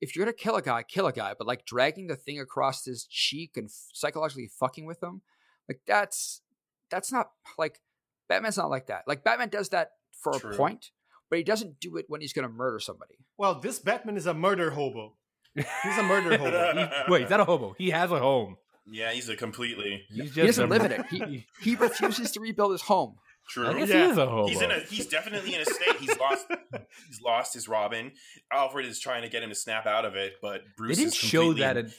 [0.01, 2.85] if you're gonna kill a guy, kill a guy, but like dragging the thing across
[2.85, 5.21] his cheek and f- psychologically fucking with him,
[5.67, 6.41] like that's
[6.89, 7.81] that's not like
[8.27, 9.03] Batman's not like that.
[9.07, 10.51] Like Batman does that for True.
[10.51, 10.91] a point,
[11.29, 13.15] but he doesn't do it when he's gonna murder somebody.
[13.37, 15.15] Well, this Batman is a murder hobo.
[15.55, 16.73] He's a murder hobo.
[16.73, 17.75] He- wait, is that a hobo?
[17.77, 18.57] He has a home.
[18.91, 21.05] Yeah, he's a completely He's just He doesn't a- live in it.
[21.07, 23.15] He he refuses to rebuild his home.
[23.49, 23.67] True.
[23.67, 24.05] I guess Yeah.
[24.05, 24.47] he is a hobo.
[24.47, 24.79] He's in a.
[24.79, 25.95] He's definitely in a state.
[25.99, 26.45] He's lost.
[27.07, 28.11] he's lost his Robin.
[28.51, 31.13] Alfred is trying to get him to snap out of it, but they Bruce didn't
[31.13, 31.77] is show that.
[31.77, 31.91] in- In,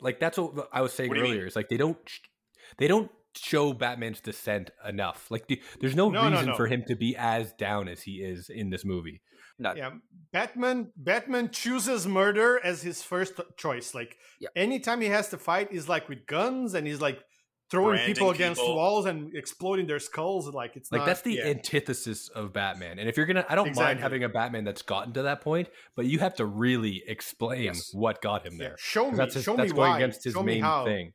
[0.00, 1.32] like that's what I was saying What do you mean?
[1.34, 1.46] earlier.
[1.46, 1.96] It's like they don't.
[2.78, 5.28] They don't show Batman's descent enough.
[5.30, 6.54] Like the, there's no, No, no, reason no.
[6.56, 9.20] for him to be as down as he is in this movie.
[9.58, 9.76] None.
[9.76, 9.90] Yeah,
[10.32, 10.92] Batman.
[10.96, 13.94] Batman chooses murder as his first choice.
[13.94, 14.48] Like Yeah.
[14.56, 17.20] anytime he has to fight, he's like with guns and he's like
[17.74, 18.76] throwing Branding people against people.
[18.76, 20.48] walls and exploding their skulls.
[20.54, 21.46] Like it's Like not, that's the yeah.
[21.46, 22.98] antithesis of Batman.
[22.98, 25.68] And if you're gonna, I don't mind having a Batman that's gotten to that point,
[25.96, 27.90] but you have to really explain Yes.
[27.92, 28.76] what got him Yeah, there.
[28.78, 29.16] Show me.
[29.16, 29.96] That's his, show that's me going why.
[29.98, 31.12] against his show main thing.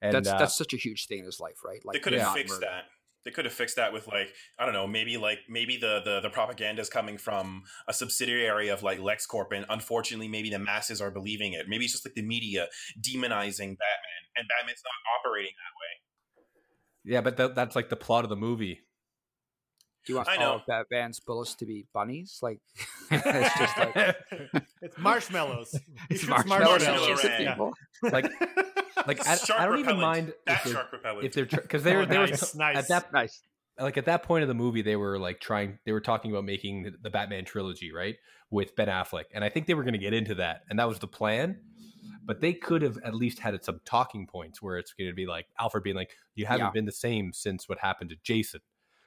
[0.00, 1.80] And that's uh, that's such a huge thing in his life, right?
[1.84, 2.66] Like they could have not fixed murder.
[2.66, 2.84] that.
[3.24, 6.20] They could have fixed that with like I don't know, maybe like maybe the the
[6.20, 11.00] the propaganda is coming from a subsidiary of like LexCorp, and unfortunately, maybe the masses
[11.00, 11.66] are believing it.
[11.68, 12.68] Maybe it's just like the media
[13.00, 17.12] demonizing Batman, and Batman's not operating that way.
[17.14, 18.80] yeah, but that, that's like the plot of the movie.
[20.06, 20.54] Do you want I all know.
[20.56, 22.38] of Batman's bullets to be bunnies?
[22.40, 22.60] Like
[23.10, 24.16] it's just like
[24.82, 25.78] It's marshmallows.
[26.10, 27.42] It's shoots marshmallows marshmallow and shoots at rain.
[28.02, 28.10] Yeah.
[28.10, 31.24] like, like I, I don't even mind if they're, shark repellent.
[31.26, 32.76] if they're because they were Oh, they were nice, t- nice.
[32.76, 33.42] at that Nice.
[33.78, 36.44] like at that point of the movie they were like trying they were talking about
[36.44, 38.16] making the, the Batman trilogy right
[38.50, 40.88] with Ben Affleck and I think they were going to get into that and that
[40.88, 41.58] was the plan
[42.28, 45.26] but they could have at least had some talking points where it's going to be
[45.26, 46.70] like Alfred being like you haven't Yeah.
[46.72, 48.60] been the same since what happened to Jason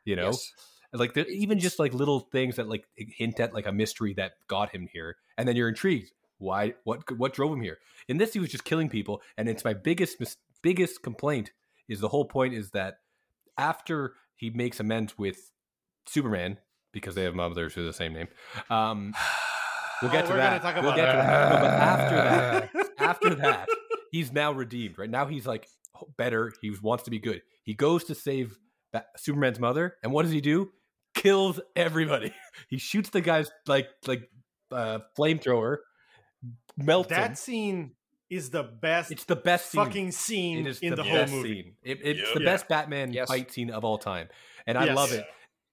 [0.04, 0.52] you know Yes.
[0.92, 4.72] like even just like little things that like hint at like a mystery that got
[4.72, 7.78] him here and then you're intrigued why what what drove him here
[8.10, 11.52] in this he was just killing people and it's my biggest mis- biggest complaint
[11.88, 12.96] is the whole point is that
[13.60, 15.52] after he makes amends with
[16.08, 16.58] superman
[16.92, 18.28] because they have mothers who are the same name
[18.72, 19.14] um
[20.02, 21.28] we'll get Oh, to we're that talk we'll get to that.
[21.28, 22.70] that No, but after that
[23.02, 23.68] after that
[24.12, 25.68] he's now redeemed right now he's like
[26.18, 28.58] better he wants to be good he goes to save
[28.94, 30.72] Ba- superman's mother and what does he do
[31.14, 32.34] kills everybody
[32.70, 34.30] he shoots the guy's like like
[34.72, 35.78] uh flamethrower
[36.78, 37.92] melts him that scene
[38.30, 39.84] is the best it's the best scene.
[39.84, 41.64] fucking scene It is in the, the, whole best movie.
[41.64, 41.74] scene.
[41.84, 42.34] It, it's Yep.
[42.34, 42.46] the Yeah.
[42.46, 43.28] best Batman Yes.
[43.28, 44.30] fight scene of all time,
[44.66, 44.96] and I Yes.
[44.96, 45.26] love it.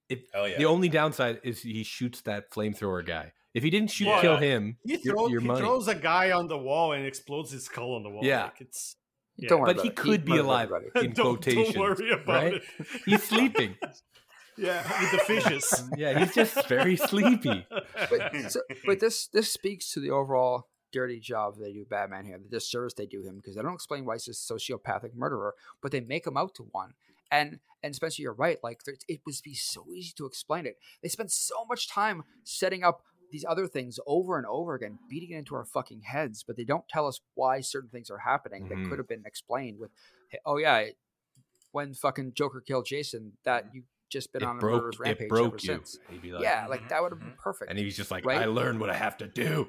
[0.09, 0.59] It Hell yeah.
[0.59, 3.33] the only downside is he shoots that flamethrower guy.
[3.55, 4.21] If he didn't shoot Yeah.
[4.21, 5.61] kill him, He, you're, throws, you're he money.
[5.61, 8.25] throws a guy on the wall and explodes his skull on the wall.
[8.25, 8.45] Yeah.
[8.45, 8.97] Like it's
[9.37, 9.49] Yeah.
[9.51, 9.97] Don't worry but about he it.
[9.97, 11.07] could be alive everybody.
[11.07, 11.75] in don't, quotations.
[11.75, 12.55] don't worry about right?
[12.55, 12.63] it.
[13.07, 13.77] He's sleeping.
[14.61, 15.85] Yeah, with the fishes.
[15.97, 17.65] yeah, he's just very sleepy.
[17.71, 22.41] But, so, but this this speaks to the overall dirty job they do Batman here,
[22.43, 25.93] the disservice they do him because they don't explain why he's a sociopathic murderer, but
[25.93, 26.95] they make him out to one.
[27.31, 28.59] And and Spencer, you're right.
[28.65, 30.77] Like it would be so easy to explain it.
[31.05, 35.31] They spend so much time setting up these other things over and over again, beating
[35.33, 38.65] it into our fucking heads, but they don't tell us why certain things are happening
[38.65, 38.69] Mhm.
[38.71, 39.91] that could have been explained with,
[40.47, 40.87] oh yeah,
[41.73, 45.01] when fucking Joker killed Jason, that you just been it on a broke murderous it
[45.01, 45.61] rampage broke ever you.
[45.61, 45.99] since.
[46.09, 47.37] He'd be like, yeah, like Mhm, that would have been mhm.
[47.39, 47.71] perfect.
[47.71, 48.41] and he's just like, Right?
[48.41, 49.69] I learned what I have to do.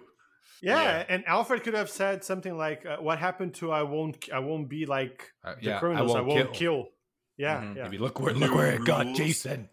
[0.62, 1.06] Yeah, Yeah.
[1.10, 4.70] and Alfred could have said something like, uh, "What happened to I won't I won't
[4.70, 6.12] be like Uh, the yeah, I criminals.
[6.16, 6.84] I won't, won't, kill.
[6.84, 6.90] kill.
[7.38, 7.76] Yeah, Mhm.
[7.78, 9.70] yeah, Maybe look where look where it got Jason.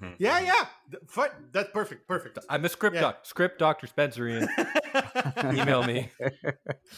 [0.00, 0.16] Mhm.
[0.18, 0.66] yeah, yeah.
[0.90, 2.38] Th- That's perfect, perfect.
[2.48, 3.02] I'm a script Yeah.
[3.02, 4.48] doc, script doctor Spencerian.
[5.54, 6.10] Email me.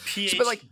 [0.07, 0.39] PhD.
[0.39, 0.65] but, like,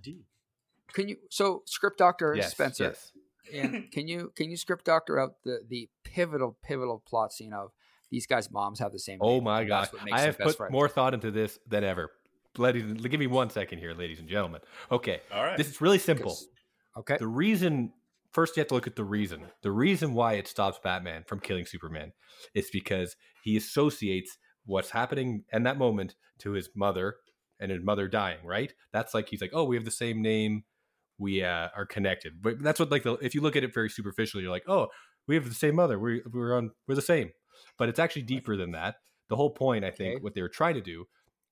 [0.92, 2.84] Can you so script doctor yes, Spencer?
[2.84, 3.12] yes.
[3.52, 7.70] And can you can you script doctor out the the pivotal pivotal plot scene of
[8.10, 9.18] these guys' moms have the same?
[9.20, 10.72] Oh name, my and god, that's what makes I have put friends.
[10.72, 12.10] more thought into this than ever.
[12.58, 14.62] Ladies, give me one second here, ladies and gentlemen.
[14.90, 15.58] Okay, All right.
[15.58, 16.36] this is really simple.
[16.96, 17.92] Okay, The reason
[18.36, 19.46] first you have to look at the reason.
[19.62, 22.12] The reason why it stops Batman from killing Superman
[22.54, 27.16] is because he associates what's happening in that moment to his mother
[27.58, 28.74] and his mother dying, right?
[28.92, 30.64] That's like he's like, "Oh, we have the same name.
[31.16, 33.88] We uh, are connected." But that's what like the, if you look at it very
[33.88, 34.88] superficially, you're like, "Oh,
[35.26, 35.98] we have the same mother.
[35.98, 37.30] We we're on we're the same."
[37.78, 38.96] But it's actually deeper than that.
[39.30, 40.22] The whole point, I think, Okay.
[40.22, 41.06] what they were trying to do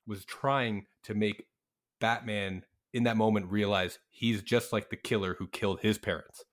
[0.07, 1.47] was trying to make
[1.99, 6.45] Batman in that moment realize he's just like the killer who killed his parents.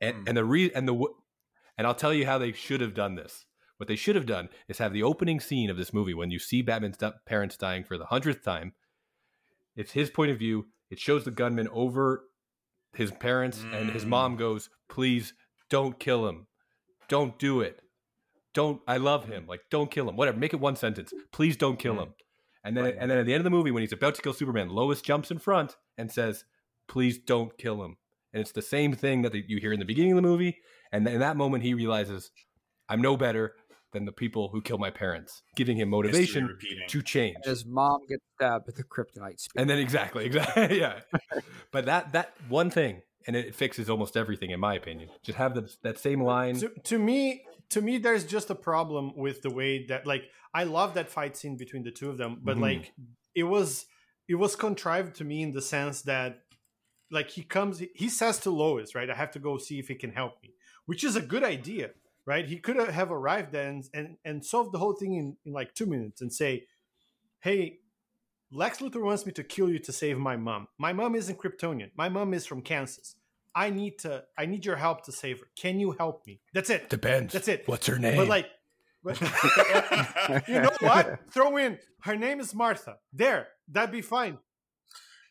[0.00, 0.24] And Hmm.
[0.28, 1.14] and the re and the w-
[1.76, 3.44] and I'll tell you how they should have done this.
[3.78, 6.38] What they should have done is have the opening scene of this movie when you
[6.40, 8.74] see Batman's parents dying for the hundredth time.
[9.76, 10.66] It's his point of view.
[10.90, 12.24] It shows the gunman over
[12.94, 14.08] his parents, and his Mm.
[14.08, 15.34] mom goes, "Please
[15.68, 16.46] don't kill him.
[17.08, 17.80] Don't do it.
[18.54, 18.82] Don't.
[18.88, 19.46] I love him.
[19.46, 20.16] Like don't kill him.
[20.16, 20.38] Whatever.
[20.38, 21.12] Make it one sentence.
[21.32, 22.02] Please don't kill Mm.
[22.02, 22.14] him."
[22.64, 22.96] And then Right.
[22.98, 25.00] and then at the end of the movie, when he's about to kill Superman, Lois
[25.02, 26.44] jumps in front and says,
[26.88, 27.98] "Please don't kill him."
[28.32, 30.58] And it's the same thing that you hear in the beginning of the movie.
[30.92, 32.30] And in that moment, he realizes,
[32.88, 33.54] "I'm no better
[33.92, 36.58] than the people who killed my parents," giving him motivation
[36.88, 37.36] to change.
[37.36, 39.60] and his mom gets stabbed with the kryptonite spear.
[39.62, 41.00] And then exactly, exactly, yeah.
[41.72, 45.08] but that that one thing, and it fixes almost everything, in my opinion.
[45.22, 46.56] Just have the, that same line.
[46.60, 50.22] to, to me to me there's just a problem with the way that like
[50.54, 52.62] i love that fight scene between the two of them but Mhm.
[52.62, 52.92] like
[53.34, 53.84] it was
[54.26, 56.40] it was contrived to me in the sense that
[57.10, 59.94] like he comes he says to lois right i have to go see if he
[59.94, 60.52] can help me
[60.86, 61.90] which is a good idea
[62.26, 65.52] right he could have arrived then and and, and solved the whole thing in, in
[65.52, 66.66] like two minutes and say
[67.40, 67.78] hey
[68.50, 71.90] lex luthor wants me to kill you to save my mom my mom isn't kryptonian
[71.96, 73.16] my mom is from kansas
[73.54, 75.46] I need to I need your help to save her.
[75.56, 76.40] Can you help me?
[76.54, 76.88] That's it.
[76.88, 77.32] Depends.
[77.32, 77.64] That's it.
[77.66, 78.16] What's her name?
[78.16, 78.46] But like
[79.02, 79.20] but
[80.48, 81.18] you know what?
[81.32, 82.98] Throw in her name is Martha.
[83.12, 83.48] There.
[83.66, 84.38] That'd be fine.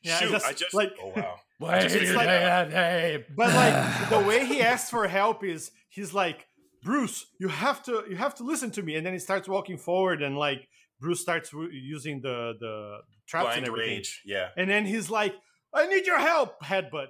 [0.03, 1.36] Yeah, Shoot, just, I just like oh wow.
[1.60, 3.24] Why Just you like- say that name?
[3.36, 6.45] but like the way he asks for help is he's like
[6.84, 9.78] Bruce, you have to you have to listen to me and then he starts walking
[9.78, 10.68] forward and like
[11.01, 12.97] Bruce starts w- using the the
[13.28, 13.97] traps and Blind everything.
[13.97, 14.22] rage.
[14.26, 14.49] Yeah.
[14.55, 15.34] And then he's like,
[15.74, 17.08] I need your help, headbutt.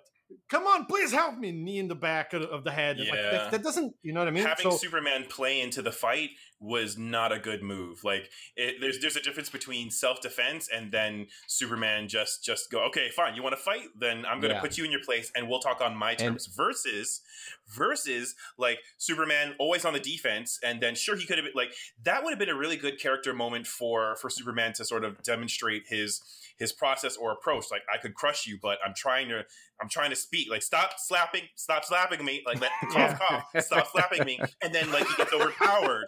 [0.49, 1.51] Come on, please help me.
[1.53, 2.97] Knee in the back of, of the head.
[2.97, 3.31] Like, Yeah.
[3.31, 4.43] that, that doesn't, you know what I mean?
[4.45, 8.03] Having So- Superman play into the fight was not a good move.
[8.03, 12.79] Like it, there's there's a difference between self defense and then Superman just just go
[12.87, 13.87] okay fine you want to fight?
[13.99, 14.61] Then I'm going to Yeah.
[14.61, 16.47] put you in your place and we'll talk on my terms.
[16.47, 17.21] versus
[17.67, 21.73] versus like Superman always on the defense and then sure he could have been like
[22.03, 25.21] that would have been a really good character moment for for Superman to sort of
[25.23, 26.21] demonstrate his
[26.57, 27.65] his process or approach.
[27.69, 29.45] Like I could crush you but I'm trying to
[29.79, 30.49] I'm trying to speak.
[30.49, 32.41] Like stop slapping stop slapping me.
[32.45, 33.63] Like let cough cough.
[33.63, 34.39] Stop slapping me.
[34.63, 36.07] And then like he gets overpowered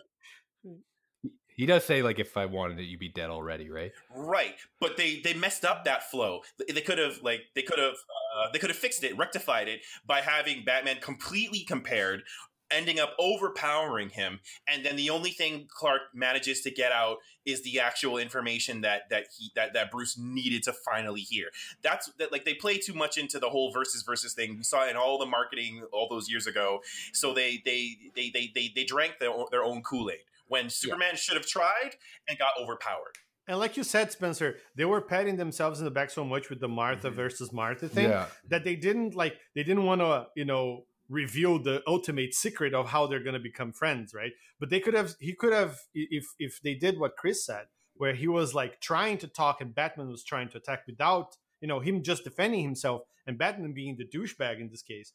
[1.60, 3.92] He does say like, if I wanted it, you'd be dead already, right?
[4.16, 6.42] right but they they messed up that flow.
[6.58, 7.96] They could have like they could have
[8.38, 12.24] uh, they could have fixed it rectified it by having batman completely compared
[12.72, 14.40] ending up overpowering him
[14.72, 19.10] and then the only thing clark manages to get out is the actual information that
[19.10, 21.48] that he that, that bruce needed to finally hear.
[21.82, 24.58] That's that like they play too much into the whole versus versus thing.
[24.58, 26.82] We saw in all the marketing all those years ago.
[27.14, 30.20] So they they they they they, they drank their, their own kool-aid
[30.50, 31.92] when superman should have tried
[32.28, 33.16] and got overpowered
[33.48, 36.60] and like you said, Spencer, they were patting themselves in the back so much with
[36.60, 37.16] the Martha Mhm.
[37.16, 38.10] versus Martha thing
[38.48, 42.90] that they didn't like, they didn't want to, you know, reveal the ultimate secret of
[42.90, 44.34] how they're going to become friends, right?
[44.60, 48.14] But they could have, he could have, if if they did what Chris said, where
[48.14, 51.80] he was like trying to talk and Batman was trying to attack without, you know,
[51.80, 55.14] him just defending himself and Batman being the douchebag in this case.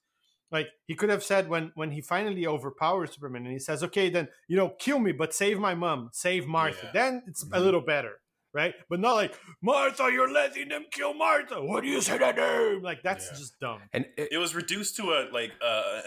[0.56, 4.08] Like he could have said when when he finally overpowers Superman and he says, "Okay,
[4.08, 6.90] then you know, kill me, but save my mom, save Martha." Yeah.
[7.00, 7.64] Then it's a Mhm.
[7.66, 8.14] little better,
[8.60, 8.74] right?
[8.88, 11.60] But not like Martha, you're letting them kill Martha.
[11.70, 12.82] What do you say that name?
[12.82, 13.38] Like that's Yeah.
[13.40, 13.80] just dumb.
[13.92, 16.00] And it, it was reduced to a like uh,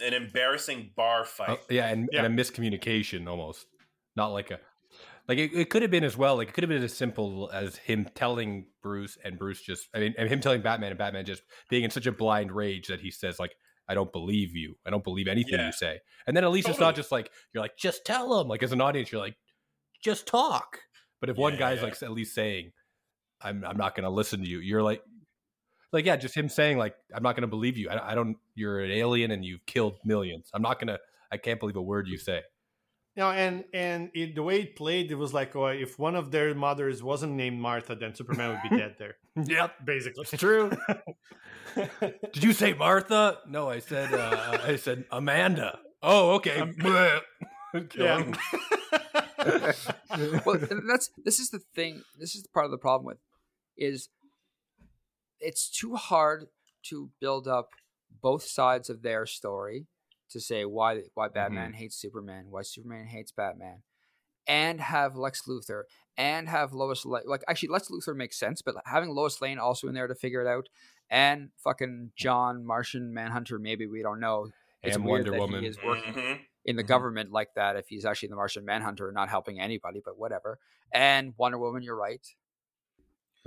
[0.00, 1.48] an embarrassing bar fight.
[1.48, 2.24] uh, yeah, and, Yeah.
[2.24, 3.66] and a miscommunication almost,
[4.14, 4.60] not like a
[5.28, 6.36] like it, it could have been as well.
[6.36, 9.98] Like it could have been as simple as him telling Bruce and Bruce just, I
[10.00, 13.00] mean, and him telling Batman and Batman just being in such a blind rage that
[13.00, 13.56] he says like,
[13.88, 14.76] I don't believe you.
[14.84, 15.66] I don't believe anything Yeah.
[15.66, 16.00] you say.
[16.26, 18.48] And then at least it's not just like you're like just tell him.
[18.48, 19.36] Like as an audience, you're like
[20.02, 20.80] just talk.
[21.20, 21.84] But if one guy's yeah.
[21.84, 22.72] like at least saying,
[23.40, 25.02] "I'm I'm not going to listen to you," you're like,
[25.92, 27.88] like yeah, just him saying like, "I'm not going to believe you.
[27.88, 28.36] I, I don't.
[28.54, 30.50] You're an alien and you've killed millions.
[30.52, 30.98] I'm not gonna.
[31.32, 32.42] I can't believe a word you say."
[33.16, 36.14] You know, and and it, the way it played, it was like, oh, if one
[36.16, 39.16] of their mothers wasn't named Martha, then Superman would be dead there.
[39.46, 40.70] Yep, Basically, it's true.
[42.32, 43.38] Did you say Martha?
[43.48, 45.78] No, I said uh, I said Amanda.
[46.02, 46.60] Oh, okay.
[46.60, 47.20] Um, yeah.
[50.44, 52.02] well, that's this is the thing.
[52.18, 53.18] This is part of the problem with
[53.78, 54.08] is
[55.40, 56.46] it's too hard
[56.84, 57.70] to build up
[58.22, 59.86] both sides of their story
[60.30, 63.82] to say why why Batman hates Superman, why Superman hates Batman,
[64.46, 65.82] and have Lex Luthor
[66.16, 67.24] and have Lois Lane.
[67.26, 70.42] Like actually, Lex Luthor makes sense, but having Lois Lane also in there to figure
[70.42, 70.68] it out,
[71.10, 74.50] and fucking John Martian Manhunter, maybe we don't know.
[74.82, 75.60] It's and weird Wonder that Woman.
[75.62, 76.40] he is working Mhm.
[76.64, 76.88] in the Mhm.
[76.88, 80.58] government like that if he's actually the Martian Manhunter, not helping anybody, but whatever.
[80.92, 82.24] And Wonder Woman, you're right.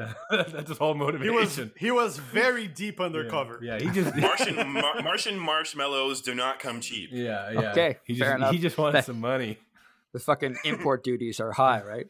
[0.32, 1.34] That's his whole he motivation.
[1.36, 3.60] was he was very deep undercover.
[3.62, 7.10] Yeah, he just Martian Mar- Martian marshmallows do not come cheap.
[7.12, 7.72] Yeah, yeah.
[7.72, 8.52] Okay, he fair just enough.
[8.54, 9.58] he just wanted That- some money.
[10.14, 12.08] The fucking import duties are high, right?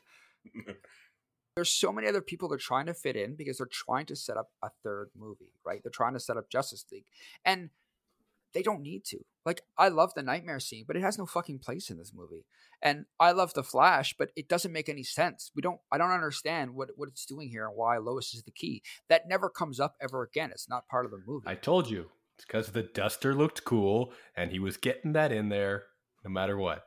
[1.55, 4.37] There's so many other people they're trying to fit in because they're trying to set
[4.37, 5.81] up a third movie, right?
[5.83, 7.03] They're trying to set up Justice League.
[7.43, 7.69] And
[8.53, 9.19] they don't need to.
[9.45, 12.45] Like, I love the nightmare scene, but it has no fucking place in this movie.
[12.81, 15.51] And I love the Flash, but it doesn't make any sense.
[15.55, 18.51] We don't I don't understand what, what it's doing here and why Lois is the
[18.51, 18.83] key.
[19.09, 20.51] That never comes up ever again.
[20.51, 21.47] It's not part of the movie.
[21.47, 25.49] I told you it's because the duster looked cool, and he was getting that in
[25.49, 25.83] there
[26.23, 26.85] no matter what.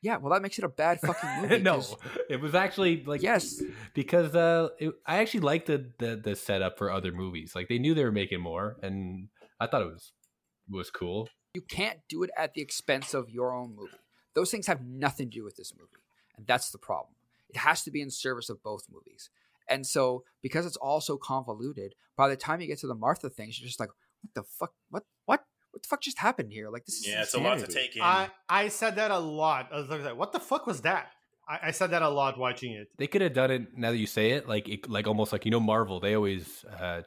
[0.00, 1.58] Yeah, well, that makes it a bad fucking movie.
[1.58, 1.84] no,
[2.28, 3.62] it was actually like yes,
[3.94, 7.52] because uh, it, I actually liked the, the the setup for other movies.
[7.54, 9.28] Like they knew they were making more, and
[9.60, 10.10] I thought it was
[10.72, 11.28] was cool.
[11.54, 13.92] you can't do it at the expense of your own movie.
[14.34, 16.02] Those things have nothing to do with this movie,
[16.36, 17.14] and that's the problem.
[17.50, 19.28] It has to be in service of both movies.
[19.68, 23.28] And so, because it's all so convoluted, by the time you get to the Martha
[23.28, 23.90] things, you're just like,
[24.22, 24.72] "What the fuck?
[24.90, 25.04] What?
[25.26, 25.44] What?
[25.72, 26.68] What the fuck just happened here?
[26.68, 28.02] Like this is Yeah, it's a lot to take in.
[28.02, 29.68] I I said that a lot.
[29.72, 31.12] I was like, what the fuck was that?
[31.48, 32.88] I, I said that a lot watching it.
[32.98, 35.44] They could have done it now that you say it, like it, like almost like
[35.44, 35.98] you know Marvel.
[36.00, 37.02] They always uh,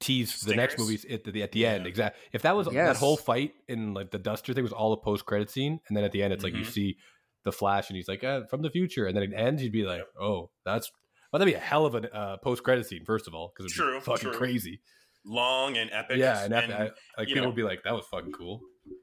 [0.00, 0.88] tease the next Stingers?
[1.04, 1.84] movies at the, at the end.
[1.84, 1.88] Yeah.
[1.88, 2.20] Exactly.
[2.32, 5.24] If that was that whole fight in like the Duster thing was all a post
[5.26, 6.70] credit scene, and then at the end it's like you Mhm.
[6.72, 6.96] see
[7.44, 9.62] the Flash and he's like uh, from the future, and then it ends.
[9.62, 10.90] You'd be like, oh, that's
[11.32, 13.04] well, that'd be a hell of a uh, post credit scene.
[13.04, 14.38] First of all, because it's True, fucking true.
[14.38, 14.80] crazy.
[15.24, 16.16] Long and epic.
[16.18, 18.60] yeah, and, and I, like people know- would be like, that was fucking cool.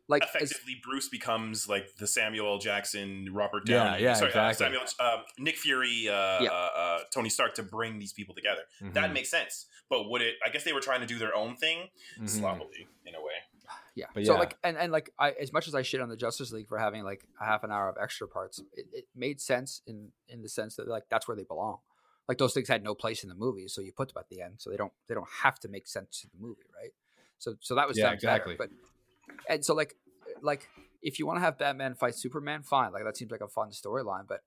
[0.08, 2.58] Like as, effectively Bruce becomes like the Samuel L.
[2.60, 4.66] Jackson, Robert Downey, yeah, sorry, uh, exactly.
[4.66, 6.50] Samuel, uh, Nick Fury, uh, Yeah.
[6.52, 8.62] uh, uh, Tony Stark to bring these people together.
[8.82, 9.66] That Mhm, makes sense.
[9.90, 10.36] But would it?
[10.46, 12.30] I guess they were trying to do their own thing mhm.
[12.30, 13.34] sloppily in a way.
[13.96, 14.06] yeah.
[14.14, 14.40] But So yeah.
[14.40, 16.78] like, and and like, I as much as I shit on the Justice League for
[16.78, 20.42] having like a half an hour of extra parts, it, it made sense in in
[20.42, 21.80] the sense that like that's where they belong.
[22.28, 24.42] Like those things had no place in the movie, so you put them at the
[24.42, 26.92] end, so they don't they don't have to make sense to the movie, right?
[27.38, 28.56] So so that was Yeah, exactly.
[28.56, 28.95] Better, but
[29.50, 29.96] and so like
[30.42, 30.70] like
[31.02, 32.92] if you want to have Batman fight Superman, fine.
[32.92, 34.42] Like that seems like a fun storyline, but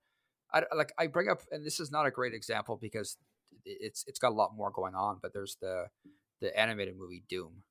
[0.53, 3.17] I like I bring up, and this is not a great example because
[3.65, 5.19] it's it's got a lot more going on.
[5.23, 5.87] But there's the
[6.41, 7.63] the animated movie Doom,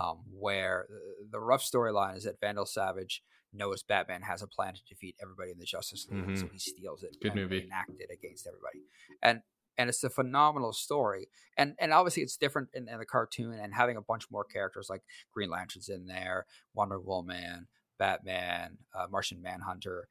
[0.00, 4.74] um, where the, the rough storyline is that Vandal Savage knows Batman has a plan
[4.74, 7.16] to defeat everybody in the Justice League, so he steals it.
[7.20, 7.64] Good and movie.
[7.64, 8.82] Enact it against everybody,
[9.22, 9.40] and
[9.78, 11.28] and it's a phenomenal story.
[11.56, 14.88] And and obviously it's different in, in the cartoon and having a bunch more characters
[14.90, 15.02] like
[15.32, 17.68] Green Lantern's in there, Wonder Woman,
[17.98, 20.08] Batman, uh, Martian Manhunter.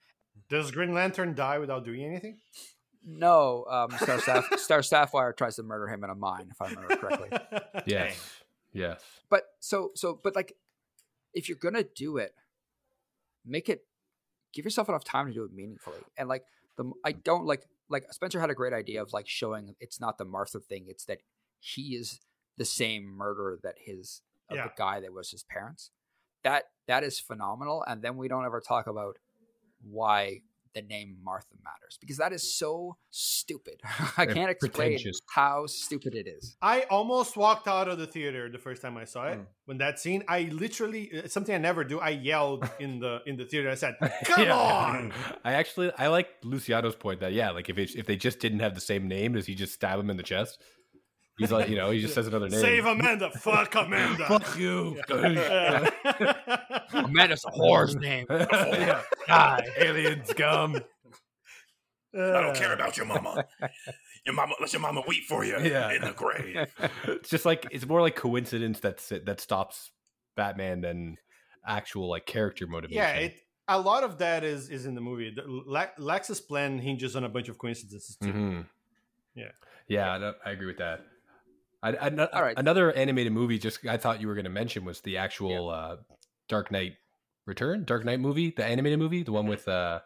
[0.50, 2.40] Does Green Lantern die without doing anything?
[3.06, 6.70] No, um, Star, Saph- Star Sapphire tries to murder him in a mine, if I
[6.70, 7.30] remember correctly.
[7.86, 8.18] Yes,
[8.74, 9.00] yes.
[9.30, 10.54] but so so but like
[11.34, 12.34] if you're gonna do it
[13.46, 13.86] make it
[14.54, 16.46] give yourself enough time to do it meaningfully and like
[16.78, 20.18] the i don't like like spencer had a great idea of like showing it's not
[20.18, 21.20] the martha thing it's that
[21.60, 22.20] he is
[22.58, 24.66] the same murderer that his of Yeah.
[24.68, 25.92] the guy that was his parents
[26.44, 29.18] that that is phenomenal and then we don't ever talk about
[29.84, 30.42] why
[30.76, 33.82] the name Martha matters because that is so stupid.
[34.18, 35.00] I can't explain
[35.34, 36.58] how stupid it is.
[36.62, 39.40] I almost walked out of the theater the first time I saw it.
[39.40, 39.46] Mm.
[39.66, 42.00] When that scene, I literally something I never do.
[42.00, 43.70] I yelled in the in the theater.
[43.70, 43.96] I said,
[44.26, 44.56] "Come Yeah.
[44.56, 45.14] on!"
[45.44, 48.60] I actually I like Luciano's point that yeah, like if it, if they just didn't
[48.60, 50.62] have the same name, does he just stab him in the chest?
[51.38, 52.60] He's like, you know, he just says another name.
[52.62, 53.30] Save Amanda.
[53.32, 54.26] Fuck Amanda.
[54.26, 54.98] Fuck you.
[56.94, 58.26] Amanda's a whore's name.
[58.30, 59.02] yeah.
[59.28, 59.64] Die.
[59.80, 60.76] Alien scum.
[62.18, 63.44] I don't care about your mama.
[64.26, 65.92] Your mama, let your mama weep for you Yeah.
[65.92, 66.68] in the grave.
[67.04, 69.92] it's just like it's more like coincidence that's that stops
[70.38, 71.18] Batman than
[71.68, 73.04] actual like character motivation.
[73.04, 75.34] Yeah, it a lot of that is is in the movie.
[75.36, 78.32] The, Le- Lex's plan hinges on a bunch of coincidences too.
[78.32, 78.66] Mhm.
[79.36, 79.52] Yeah.
[79.90, 81.02] yeah, no, I agree with that.
[81.90, 82.58] I, I, All right.
[82.58, 85.98] Another animated movie, just I thought you were going to mention was the actual uh,
[86.50, 86.94] Dark Knight
[87.46, 90.00] Return, Dark Knight movie, the animated movie, the one with uh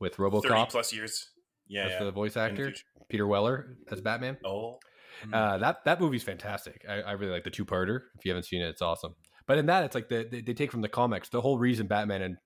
[0.00, 0.70] with RoboCop.
[0.70, 1.28] plus years.
[1.68, 2.04] Yeah, yeah.
[2.04, 2.74] the voice In the actor.
[3.08, 4.36] Peter Weller as Batman.
[4.44, 4.78] Oh,
[5.26, 5.34] Mm.
[5.34, 6.84] Uh, that that movie's fantastic.
[6.88, 8.00] I, I really like the two parter.
[8.18, 9.14] If you haven't seen it, it's awesome.
[9.46, 11.28] But in that, it's like the, they, they take from the comics.
[11.28, 12.36] The whole reason Batman and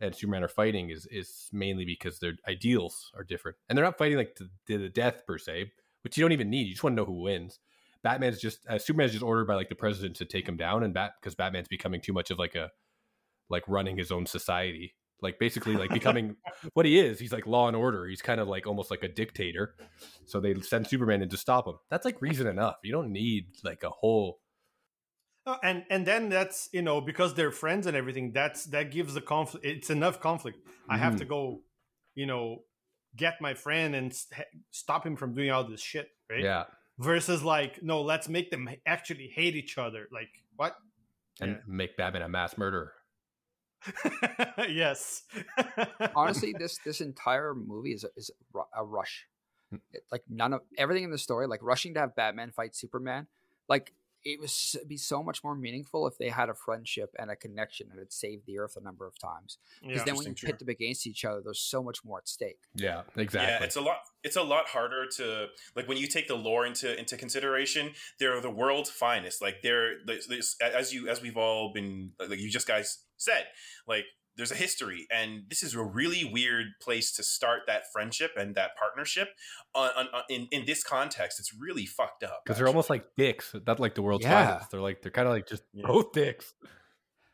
[0.00, 3.98] and Superman are fighting is is mainly because their ideals are different, and they're not
[3.98, 5.70] fighting like to, to the death per se,
[6.02, 6.66] which you don't even need.
[6.66, 7.58] You just want to know who wins.
[8.02, 10.94] Batman's just uh, Superman's just ordered by like the president to take him down, and
[10.94, 12.70] Bat because Batman's becoming too much of like a
[13.50, 16.36] like running his own society, like basically like becoming
[16.74, 17.18] what he is.
[17.18, 18.06] He's like law and order.
[18.06, 19.74] He's kind of like almost like a dictator.
[20.26, 21.74] So they send Superman in to stop him.
[21.90, 22.76] That's like reason enough.
[22.84, 24.40] You don't need like a whole.
[25.46, 28.32] Oh, and and then that's you know because they're friends and everything.
[28.32, 29.64] That's that gives the conflict.
[29.64, 30.58] It's enough conflict.
[30.88, 31.62] I have to go,
[32.14, 32.62] you know,
[33.16, 34.26] get my friend and s-
[34.70, 36.42] stop him from doing all this shit, right?
[36.42, 36.64] Yeah,
[36.98, 40.08] Versus like, no, let's make them actually hate each other.
[40.12, 40.76] Like what?
[41.40, 41.56] and Yeah.
[41.66, 42.92] make Batman a mass murderer.
[44.68, 45.22] yes.
[46.14, 48.30] Honestly, this this entire movie is a, is
[48.76, 49.26] a rush.
[49.70, 49.76] Hmm.
[49.92, 53.26] It- like none of everything in the story, like rushing to have Batman fight Superman,
[53.68, 53.92] like
[54.24, 57.88] it was be so much more meaningful if they had a friendship and a connection
[57.90, 59.58] and it saved the Earth a number of times.
[59.80, 60.04] Because yeah.
[60.04, 62.60] then when you pit them against each other, there's so much more at stake.
[62.74, 63.52] Yeah, exactly.
[63.52, 63.98] Yeah, it's a lot.
[64.24, 65.46] It's a lot harder to
[65.76, 67.92] like when you take the lore into into consideration.
[68.18, 69.40] They're the world's finest.
[69.40, 73.46] Like they're there's, there's, as you as we've all been like you just guys said.
[73.86, 74.04] Like
[74.38, 78.54] there's a history, and this is a really weird place to start that friendship and
[78.54, 79.28] that partnership.
[79.74, 83.04] On, on, on in in this context, it's really fucked up because they're almost like
[83.16, 83.54] dicks.
[83.66, 84.46] Not like the world's Yeah.
[84.46, 84.70] finest.
[84.70, 85.86] They're like they're kind of like just Yeah.
[85.86, 86.54] both dicks.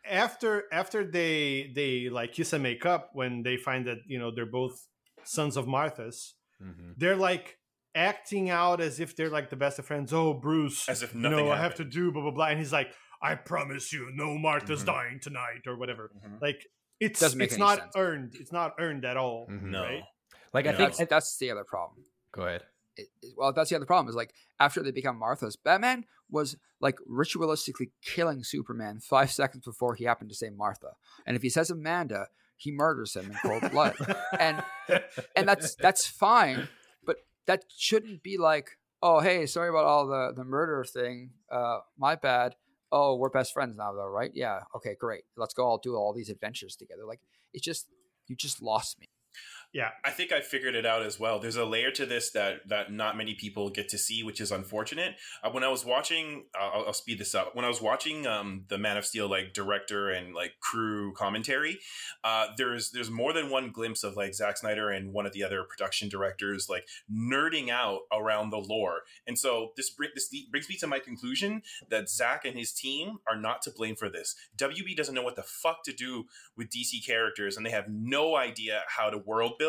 [0.07, 4.31] after after they they like kiss and make up when they find that you know
[4.35, 4.87] they're both
[5.25, 6.93] sons of Martha's, Mm-hmm.
[6.97, 7.59] they're like
[7.97, 10.13] acting out as if they're like the best of friends.
[10.13, 12.59] Oh, Bruce, As if you nothing know, I have to do blah blah blah, and
[12.59, 12.93] he's like,
[13.23, 14.87] I promise you, no Martha's Mhm.
[14.87, 16.11] dying tonight or whatever.
[16.25, 16.41] Mhm.
[16.43, 16.67] Like
[17.05, 17.93] it's Doesn't make it's any not sense.
[17.97, 18.35] earned.
[18.41, 19.47] It's not earned at all.
[19.51, 19.63] Mhm.
[19.65, 20.05] No, Right?
[20.53, 20.77] Like I No.
[20.79, 20.97] think.
[20.97, 22.05] That's, that's the other problem.
[22.33, 22.63] Go ahead.
[22.97, 26.57] it, it- well, that's the other problem is like after they become Martha's, Batman was
[26.81, 30.93] like ritualistically killing Superman five seconds before he happened to say Martha.
[31.27, 33.97] And if he says Amanda, he murders him in cold blood.
[34.39, 34.63] and
[35.35, 36.69] and that's that's fine,
[37.05, 41.31] but that shouldn't be like, oh hey, sorry about all the the murder thing.
[41.51, 42.55] Uh, my bad.
[42.97, 44.31] Oh, we're best friends now, though, right?
[44.35, 44.61] Yeah.
[44.77, 45.25] Okay, great.
[45.37, 47.03] Let's go all do all these adventures together.
[47.05, 47.19] Like
[47.53, 47.89] it's just
[48.29, 49.07] you just lost me.
[49.75, 49.91] Yeah.
[50.05, 51.41] I think I figured it out as well.
[51.41, 54.53] There's a layer to this that that not many people get to see, which is
[54.53, 55.17] unfortunate.
[55.43, 57.57] Uh, when I was watching, uh, I'll, I'll speed this up.
[57.57, 61.81] When I was watching um, the Man of Steel like director and like crew commentary,
[62.23, 65.43] uh, there's there's more than one glimpse of like Zack Snyder and one of the
[65.43, 69.01] other production directors like nerding out around the lore.
[69.27, 73.37] And so this this brings me to my conclusion that Zack and his team are
[73.37, 74.37] not to blame for this.
[74.57, 78.37] WB doesn't know what the fuck to do with DC characters, and they have no
[78.37, 79.64] idea how to world build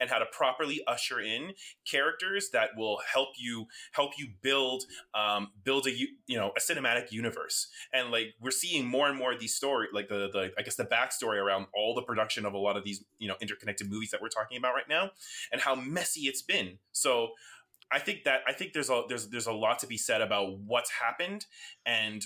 [0.00, 1.52] and how to properly usher in
[1.88, 4.84] characters that will help you help you build
[5.14, 7.68] um, build a you know a cinematic universe.
[7.92, 10.76] And like we're seeing more and more of these story, like the the I guess
[10.76, 14.10] the backstory around all the production of a lot of these you know interconnected movies
[14.10, 15.10] that we're talking about right now,
[15.52, 16.78] and how messy it's been.
[16.92, 17.30] So.
[17.90, 20.58] I think that I think there's a there's there's a lot to be said about
[20.58, 21.46] what's happened
[21.86, 22.22] and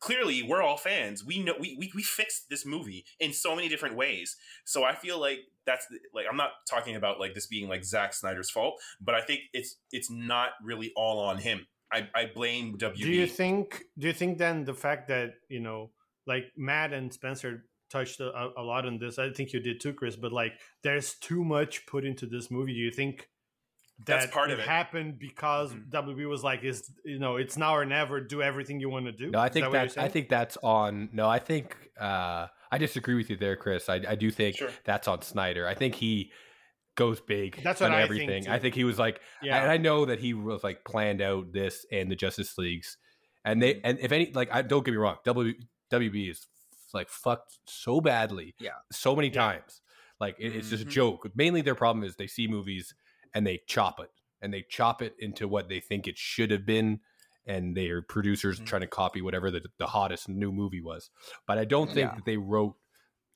[0.00, 1.24] clearly we're all fans.
[1.24, 4.36] We know we, we we fixed this movie in so many different ways.
[4.64, 8.14] So I feel like that's like I'm not talking about like this being like Zack
[8.14, 11.66] Snyder's fault, but I think it's it's not really all on him.
[11.92, 12.96] I, I blame WB.
[12.96, 13.82] Do you think?
[13.98, 15.90] Do you think then the fact that you know,
[16.26, 19.18] like Matt and Spencer touched a, a lot on this?
[19.18, 20.16] I think you did too, Chris.
[20.16, 20.52] But like,
[20.82, 22.74] there's too much put into this movie.
[22.74, 23.28] Do you think?
[24.06, 24.66] That's that part of it.
[24.66, 25.90] happened because Mhm.
[25.90, 28.20] WB was like, "Is you know, it's now or never.
[28.20, 30.56] Do everything you want to do." No, I Is think that what I think that's
[30.62, 31.10] on.
[31.12, 33.88] No, I think uh, I disagree with you there, Chris.
[33.88, 34.70] I, I do think Sure.
[34.84, 35.66] that's on Snyder.
[35.66, 36.32] I think he
[36.96, 37.62] goes big.
[37.62, 38.48] That's what on I think, everything.
[38.48, 39.62] I think he was like, yeah.
[39.62, 42.96] and I know that he was like planned out this and the Justice Leagues,
[43.44, 45.52] and they and if any like I don't get me wrong, W
[45.92, 46.46] WB is
[46.94, 48.70] like fucked so badly, Yeah.
[48.90, 49.34] so many Yeah.
[49.34, 49.80] times.
[50.18, 50.90] Like it, it's just a Mhm.
[50.90, 51.28] joke.
[51.34, 52.94] Mainly their problem is they see movies
[53.34, 54.10] and they chop it
[54.42, 57.00] and they chop it into what they think it should have been.
[57.46, 58.66] And their producers Mhm.
[58.66, 61.10] trying to copy whatever the, the hottest new movie was.
[61.46, 62.14] But I don't think Yeah.
[62.14, 62.76] that they wrote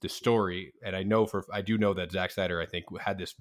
[0.02, 0.74] the story.
[0.84, 3.34] And I know for I do know that Zack Snyder I think had this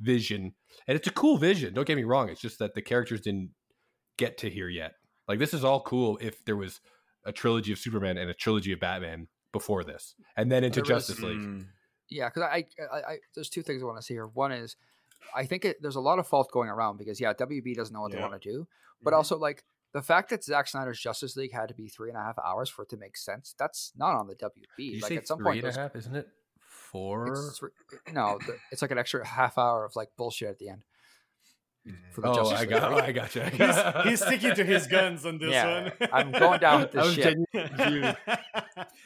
[0.00, 0.54] vision,
[0.86, 1.72] and it's a cool vision.
[1.74, 2.28] Don't get me wrong.
[2.28, 3.50] It's just that the characters didn't
[4.18, 4.92] get to here yet.
[5.28, 6.80] Like this is all cool if there was
[7.24, 10.88] a trilogy of Superman and a trilogy of Batman before this, and then into is-
[10.88, 11.38] Justice League.
[11.38, 11.66] Mm.
[12.10, 14.26] Yeah, because I, I, I, there's two things I want to see here.
[14.26, 14.76] One is,
[15.34, 18.02] I think it, there's a lot of fault going around because yeah, WB doesn't know
[18.02, 18.28] what they Yeah.
[18.28, 18.66] want to do,
[19.02, 19.16] but Mhm.
[19.16, 22.22] also like the fact that Zack Snyder's Justice League had to be three and a
[22.22, 23.54] half hours for it to make sense.
[23.58, 24.78] That's not on the WB.
[24.78, 26.28] You like at some three point, and a half, isn't it?
[26.58, 27.28] Four.
[27.28, 27.60] it's
[28.12, 30.84] no, the, it's like an extra half hour of like bullshit at the end
[31.86, 31.96] Mm-hmm.
[32.12, 32.70] for the oh, Justice I League.
[32.70, 32.92] got.
[33.02, 33.50] I gotcha.
[34.04, 36.08] he's, he's sticking to his guns on this Yeah, one.
[36.12, 37.38] I'm going down with I this shit.
[37.52, 38.16] genuinely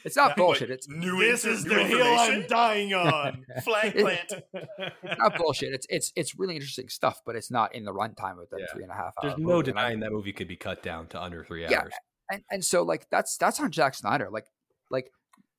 [0.05, 0.71] It's not bullshit.
[0.71, 3.45] It's New this is new the hill I'm dying on.
[3.65, 4.31] Flag plant.
[4.53, 5.73] It's not bullshit.
[5.73, 8.67] It's it's it's really interesting stuff, but it's not in the runtime of the Yeah.
[8.73, 9.31] three and a half hour.
[9.31, 11.93] There's no movie, denying that movie could be cut down to under three Yeah, hours.
[12.31, 14.29] and and so like that's that's on Jack Snyder.
[14.31, 14.47] Like
[14.91, 15.11] like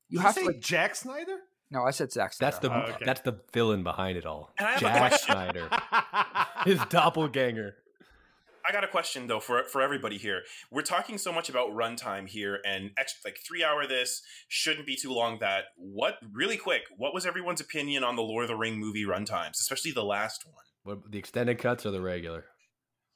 [0.09, 1.37] you Did have say to like Jack Snyder?
[1.71, 2.51] No, I said Zack Snyder.
[2.51, 3.05] That's the Oh, okay.
[3.05, 4.53] that's the villain behind it all.
[4.57, 5.19] And I have a Jack.
[5.19, 5.69] Snyder,
[6.65, 7.75] his doppelganger.
[8.67, 10.41] I got a question though for for everybody here.
[10.71, 14.97] We're talking so much about runtime here and extra, like three hour this shouldn't be
[14.97, 15.39] too long.
[15.39, 16.81] That what really quick?
[16.97, 20.43] What was everyone's opinion on the Lord of the Ring movie runtimes, especially the last
[20.45, 20.63] one?
[20.83, 22.45] What the extended cuts or the regular?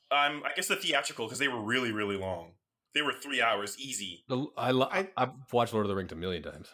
[0.09, 2.53] Um, I guess the theatrical because they were really really long.
[2.93, 4.23] They were three hours easy.
[4.29, 6.67] The, I, lo- I- I've watched Lord of the Rings a million times.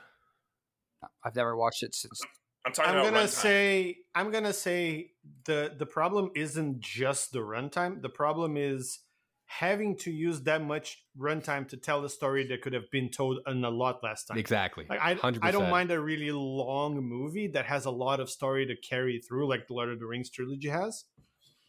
[1.24, 2.22] I've never watched it since.
[2.66, 3.30] I'm talking I'm about gonna runtime.
[3.30, 5.12] say I'm gonna say
[5.46, 8.02] the the problem isn't just the runtime.
[8.02, 9.00] The problem is
[9.48, 13.40] having to use that much runtime to tell a story that could have been told
[13.48, 14.38] in a lot less time.
[14.38, 14.86] Exactly.
[14.90, 15.40] Like I, 100%.
[15.42, 19.22] I don't mind a really long movie that has a lot of story to carry
[19.26, 21.06] through, like the Lord of the Rings trilogy has.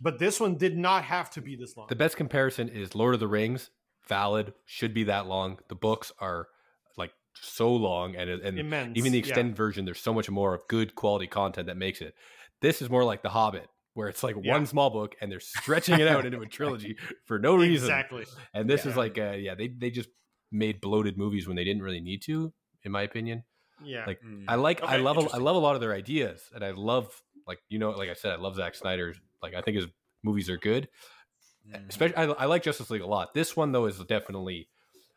[0.00, 1.86] But this one did not have to be this long.
[1.88, 3.70] The best comparison is Lord of the Rings.
[4.08, 5.58] Valid, should be that long.
[5.68, 6.46] The books are like
[7.42, 8.96] so long, and and Immense.
[8.96, 9.24] even the yeah.
[9.26, 12.14] extended version, there's so much more of good quality content that makes it.
[12.60, 14.52] This is more like The Hobbit, where it's like Yeah.
[14.52, 17.86] one small book and they're stretching it out into a trilogy for no reason.
[17.88, 18.24] Exactly.
[18.54, 18.90] And this Yeah.
[18.90, 20.08] is like, uh, yeah, they they just
[20.50, 22.52] made bloated movies when they didn't really need to,
[22.84, 23.44] in my opinion.
[23.84, 24.04] Yeah.
[24.06, 24.44] Like, Mm.
[24.48, 27.22] I like, I love, a, I love a lot of their ideas, and I love,
[27.46, 29.20] like you know, like I said, I love Zack Snyder's.
[29.42, 29.86] Like I think his
[30.24, 30.88] movies are good.
[31.70, 31.88] Mm.
[31.88, 33.34] Especially, I, I like Justice League a lot.
[33.34, 34.68] This one though is definitely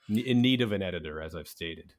[0.10, 1.93] in need of an editor, as I've stated.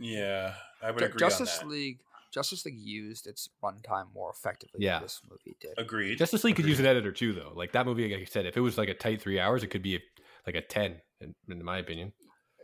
[0.00, 1.74] Yeah, I would Ju- agree Justice on that.
[1.74, 1.98] League.
[2.32, 4.94] Justice League used its runtime more effectively Yeah.
[4.94, 5.74] than this movie did.
[5.76, 6.16] Agreed.
[6.18, 7.52] Justice League could use an editor too, though.
[7.54, 9.66] Like that movie, like I said, if it was like a tight three hours, it
[9.68, 10.00] could be a,
[10.46, 12.12] like a ten, in, in my opinion.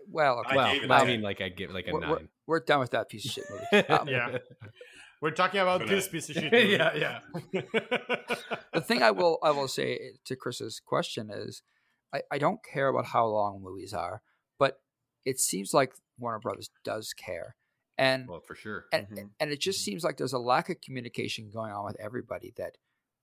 [0.09, 2.07] Well, I well, gave it I a mean, like I give like a we're, we're,
[2.19, 3.87] 9 we're done with that piece of shit movie.
[3.89, 4.39] Um, Yeah.
[5.21, 6.45] We're talking about But, this uh, piece of shit.
[6.53, 6.69] movie.
[6.69, 7.19] yeah, yeah.
[8.73, 11.63] the thing I will I will say to Chris's question is,
[12.15, 14.26] I, I don't care about how long movies are, but
[15.27, 17.57] it seems like Warner Brothers does care,
[17.99, 18.87] and Well, for sure.
[18.93, 19.31] and, Mhm.
[19.41, 22.79] and it just seems like there's a lack of communication going on with everybody that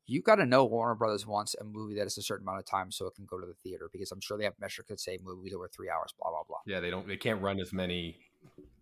[0.05, 2.65] you got to know Warner Brothers wants a movie that is a certain amount of
[2.65, 4.99] time so it can go to the theater because I'm sure they have metrics that
[4.99, 6.57] say movies over three hours, blah blah blah.
[6.65, 7.07] Yeah, they don't.
[7.07, 8.17] They can't run as many.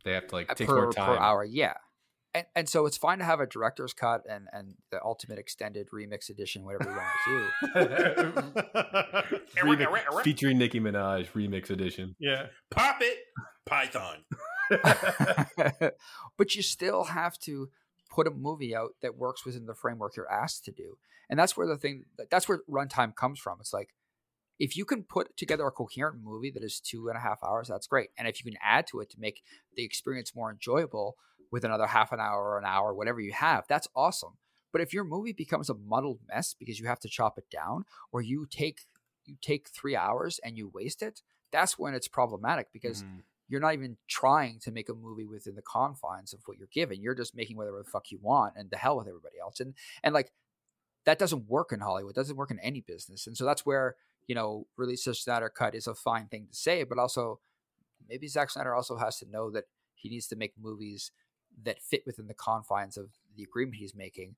[0.03, 1.15] They have to like Uh, take per, more time.
[1.15, 1.76] per hour, yeah.
[2.33, 5.89] And, and so it's fine to have a director's cut and, and the ultimate extended
[5.93, 9.41] remix edition, whatever you want to do.
[9.61, 12.15] Remix- featuring Nicki Minaj remix edition.
[12.19, 12.47] yeah.
[12.69, 13.17] Pop it,
[13.65, 14.23] Python.
[16.37, 17.69] but you still have to
[18.09, 20.97] put a movie out that works within the framework you're asked to do.
[21.29, 23.57] And that's where the thing that's where runtime comes from.
[23.59, 23.89] It's like
[24.59, 27.67] if you can put together a coherent movie that is two and a half hours,
[27.67, 28.09] that's great.
[28.17, 29.41] And if you can add to it to make
[29.75, 31.15] the experience more enjoyable
[31.51, 34.37] with another half an hour or an hour, whatever you have, that's awesome.
[34.71, 37.85] But if your movie becomes a muddled mess because you have to chop it down,
[38.11, 38.81] or you take
[39.25, 41.21] you take three hours and you waste it,
[41.51, 43.23] that's when it's problematic because Mhm.
[43.47, 47.01] you're not even trying to make a movie within the confines of what you're given.
[47.01, 49.59] You're just making whatever the fuck you want and the hell with everybody else.
[49.59, 50.31] And and like
[51.05, 52.15] that doesn't work in Hollywood.
[52.15, 53.27] Doesn't work in any business.
[53.27, 53.95] And so that's where
[54.27, 57.39] you know release a Snyder cut is a fine thing to say, but also
[58.07, 59.65] maybe Zack Snyder also has to know that
[59.95, 61.11] he needs to make movies
[61.63, 64.35] that fit within the confines of the agreement he's making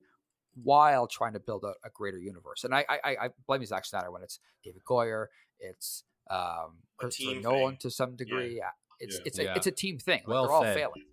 [0.61, 2.63] while trying to build a, a greater universe.
[2.63, 5.27] And I, I I blame Zack Snyder when it's David Goyer,
[5.59, 7.77] it's um, Christopher Nolan thing.
[7.81, 8.57] to some degree.
[8.57, 8.69] Yeah.
[8.99, 9.21] It's Yeah.
[9.25, 9.53] it's a Yeah.
[9.55, 10.19] it's a team thing.
[10.19, 10.75] Like, Well they're all said.
[10.75, 11.03] failing.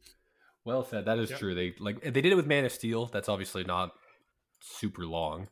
[0.65, 1.05] Well said.
[1.07, 1.39] That is Yep.
[1.39, 1.55] true.
[1.55, 3.07] They like they did it with Man of Steel.
[3.07, 3.93] That's obviously not
[4.61, 5.49] super long,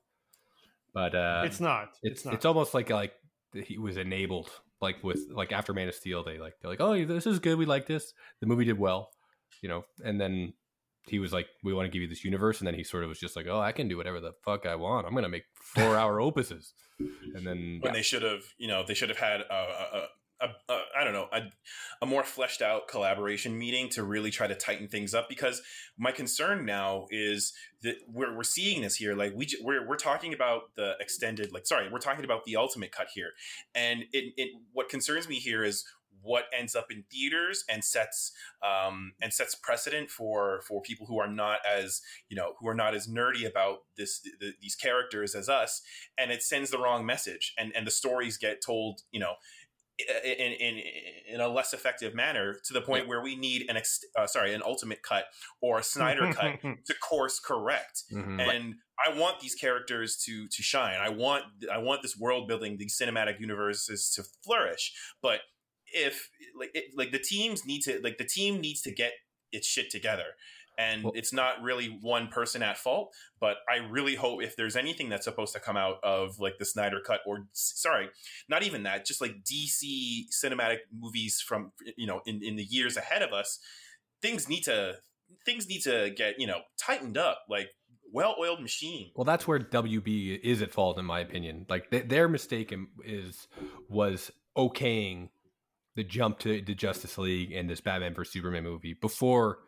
[0.92, 1.88] but uh, It's not.
[2.02, 2.34] it's It's, not.
[2.34, 3.14] it's almost like like
[3.54, 4.50] he was enabled.
[4.80, 7.58] Like with like after Man of Steel, they like they're like, oh, this is good.
[7.58, 8.12] We like this.
[8.40, 9.10] The movie did well,
[9.62, 9.84] you know.
[10.04, 10.52] And then
[11.08, 12.58] he was like, we want to give you this universe.
[12.58, 14.66] And then he sort of was just like, oh, I can do whatever the fuck
[14.66, 15.06] I want.
[15.06, 15.44] I'm gonna make
[15.74, 16.72] four hour opuses.
[17.34, 20.08] And then when they should have, you know, they should have had a, a,
[20.40, 21.42] a, a I don't know, a,
[22.02, 25.28] a more fleshed out collaboration meeting to really try to tighten things up.
[25.28, 25.62] Because
[25.96, 27.52] my concern now is
[27.82, 29.14] that we're, we're seeing this here.
[29.14, 32.56] Like we j- we're we're talking about the extended, like sorry, we're talking about the
[32.56, 33.30] ultimate cut here,
[33.74, 35.84] and it, it what concerns me here is
[36.22, 38.32] what ends up in theaters and sets
[38.62, 42.74] um, and sets precedent for for people who are not as you know who are
[42.74, 45.82] not as nerdy about this the, these characters as us
[46.16, 49.34] and it sends the wrong message and and the stories get told you know
[50.24, 50.82] in in
[51.26, 54.54] in a less effective manner to the point where we need an ex, uh, sorry
[54.54, 55.24] an ultimate cut
[55.60, 58.04] or a Snyder cut to course correct.
[58.12, 58.40] Mm-hmm.
[58.40, 58.74] And
[59.04, 60.98] I want these characters to to shine.
[61.00, 64.92] I want I want this world building, these cinematic universes to flourish.
[65.20, 65.40] But
[65.92, 69.12] if like it, like the teams need to like the team needs to get
[69.52, 70.24] its shit together.
[70.80, 74.76] And well, it's not really one person at fault but i really hope if there's
[74.76, 78.10] anything that's supposed to come out of like the snyder cut or sorry
[78.48, 79.82] not even that just like dc
[80.30, 83.58] cinematic movies from you know in, in the years ahead of us
[84.22, 84.94] things need to
[85.44, 87.70] things need to get you know tightened up like
[88.12, 89.10] well-oiled machine.
[89.14, 91.66] Well that's where wb is at fault in my opinion.
[91.68, 92.74] Like th- their mistake
[93.04, 93.48] is
[93.88, 95.28] was okaying
[95.98, 99.58] the jump to the justice league and this batman vs superman movie before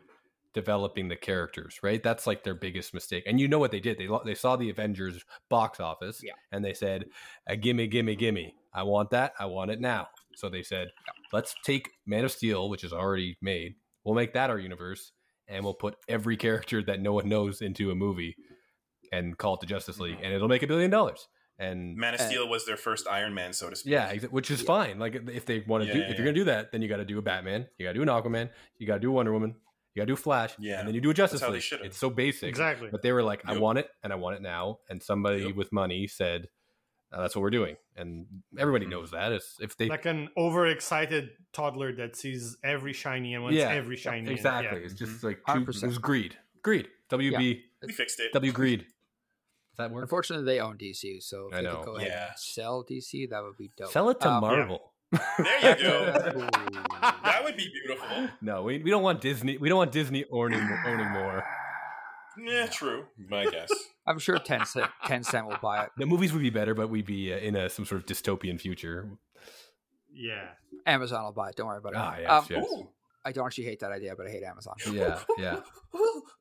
[0.52, 2.02] developing the characters, right?
[2.02, 3.24] That's like their biggest mistake.
[3.27, 3.98] And you know what they did?
[3.98, 6.32] They they saw the Avengers box office, yeah.
[6.52, 7.07] and they said,
[7.48, 8.55] uh, "Gimme, gimme, gimme!
[8.73, 9.32] I want that.
[9.39, 10.89] I want it now." So they said,
[11.32, 13.74] "Let's take Man of Steel, which is already made.
[14.05, 15.12] We'll make that our universe,
[15.48, 18.36] and we'll put every character that no one knows into a movie,
[19.12, 20.24] and call it the Justice League, mm-hmm.
[20.24, 21.28] and it'll make a billion dollars."
[21.61, 23.93] And Man of Steel was their first Iron Man, so to speak.
[23.93, 24.66] Yeah, which is yeah.
[24.66, 24.99] fine.
[24.99, 26.97] Like if they want to yeah, do, if you're gonna do that, then you got
[26.97, 29.32] to do a Batman, you got to do an Aquaman, you got to do Wonder
[29.32, 29.55] Woman,
[29.95, 31.62] you gotta do Flash, yeah, and then you do a Justice League.
[31.85, 32.89] It's so basic, exactly.
[32.91, 35.57] But they were like, "I want it, and I want it now." And somebody yep.
[35.57, 36.49] with money said,
[37.12, 38.27] uh, "That's what we're doing," and
[38.57, 38.93] everybody mm-hmm.
[38.93, 39.32] knows that.
[39.32, 43.97] It's if they like an overexcited toddler that sees every shiny and wants yeah, every
[43.97, 44.31] shiny.
[44.31, 44.78] Exactly.
[44.78, 44.85] Yeah.
[44.85, 46.37] It's just like too, it was greed.
[46.62, 46.89] Greed.
[47.11, 47.32] WB.
[47.32, 47.61] Yeah.
[47.82, 48.32] We fixed it.
[48.32, 48.87] W greed.
[49.81, 50.02] Does that work?
[50.02, 51.77] Unfortunately, they own DC, so if I they know.
[51.77, 53.90] could go ahead and sell DC, that would be dope.
[53.90, 54.93] Sell it to um, Marvel.
[55.12, 56.05] There you go.
[57.24, 58.28] that would be beautiful.
[58.40, 59.59] No, we, we don't want Disney.
[59.59, 61.44] We don't want Disney owning owning more.
[62.39, 63.07] Yeah, true.
[63.28, 63.70] My guess.
[64.07, 65.90] I'm sure Tencent Tencent will buy it.
[65.97, 68.61] The movies would be better, but we'd be uh, in a some sort of dystopian
[68.61, 69.09] future.
[70.12, 70.48] Yeah.
[70.86, 71.57] Amazon will buy it.
[71.57, 71.98] Don't worry about it.
[71.98, 72.66] Ah, yes, um, yes.
[73.24, 74.74] I don't actually hate that idea, but I hate Amazon.
[74.90, 75.61] Yeah, yeah.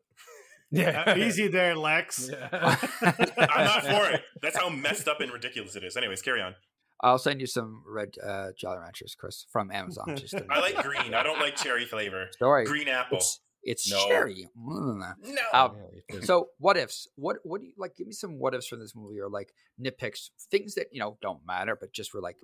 [0.71, 2.29] Yeah, uh, easy there, Lex.
[2.31, 2.47] Yeah.
[3.01, 4.21] I'm not for it.
[4.41, 5.97] That's how messed up and ridiculous it is.
[5.97, 6.55] Anyways, carry on.
[7.01, 10.15] I'll send you some red uh, Jolly Ranchers, Chris, from Amazon.
[10.17, 11.13] Just I like green.
[11.13, 12.27] I don't like cherry flavor.
[12.37, 13.17] Sorry, green apple.
[13.17, 14.07] It's, it's no.
[14.07, 14.47] cherry.
[14.55, 15.13] No.
[15.53, 15.75] Um,
[16.21, 17.07] so what ifs?
[17.15, 17.95] What what do you like?
[17.95, 21.17] Give me some what ifs from this movie, or like nitpicks, things that you know
[21.21, 22.37] don't matter, but just were like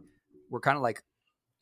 [0.50, 1.04] we're kind of like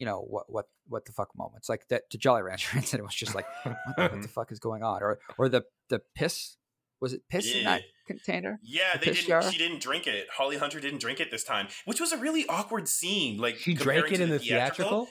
[0.04, 3.16] you know what what what the fuck moments like that to Jolly Rancher incident was
[3.16, 6.58] just like what the, what the fuck is going on, or or the the piss
[7.00, 7.58] was it piss yeah.
[7.58, 8.60] in that container?
[8.62, 9.28] Yeah, the they didn't.
[9.30, 9.50] Jar?
[9.50, 10.28] She didn't drink it.
[10.36, 13.38] Holly Hunter didn't drink it this time, which was a really awkward scene.
[13.38, 15.06] Like she drank it in the, the theatrical.
[15.06, 15.08] theatrical?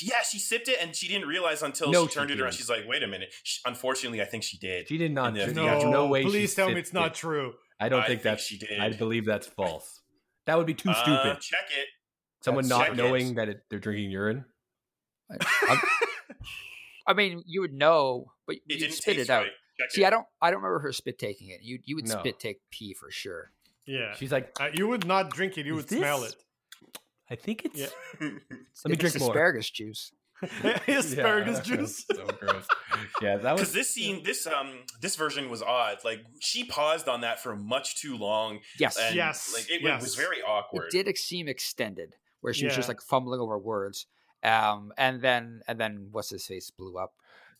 [0.00, 2.52] Yeah, she sipped it and she didn't realize until no, she turned she it around.
[2.52, 4.86] She's like, "Wait a minute." She, unfortunately, I think she did.
[4.86, 5.34] She did not.
[5.34, 6.22] No, no way.
[6.22, 7.14] Please tell me it's not it.
[7.14, 7.54] true.
[7.80, 8.78] I don't I think, think that she did.
[8.78, 10.02] I believe that's false.
[10.46, 11.40] That would be too uh, stupid.
[11.40, 11.88] Check it.
[12.44, 13.34] Someone that's not knowing it.
[13.36, 14.44] that it, they're drinking urine.
[17.06, 19.42] I mean, you would know, but it you spit it out.
[19.42, 19.50] Right.
[19.80, 20.06] Check See, it.
[20.06, 21.60] I don't, I don't remember her spit taking it.
[21.62, 22.18] You, you would No.
[22.18, 23.50] spit take pee for sure.
[23.86, 24.14] Yeah.
[24.14, 25.66] She's like, Uh, you would not drink it.
[25.66, 26.36] You would this- smell it.
[27.30, 27.80] I think it's.
[27.80, 27.86] Yeah.
[28.20, 28.38] Let me
[28.88, 29.30] It's drink more.
[29.30, 30.12] asparagus juice.
[30.86, 31.76] Asparagus Yeah.
[31.76, 32.04] juice.
[32.12, 32.66] so gross.
[33.22, 33.72] Yeah, that was because was.
[33.72, 35.98] this scene, this um, this version was odd.
[36.04, 38.60] Like she paused on that for much too long.
[38.78, 40.02] Yes, and, Yes, like it yes.
[40.02, 40.92] was very awkward.
[40.92, 44.04] it did seem extended, where she was just like fumbling over words.
[44.42, 47.14] Um, and then, and then, what's his face blew up.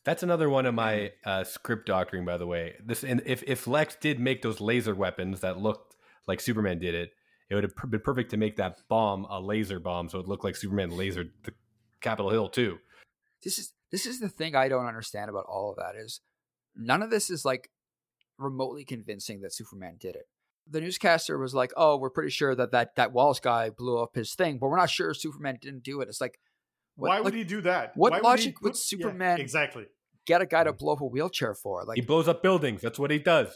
[0.05, 2.75] That's another one of my uh, script doctoring, by the way.
[2.85, 5.97] This, and if if Lex did make those laser weapons that looked
[6.29, 7.13] like Superman did it,
[7.49, 10.45] it would have been perfect to make that bomb a laser bomb, so it looked
[10.45, 11.53] like Superman lasered the
[12.03, 12.77] Capitol Hill too.
[13.43, 16.21] This is this is the thing I don't understand about all of that is
[16.77, 17.71] none of this is like
[18.37, 20.27] remotely convincing that Superman did it.
[20.67, 24.15] The newscaster was like, "Oh, we're pretty sure that that that Wallace guy blew up
[24.15, 26.39] his thing, but we're not sure Superman didn't do it." It's like,
[26.97, 27.93] what, Why like, would he do that?
[27.97, 29.87] what Why logic would, would he- Superman- Yeah, exactly.
[30.27, 30.79] get a guy to mm.
[30.79, 31.85] blow up a wheelchair for?
[31.85, 32.81] Like, He blows up buildings.
[32.83, 33.53] That's what he does.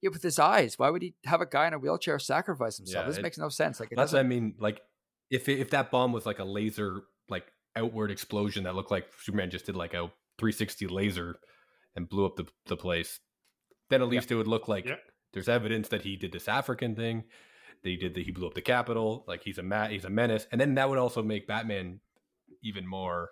[0.00, 0.78] yeah, with his eyes.
[0.78, 3.04] Why would he have a guy in a wheelchair sacrifice himself?
[3.04, 3.80] Yeah, this it- makes no sense.
[3.80, 4.54] Like, That's what I mean.
[4.58, 4.80] Like,
[5.30, 7.44] if if that bomb was like a laser, like
[7.76, 11.36] outward explosion that looked like Superman just did like a 360 laser
[11.96, 13.18] and blew up the the place,
[13.90, 14.96] then at least it would look like Yeah.
[15.32, 17.24] There's evidence that he did this African thing.
[17.82, 18.22] That he did that.
[18.24, 19.24] He blew up the Capitol.
[19.26, 22.00] Like he's a ma- he's a menace, and then that would also make Batman
[22.62, 23.30] even more,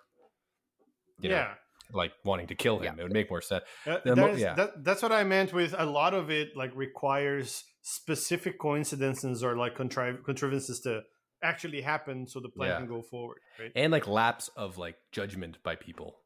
[1.21, 1.53] you know, yeah.
[1.93, 2.95] like wanting to kill him.
[2.97, 3.01] Yeah.
[3.01, 3.63] It would make more sense.
[3.87, 4.55] Uh, mo- is- yeah.
[4.55, 6.49] that, that's what I meant with a lot of it.
[6.55, 11.01] Like requires specific coincidences or like contri- contrivances to
[11.41, 12.77] actually happen so the plan Yeah.
[12.79, 13.71] can go forward, right?
[13.75, 16.17] and like lapse of like judgment by people.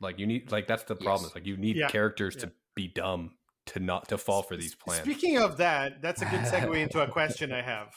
[0.00, 1.24] Like you need like that's the problem.
[1.28, 1.34] Yes.
[1.34, 1.88] Like you need Yeah.
[1.88, 2.46] characters Yeah.
[2.46, 3.32] to be dumb
[3.72, 5.02] to not to fall for these plans.
[5.02, 7.88] Speaking of that, that's a good segue into a question I have.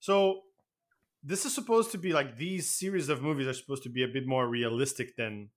[0.00, 0.42] So,
[1.22, 4.08] this is supposed to be like these series of movies are supposed to be a
[4.08, 5.50] bit more realistic than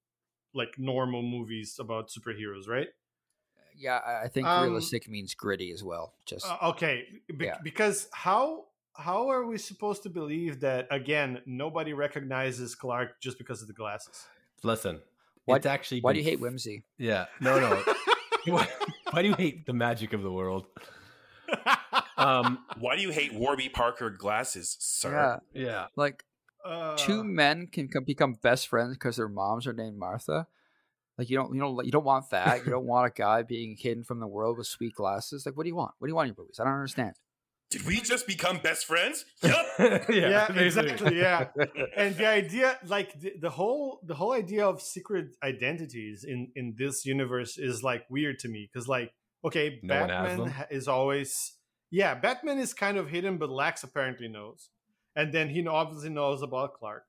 [0.53, 2.87] like normal movies about superheroes, right?
[3.75, 6.13] Yeah, I I think Um, realistic means gritty as well.
[6.25, 7.05] Just Uh, okay,
[7.37, 7.57] be- Yeah.
[7.63, 8.65] because how
[8.95, 13.73] how are we supposed to believe that again nobody recognizes Clark just because of the
[13.73, 14.25] glasses?
[14.63, 15.01] Listen,
[15.45, 16.83] Why- it's actually why do you hate whimsy?
[16.97, 17.83] Yeah, no, no.
[18.45, 18.67] why,
[19.11, 20.65] why do you hate the magic of the world?
[22.17, 25.39] Um, Why do you hate Warby Parker glasses, sir?
[25.53, 26.25] Yeah, yeah, like
[26.63, 30.47] Uh, two men can come become best friends because their moms are named Martha.
[31.17, 32.65] Like you don't, you don't, you don't want that.
[32.65, 35.45] You don't want a guy being hidden from the world with sweet glasses.
[35.45, 35.91] Like, what do you want?
[35.97, 36.59] What do you want in your movies?
[36.59, 37.13] I don't understand.
[37.69, 39.25] Did we just become best friends?
[39.43, 39.55] Yup.
[40.09, 40.91] yeah, basically.
[40.91, 41.19] exactly.
[41.19, 41.47] Yeah,
[41.95, 46.75] and the idea, like the, the whole the whole idea of secret identities in in
[46.77, 49.13] this universe is like weird to me because like
[49.45, 51.53] okay, No Batman is always
[51.91, 54.69] yeah, Batman is kind of hidden, but Lex apparently knows,
[55.15, 57.03] and then he obviously knows about Clark,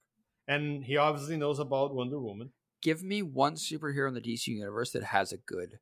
[0.47, 2.51] and he obviously knows about Wonder Woman.
[2.83, 5.79] Give me one superhero in the DC universe that has a good,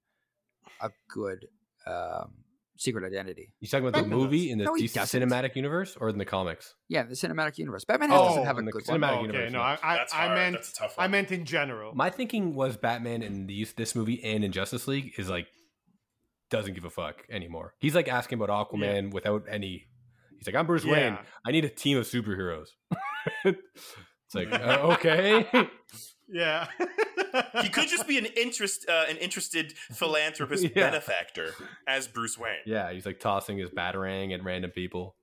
[0.80, 1.48] a good
[1.86, 2.44] um,
[2.78, 3.52] secret identity.
[3.60, 4.52] You talking about the movie does.
[4.52, 5.22] in the No, DC doesn't.
[5.22, 6.74] cinematic universe or in the comics?
[6.88, 7.84] Yeah, the cinematic universe.
[7.84, 9.02] Batman Oh, doesn't have a the good cinematic one.
[9.02, 9.60] Oh, okay, universe, no.
[9.60, 10.34] I I, That's I hard.
[10.38, 11.94] meant That's a tough I meant in general.
[11.94, 15.46] My thinking was Batman in these this movie and in Justice League is like
[16.50, 17.74] doesn't give a fuck anymore.
[17.78, 19.84] He's like asking about Aquaman without any.
[20.38, 21.18] He's like, I'm Bruce Wayne.
[21.44, 22.68] I need a team of superheroes.
[23.44, 25.46] it's like uh, okay.
[26.30, 26.66] Yeah,
[27.62, 30.90] he could just be an interest, uh, an interested philanthropist Yeah.
[30.90, 31.54] benefactor
[31.86, 32.56] as Bruce Wayne.
[32.66, 35.14] yeah, he's like tossing his batarang at random people.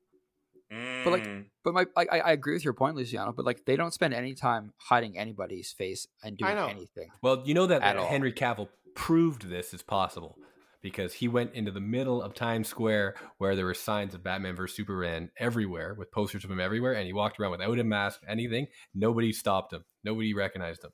[1.04, 1.46] But, like, Mm.
[1.64, 3.32] But my, I, I I agree with your point, Luciano.
[3.32, 7.10] But like, they don't spend any time hiding anybody's face and doing anything.
[7.22, 8.08] Well, you know that At all.
[8.08, 10.38] Henry Cavill proved this is possible
[10.86, 14.56] because he went into the middle of Times Square where there were signs of Batman
[14.56, 18.22] vs Superman everywhere with posters of him everywhere, and he walked around without a mask,
[18.28, 18.68] anything.
[18.94, 19.84] Nobody stopped him.
[20.04, 20.92] Nobody recognized him.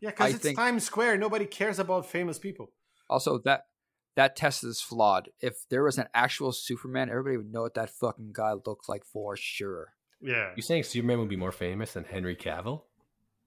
[0.00, 1.18] yeah, because it's think- Times Square.
[1.18, 2.70] Nobody cares about famous people.
[3.10, 3.66] Also, that
[4.14, 5.30] that test is flawed.
[5.40, 9.04] If there was an actual Superman, everybody would know what that fucking guy looked like
[9.04, 9.94] for sure.
[10.22, 10.52] Yeah.
[10.54, 12.82] You saying Superman would be more famous than Henry Cavill?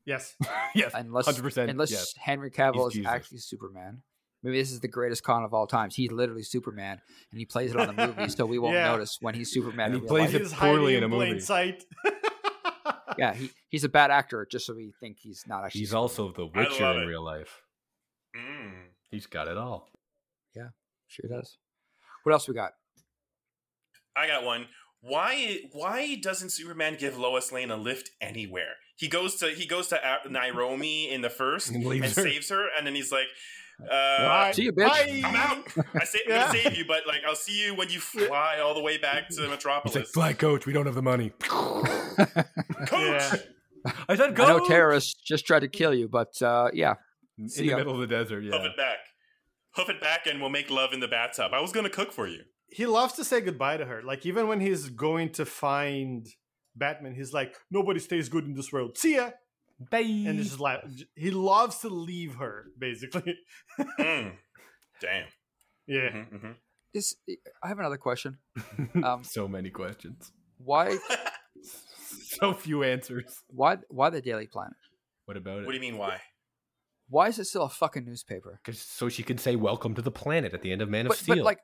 [0.05, 0.35] Yes.
[0.76, 1.69] yes, Unless, hundred percent.
[1.69, 2.14] unless Yes.
[2.18, 3.11] Henry Cavill He's is Jesus.
[3.11, 4.01] actually Superman.
[4.48, 5.95] Maybe this is the greatest con of all times.
[5.95, 7.02] He's literally Superman,
[7.32, 8.91] and he plays it on the movie, so we won't Yeah.
[8.91, 9.91] notice when he's Superman.
[9.91, 10.36] And he plays life.
[10.36, 11.40] it He's poorly in a plain movie.
[11.41, 11.84] sight.
[13.18, 15.80] Yeah, he, he's a bad actor, just so we think he's not actually.
[15.80, 16.02] He's Superman.
[16.03, 17.64] also the Witcher in real life.
[18.36, 18.74] Mm.
[19.10, 19.90] He's got it all.
[20.56, 20.68] Yeah,
[21.07, 21.57] sure does.
[22.24, 22.74] What else we got?
[24.15, 24.68] I got one.
[25.02, 25.61] Why?
[25.72, 28.76] Why doesn't Superman give Lois Lane a lift anywhere?
[28.95, 32.10] He goes to he goes to A- Nairobi in the first And and, her.
[32.10, 33.28] saves her, and then he's like,
[33.83, 34.51] uh, Bye.
[34.53, 34.87] See you, bitch.
[34.87, 35.21] Bye.
[35.25, 35.67] "I'm out.
[35.95, 36.47] I say, I'm Yeah.
[36.47, 39.29] gonna save you, but like I'll see you when you fly all the way back
[39.29, 41.31] to He's Metropolis." like, fly coach, we don't have the money.
[41.39, 42.21] Coach.
[42.91, 43.35] Yeah.
[44.09, 46.95] I said I know terrorists just tried to kill you, but uh, yeah,
[47.37, 47.77] in See the ya.
[47.77, 48.43] middle of the desert.
[48.43, 48.97] Yeah, Hoof Yeah, it back.
[49.75, 51.51] Hoof it back, and we'll make love in the bathtub.
[51.53, 52.41] I was gonna cook for you.
[52.69, 54.01] he loves to say goodbye to her.
[54.03, 56.27] Like even when he's going to find
[56.75, 58.97] Batman, he's like, "Nobody stays good in this world.
[58.97, 59.29] See ya."
[59.79, 59.99] Bye.
[59.99, 60.81] And it's just like
[61.15, 63.37] he loves to leave her, basically.
[63.99, 64.33] Mm.
[65.01, 65.27] Damn.
[65.85, 66.09] Yeah.
[66.09, 66.55] Mhm, mhm.
[66.93, 67.15] is
[67.63, 68.39] I have another question.
[69.03, 70.97] Um, so many questions, why
[71.61, 73.43] so few answers.
[73.47, 74.73] why why the Daily Planet?
[75.25, 75.65] What about it?
[75.65, 75.97] What do you mean?
[75.97, 76.19] Why?
[77.09, 78.59] Why is it still a fucking newspaper?
[78.63, 81.13] 'Cause- so she can say "Welcome to the planet" at the end of Man of
[81.15, 81.35] Steel.
[81.37, 81.59] but like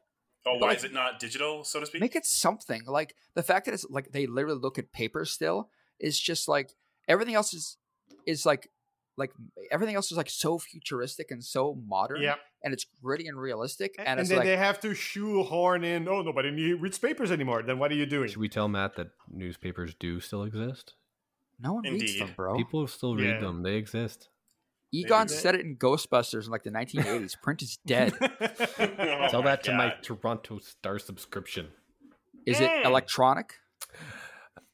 [0.46, 2.02] Oh, why like- is it not digital, so to speak?
[2.02, 2.84] make it something.
[2.86, 5.70] Like the fact that it's like they literally look at paper still
[6.00, 6.76] is just like
[7.08, 7.78] everything else is
[8.28, 8.70] is like
[9.16, 9.32] like
[9.72, 12.36] everything else is like so futuristic and so modern Yeah.
[12.64, 16.08] and it's gritty and realistic And, and, it's then like they have to shoehorn in,
[16.08, 17.62] oh, nobody need- reads papers anymore.
[17.62, 18.28] Then what are you doing?
[18.30, 20.96] Should we tell Matt that newspapers do still exist?
[21.60, 22.58] no one reads them, bro.
[22.58, 23.40] People still read Yeah.
[23.42, 23.62] them.
[23.62, 24.30] They exist.
[24.92, 25.30] Egon Maybe.
[25.30, 27.40] said it in Ghostbusters in like the 1980s.
[27.42, 28.14] Print is dead.
[28.20, 31.68] Oh Tell my that to my Toronto Star subscription.
[32.48, 32.86] Is it Mm.
[32.86, 33.54] electronic?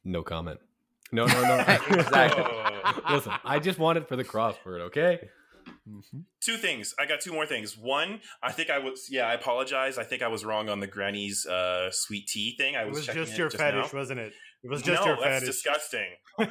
[0.04, 0.60] No comment.
[1.12, 1.56] No, no, no.
[1.90, 2.44] Exactly.
[3.10, 5.20] Listen, I just want it for the crossword, okay?
[6.40, 6.94] two things.
[6.98, 7.76] I got two more things.
[7.76, 9.98] One, I think I was yeah, I apologize.
[9.98, 12.76] I think I was wrong on the granny's uh, sweet tea thing.
[12.76, 13.98] I it was, was just your just fetish, now.
[13.98, 14.32] wasn't it?
[14.64, 15.48] It was just no, your that's fetish.
[15.48, 16.08] disgusting.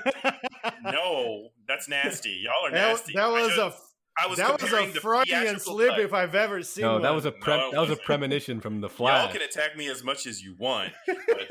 [0.84, 2.44] No, that's nasty.
[2.44, 3.14] Y'all are nasty.
[3.14, 6.00] that I was just- a I was that was a the Freudian slip cut.
[6.02, 7.04] if I've ever seen No, one.
[7.04, 7.72] that was a pre- No.
[7.72, 9.24] that was a premonition from the flash.
[9.26, 11.46] Y'all can attack me as much as you want, but I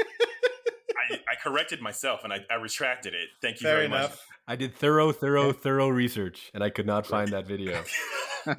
[1.15, 3.29] I, I corrected myself and I, I retracted it.
[3.41, 4.23] Thank you Fair very enough.
[4.51, 7.83] I did thorough, thorough, thorough research, and I could not find that video.
[8.47, 8.55] my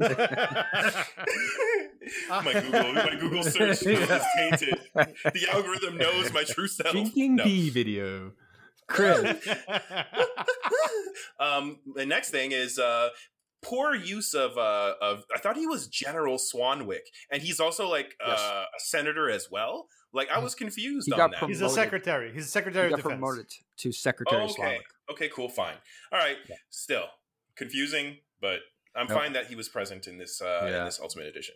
[2.53, 4.79] Google, my Google search is tainted.
[4.93, 6.91] The algorithm knows my true self.
[6.91, 7.43] Drinking No.
[7.43, 8.33] pee video.
[8.87, 9.21] Chris.
[11.39, 13.09] um, the next thing is uh,
[13.61, 15.23] poor use of uh, of.
[15.35, 18.39] I thought he was General Swanwick, and he's also like Yes.
[18.39, 19.87] uh, a senator as well.
[20.13, 21.39] Like I was confused He on got that.
[21.39, 22.31] prom- He's a secretary.
[22.33, 23.13] He's a He secretary of got defense.
[23.19, 23.45] promoted
[23.77, 24.53] to Secretary Oh, okay.
[24.55, 24.85] Slavic.
[25.11, 25.75] Okay, cool, fine.
[26.11, 26.37] All right.
[26.49, 26.55] Yeah.
[26.69, 27.05] Still
[27.55, 28.59] confusing, but
[28.95, 29.17] I'm Yep.
[29.17, 31.55] fine that he was present in this uh in this ultimate edition.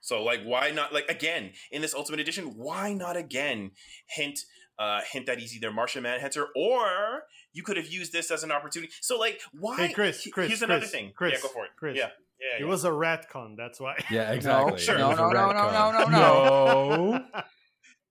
[0.00, 3.72] So like why not like again in this ultimate edition, why not again
[4.06, 4.40] hint
[4.78, 8.52] uh hint that he's either Martian Manhunter or you could have used this as an
[8.52, 8.92] opportunity.
[9.00, 11.12] So like why Hey, Chris, Chris, here's another thing.
[11.14, 11.70] Chris, yeah, go for it.
[11.76, 11.96] Chris.
[11.96, 12.10] Yeah.
[12.40, 12.58] Yeah.
[12.58, 12.66] It yeah.
[12.66, 13.56] was a retcon.
[13.56, 13.96] That's why.
[14.10, 14.78] Yeah, exactly.
[14.78, 14.94] sure.
[14.94, 17.24] It No, no, no, no, no, no, No.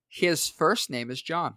[0.08, 1.56] His first name is John.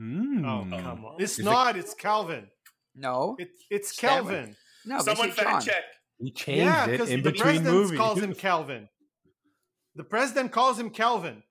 [0.00, 0.44] Mm.
[0.46, 1.14] Oh come on!
[1.20, 1.76] It's Is it- not.
[1.76, 2.48] It's Calvin.
[2.94, 4.32] No, It, it's Stanley.
[4.34, 4.56] Calvin.
[4.84, 5.60] no, Someone say fact John.
[5.62, 5.84] check.
[6.18, 7.98] He changed Yeah, it because in the between president movies.
[7.98, 8.88] calls him Calvin.
[9.94, 11.42] The president calls him Calvin.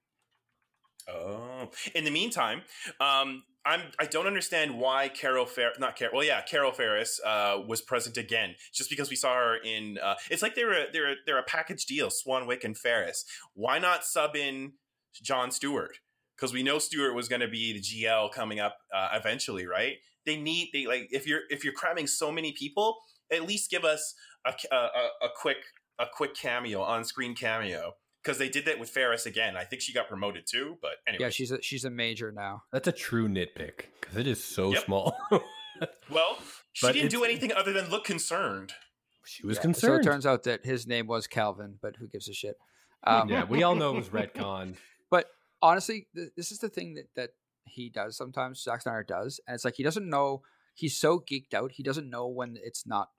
[1.09, 1.69] Oh.
[1.95, 2.63] In the meantime,
[2.99, 7.59] um, I'm I don't understand why Carol Fer not Carol well yeah Carol Ferris uh,
[7.65, 11.11] was present again just because we saw her in uh, it's like they're a, they're
[11.11, 14.73] a, they're a package deal Swanwick and Ferris why not sub in
[15.21, 15.97] John Stewart
[16.37, 19.97] because we know Stewart was going to be the GL coming up uh, eventually right
[20.25, 22.97] they need they like if you're if you're cramming so many people
[23.31, 24.13] at least give us
[24.45, 25.57] a a, a, a quick
[25.99, 27.93] a quick cameo on screen cameo
[28.23, 29.55] because they did that with Ferris again.
[29.55, 31.23] I think she got promoted too, but anyway.
[31.23, 32.63] Yeah, she's a she's a major now.
[32.73, 34.83] That's a true nitpick because it is so Yep.
[34.83, 35.17] small.
[36.11, 36.37] well,
[36.73, 38.73] she But didn't do anything other than look concerned.
[39.25, 39.93] she was Yeah, concerned.
[39.93, 42.57] So it turns out that his name was Calvin, but who gives a shit?
[43.05, 44.75] Um, yeah, we all know it was retcon.
[45.61, 47.29] Honestly, th- this is the thing that that
[47.65, 48.61] he does sometimes.
[48.63, 50.41] Zack Snyder does, and it's like he doesn't know.
[50.73, 53.09] He's so geeked out, he doesn't know when it's not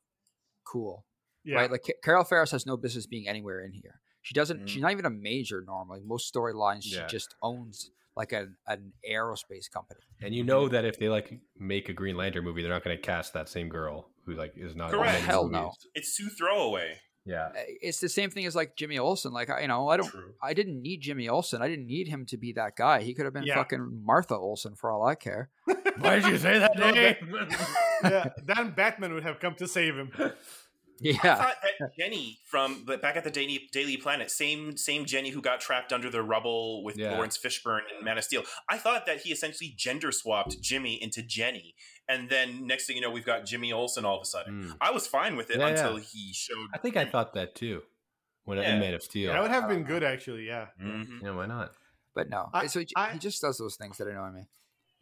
[0.65, 1.05] cool,
[1.45, 1.57] Yeah.
[1.57, 1.71] right?
[1.71, 4.01] Like Carol Ferris has no business being anywhere in here.
[4.23, 4.63] She doesn't.
[4.65, 4.69] Mhm.
[4.69, 6.01] She's not even a major normally.
[6.05, 10.01] Most storylines, she just owns like an an aerospace company.
[10.21, 12.97] And you know that if they like make a Green Lantern movie, they're not going
[12.97, 14.91] to cast that same girl who like is not.
[14.91, 15.23] Correct.
[15.25, 15.53] Hell movies.
[15.61, 15.73] no.
[15.95, 17.01] It's too throwaway.
[17.29, 19.33] Yeah, Uh, It's the same thing as like Jimmy Olsen.
[19.33, 20.09] Like I, you know, I don't.
[20.09, 20.35] True.
[20.43, 21.61] I didn't need Jimmy Olsen.
[21.63, 23.03] I didn't need him to be that guy.
[23.03, 23.55] He could have been Yeah.
[23.57, 25.51] fucking Martha Olsen for all I care.
[25.99, 27.17] why did you say that No, name?
[28.05, 28.29] yeah.
[28.45, 30.11] Then Batman would have come to save him.
[30.19, 30.33] I
[31.01, 35.31] Yeah, thought that Jenny from the, back at the Daily, Daily Planet, same same Jenny
[35.31, 37.13] who got trapped under the rubble with Yeah.
[37.13, 38.43] Laurence Fishburne and Man of Steel.
[38.69, 41.77] I thought that he essentially gender swapped Jimmy into Jenny,
[42.09, 44.63] and then next thing you know, we've got Jimmy Olsen all of a sudden.
[44.63, 44.73] Hmm.
[44.81, 46.05] I was fine with it Yeah, until yeah.
[46.05, 46.69] he showed.
[46.75, 47.83] I think I thought that too
[48.45, 48.75] when Yeah.
[48.75, 49.33] in Man of Steel.
[49.33, 50.47] That would have been good, actually.
[50.47, 50.69] Yeah.
[50.81, 51.23] Mhm.
[51.23, 51.73] yeah, why not?
[52.15, 52.51] but no.
[52.53, 54.49] I- so he, I- he just does those things that annoy me.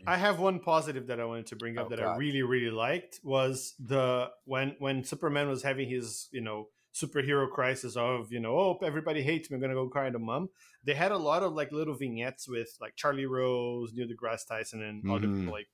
[0.06, 2.70] I have one positive that I wanted to bring up Oh, that I really really
[2.70, 8.38] liked was the when when Superman was having his you know superhero crisis of you
[8.40, 10.50] know oh everybody hates me I'm gonna go cry to mom.
[10.84, 14.82] They had a lot of like little vignettes with like Charlie Rose, Neil deGrasse Tyson,
[14.82, 15.38] and other Mhm.
[15.38, 15.68] people like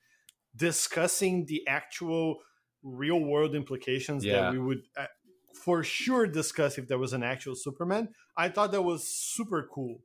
[0.56, 2.38] discussing the actual
[2.82, 4.42] real world implications Yeah.
[4.42, 4.82] that we would.
[4.96, 5.06] Uh,
[5.54, 8.08] for sure, discuss if there was an actual Superman.
[8.36, 10.00] I thought that was super cool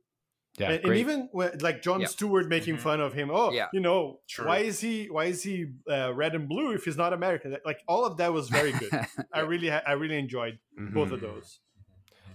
[0.58, 1.28] Yeah, and, and even
[1.60, 2.06] like John Yeah.
[2.08, 2.80] Stewart making Mhm.
[2.80, 3.30] fun of him.
[3.32, 3.68] Oh, Yeah.
[3.72, 4.46] you know, True.
[4.46, 7.56] why is he why is he uh, red and blue if he's not American?
[7.64, 8.90] Like all of that was very good.
[9.32, 11.12] I really I really enjoyed both Mhm.
[11.14, 11.60] of those.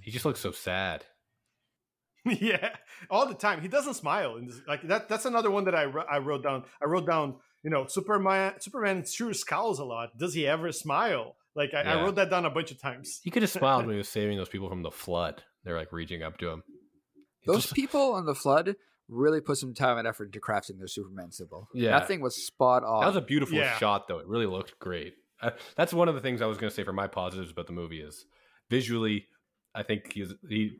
[0.01, 1.05] He just looks so sad.
[2.25, 2.75] yeah,
[3.09, 3.61] all the time.
[3.61, 4.37] He doesn't smile.
[4.37, 5.09] In this, like that.
[5.09, 6.63] That's another one that I I wrote down.
[6.81, 7.35] I wrote down.
[7.63, 8.53] You know, Superman.
[8.59, 10.17] Superman sure scowls a lot.
[10.17, 11.35] Does he ever smile?
[11.55, 13.19] Like I, I wrote that down a bunch of times.
[13.23, 15.43] He could have smiled when he was saving those people from the flood.
[15.63, 16.63] They're like reaching up to him.
[17.39, 18.75] He Those just- people on the flood
[19.09, 21.67] really put some time and effort into crafting their Superman symbol.
[21.73, 21.91] Yeah.
[21.99, 23.01] that thing was spot on.
[23.01, 23.77] That was a beautiful Yeah.
[23.77, 24.19] shot, though.
[24.19, 25.13] It really looked great.
[25.41, 27.67] Uh, that's one of the things I was going to say for my positives about
[27.67, 28.25] the movie is
[28.69, 29.25] visually.
[29.75, 30.77] I think he's he.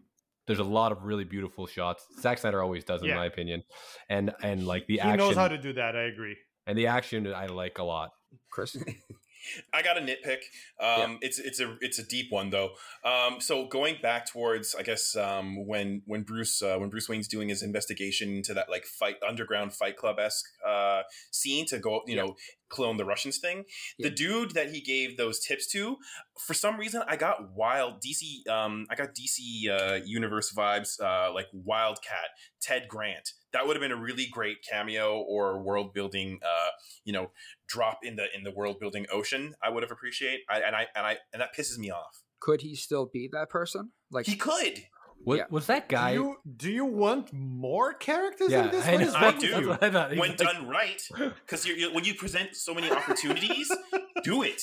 [0.48, 2.06] There's a lot of really beautiful shots.
[2.22, 3.16] Zack Snyder always does, in Yeah.
[3.16, 3.64] my opinion,
[4.10, 5.96] and and like the action He action knows how to do that.
[5.96, 6.36] I agree.
[6.68, 8.11] And the action I like a lot.
[8.49, 8.76] Chris.
[9.73, 10.40] I got a nitpick.
[10.80, 12.72] Um, It's it's a it's a deep one though.
[13.03, 17.27] Um, so going back towards, I guess um, when when Bruce uh, when Bruce Wayne's
[17.27, 22.02] doing his investigation into that like fight underground Fight Club esque uh, scene to go,
[22.07, 22.35] you know,
[22.74, 23.66] clone the Russians thing.
[23.98, 24.10] Yeah.
[24.10, 25.98] The dude that he gave those tips to,
[26.40, 28.48] for some reason, I got wild DC.
[28.52, 32.30] Um, I got DC uh, universe vibes, uh, like Wildcat,
[32.62, 33.30] Ted Grant.
[33.52, 36.40] That would have been a really great cameo or world building.
[36.44, 36.70] Uh,
[37.06, 37.32] you know,
[37.68, 39.54] drop in the in the world building ocean.
[39.64, 40.41] I would have appreciate.
[40.50, 42.24] I, and I and I and that pisses me off.
[42.40, 43.91] Could he still be that person?
[44.12, 44.84] Like He could.
[45.24, 45.45] What Yeah.
[45.50, 46.12] was that Do guy?
[46.12, 48.86] you do you want more characters Yeah, in this?
[48.86, 49.08] I What know.
[49.08, 49.45] is I do.
[49.48, 49.52] you?
[49.54, 50.10] That's what I thought.
[50.12, 51.02] When like- done right,
[51.45, 53.72] because you when you present so many opportunities,
[54.24, 54.62] do it.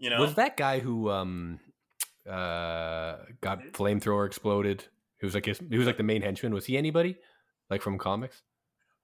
[0.00, 0.20] You know?
[0.20, 1.58] was that guy who um
[2.28, 4.84] uh got flamethrower exploded?
[5.20, 6.52] He was like his, he was like the main henchman.
[6.52, 7.16] Was he anybody
[7.70, 8.42] like from comics?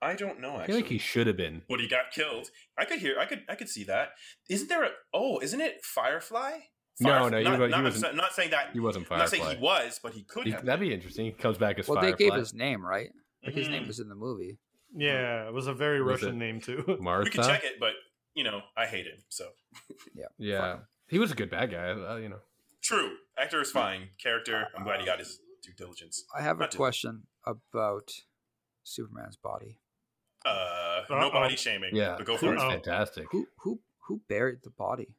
[0.00, 0.56] I don't know.
[0.56, 1.62] I feel like he should have been.
[1.68, 2.50] but he got killed.
[2.78, 3.18] I could hear.
[3.18, 3.42] I could.
[3.48, 4.10] I could see that.
[4.48, 4.90] Isn't there a?
[5.12, 6.52] Oh, isn't it Firefly?
[7.00, 8.70] No, Firef- no, he not, was- he not, wasn't- I'm not saying that.
[8.72, 10.64] He wasn't I'm not saying he was, but he could He- have.
[10.64, 11.26] that'd be interesting.
[11.26, 12.16] He comes back as Well, Firefly.
[12.16, 13.10] they gave his name right.
[13.44, 13.70] Like his Mhm.
[13.70, 14.58] name was in the movie.
[14.94, 16.82] Yeah, it was a very Was Russian name too.
[17.00, 17.24] Martha.
[17.24, 17.92] We could check it, but
[18.34, 19.18] you know, I hate him.
[19.28, 19.50] So
[20.14, 20.78] Yeah, Yeah.
[21.08, 21.90] he was a good bad guy.
[21.90, 22.40] Uh, you know.
[22.82, 23.16] true.
[23.36, 24.08] Actor is fine.
[24.18, 24.66] Character.
[24.76, 26.24] I'm glad he got his due diligence.
[26.36, 28.10] I have a Not to- question about
[28.82, 29.78] Superman's body.
[30.44, 31.30] Uh, no Uh-oh.
[31.30, 31.94] body shaming.
[31.94, 32.58] Yeah, but go it for it.
[32.60, 33.26] Fantastic.
[33.30, 35.14] Who who who buried the body?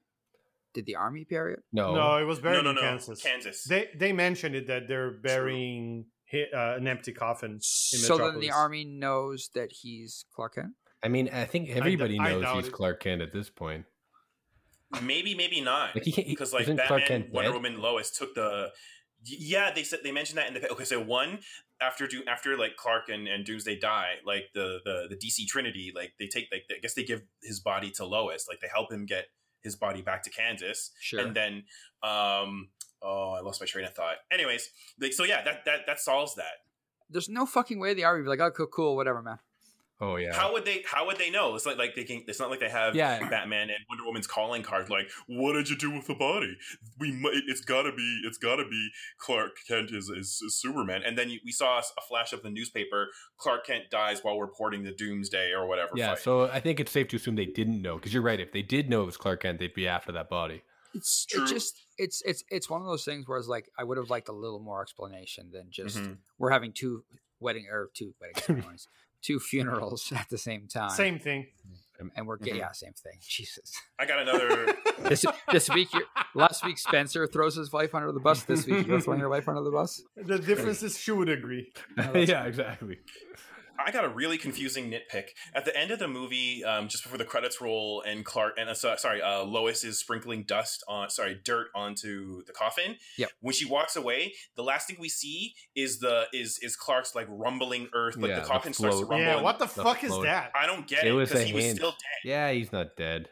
[0.73, 1.63] Did the army bury it?
[1.73, 2.81] No, No, it was buried No, no, in no.
[2.81, 3.21] Kansas.
[3.21, 3.63] Kansas.
[3.63, 7.53] They they mentioned it that they're burying hi- uh, an empty coffin.
[7.53, 10.73] In So then the army knows that he's Clark Kent.
[11.03, 12.73] I mean, I think everybody I knows doubt he's it.
[12.73, 13.85] Clark Kent at this point.
[15.03, 15.95] Maybe, maybe not.
[15.95, 17.55] Like he can't because like isn't Batman, Clark Kent Wonder dead?
[17.55, 18.69] Woman, Lois took the.
[19.25, 20.85] Yeah, they said they mentioned that in the okay.
[20.85, 21.39] So one
[21.81, 25.91] after do after like Clark and, and Doomsday die, like the, the the DC Trinity,
[25.95, 28.91] like they take like I guess they give his body to Lois, like they help
[28.91, 29.25] him get
[29.63, 31.19] his body back to Kansas, Sure.
[31.19, 31.63] and then
[32.03, 32.69] um
[33.01, 34.17] oh I lost my train of thought.
[34.31, 34.69] Anyways,
[34.99, 36.63] like so yeah, that that that solves that.
[37.09, 39.39] There's no fucking way the army would be like, oh, cool, cool, whatever, man.
[40.01, 40.33] Oh yeah.
[40.33, 40.83] How would they?
[40.85, 41.55] How would they know?
[41.55, 42.23] It's like like they can.
[42.27, 43.27] It's not like they have Yeah.
[43.29, 44.89] Batman and Wonder Woman's calling card.
[44.89, 46.55] Like, what did you do with the body?
[46.99, 47.33] We might.
[47.47, 48.21] It's gotta be.
[48.25, 51.01] It's gotta be Clark Kent is is, is Superman.
[51.05, 53.07] And then you, we saw a flash of the newspaper.
[53.37, 55.91] Clark Kent dies while reporting the Doomsday or whatever.
[55.95, 56.19] yeah, fight.
[56.19, 58.39] so I think it's safe to assume they didn't know because you're right.
[58.39, 60.61] If they did know it was Clark Kent, they'd be after that body.
[60.95, 61.43] It's True.
[61.43, 64.09] it just it's it's it's one of those things where it's like I would have
[64.09, 66.17] liked a little more explanation than just Mhm.
[66.39, 67.03] we're having two
[67.41, 68.87] wedding or two wedding ceremonies,
[69.21, 70.89] two funerals at the same time.
[70.91, 71.47] Same thing.
[72.15, 72.59] and we're getting Mhm.
[72.59, 73.19] yeah, same thing.
[73.21, 73.73] Jesus.
[73.99, 74.73] I got another.
[75.09, 76.03] This this week, you're,
[76.35, 78.43] last week Spencer throws his wife under the bus.
[78.43, 80.01] This week you're throwing your wife under the bus.
[80.17, 81.71] The difference is she would agree.
[81.97, 82.99] yeah, exactly.
[83.85, 87.17] I got a really confusing nitpick at the end of the movie, um, just before
[87.17, 91.39] the credits roll, and Clark and uh, sorry, uh, Lois is sprinkling dust on, sorry,
[91.43, 92.95] dirt onto the coffin.
[93.17, 93.29] Yep.
[93.41, 97.27] When she walks away, the last thing we see is the is is Clark's like
[97.29, 99.25] rumbling earth, like Yeah, the the coffin starts to rumble.
[99.25, 100.51] Yeah, what the the fuck is that?
[100.59, 101.97] I don't get It it was because a he was still dead.
[102.23, 103.29] Yeah, he's not dead.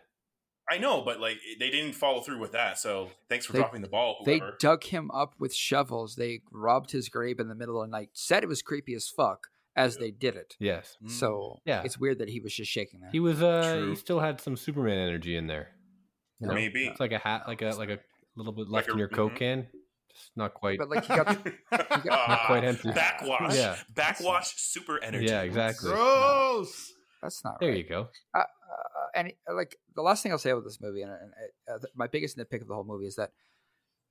[0.70, 2.78] I know, but like they didn't follow through with that.
[2.78, 4.18] So thanks for They- dropping the ball.
[4.26, 6.16] They dug him up with shovels.
[6.16, 8.10] They robbed his grave in the middle of the night.
[8.14, 9.48] Said it was creepy as fuck
[9.78, 10.56] as they did it.
[10.60, 10.98] Yes.
[11.08, 11.84] So Yeah.
[11.86, 13.12] it's weird that he was just shaking there.
[13.12, 13.42] he was.
[13.42, 13.90] Uh, True.
[13.92, 15.70] he still had some Superman energy in there.
[16.40, 16.54] You know?
[16.54, 16.86] maybe.
[16.88, 18.00] It's like a hat, like a like a
[18.36, 19.38] little bit left Like a- in your Coke mhm.
[19.38, 19.68] can.
[20.12, 20.80] Just not quite.
[20.80, 21.28] but like he got
[22.12, 22.92] Ah, quite empty.
[22.92, 23.56] Backwash.
[23.56, 23.78] Yeah.
[23.94, 25.26] Backwash super energy.
[25.28, 25.92] Yeah, exactly.
[25.92, 26.92] Gross.
[27.22, 27.78] that's not There right.
[27.78, 28.10] you go.
[28.34, 28.44] uh, uh,
[29.16, 31.32] and uh, like the last thing I'll say about this movie, and, and
[31.72, 33.32] uh, th- my biggest nitpick of the whole movie is that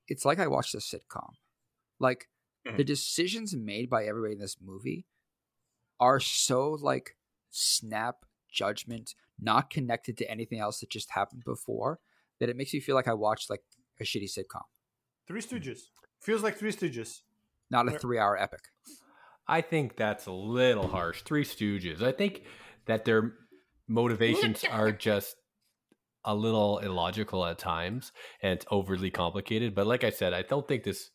[0.08, 1.30] it's like I watched a sitcom.
[1.98, 2.28] Like
[2.64, 2.86] the Mhm.
[2.86, 5.06] decisions made by everybody in this movie
[6.00, 7.16] are so like
[7.50, 12.00] snap judgment, not connected to anything else that just happened before,
[12.40, 13.62] that it makes me feel like I watched like
[14.00, 14.62] a shitty sitcom,
[15.26, 15.80] Three Stooges.
[16.20, 17.20] Feels like Three Stooges.
[17.70, 18.60] not a three-hour epic.
[19.48, 21.22] I think that's a little harsh.
[21.22, 22.02] Three Stooges.
[22.02, 22.42] I think
[22.86, 23.32] that their
[23.88, 25.36] motivations are just
[26.24, 28.10] a little illogical at times
[28.42, 29.74] and it's overly complicated.
[29.74, 31.10] But like I said, I don't think this.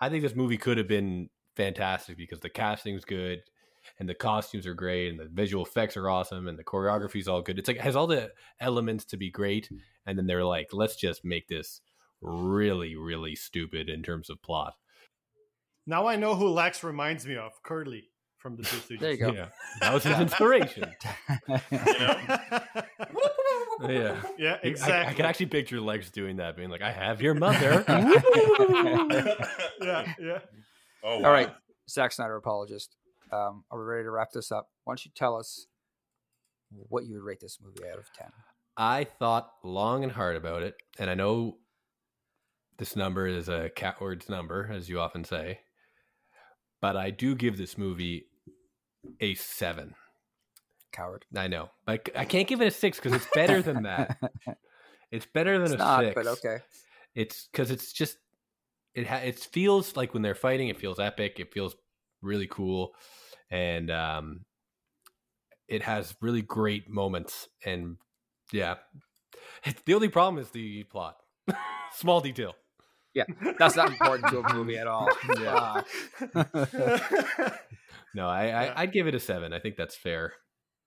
[0.00, 3.42] I think this movie could have been fantastic because the casting's good
[3.98, 7.28] and the costumes are great and the visual effects are awesome and the choreography is
[7.28, 7.58] all good.
[7.58, 9.70] It's like it has all the elements to be great,
[10.06, 11.80] and then they're like, let's just make this
[12.20, 14.74] really, really stupid in terms of plot.
[15.86, 17.52] Now I know who Lex reminds me of.
[17.62, 19.00] Curly from the Two Stooges.
[19.00, 19.32] There you go.
[19.32, 19.48] Yeah,
[19.80, 20.94] that was his inspiration.
[23.78, 24.22] Yeah.
[24.38, 24.94] yeah, exactly.
[24.94, 27.84] I, I can actually picture Lex doing that, being like, "I have your mother."
[29.82, 30.38] yeah, yeah.
[31.04, 31.26] Oh, wow.
[31.26, 31.50] All right,
[31.88, 32.96] Zack Snyder apologist.
[33.32, 34.68] Um, are we ready to wrap this up?
[34.84, 35.66] Why don't you tell us
[36.70, 38.28] what you would rate this movie out of ten?
[38.76, 41.56] I thought long and hard about it, and I know
[42.78, 45.60] this number is a catword's number, as you often say,
[46.80, 48.26] but I do give this movie
[49.20, 49.94] a seven.
[50.92, 51.24] Coward.
[51.36, 54.18] I know, but I can't give it a six because it's better than that.
[55.12, 56.14] It's better than it's a not, six.
[56.16, 56.58] but okay.
[57.14, 58.18] It's because it's just
[58.92, 61.36] it ha- it feels like when they're fighting, it feels epic.
[61.38, 61.76] It feels
[62.26, 62.92] really cool,
[63.50, 64.40] and um,
[65.68, 67.48] it has really great moments.
[67.64, 67.96] And
[68.52, 68.74] yeah,
[69.64, 71.16] it's, the only problem is the plot.
[71.94, 72.54] Small detail.
[73.14, 73.24] Yeah,
[73.58, 75.08] that's not important to a movie at all.
[75.40, 75.82] Yeah.
[78.14, 79.52] No, I, I i'd give it a seven.
[79.52, 80.32] I think that's fair.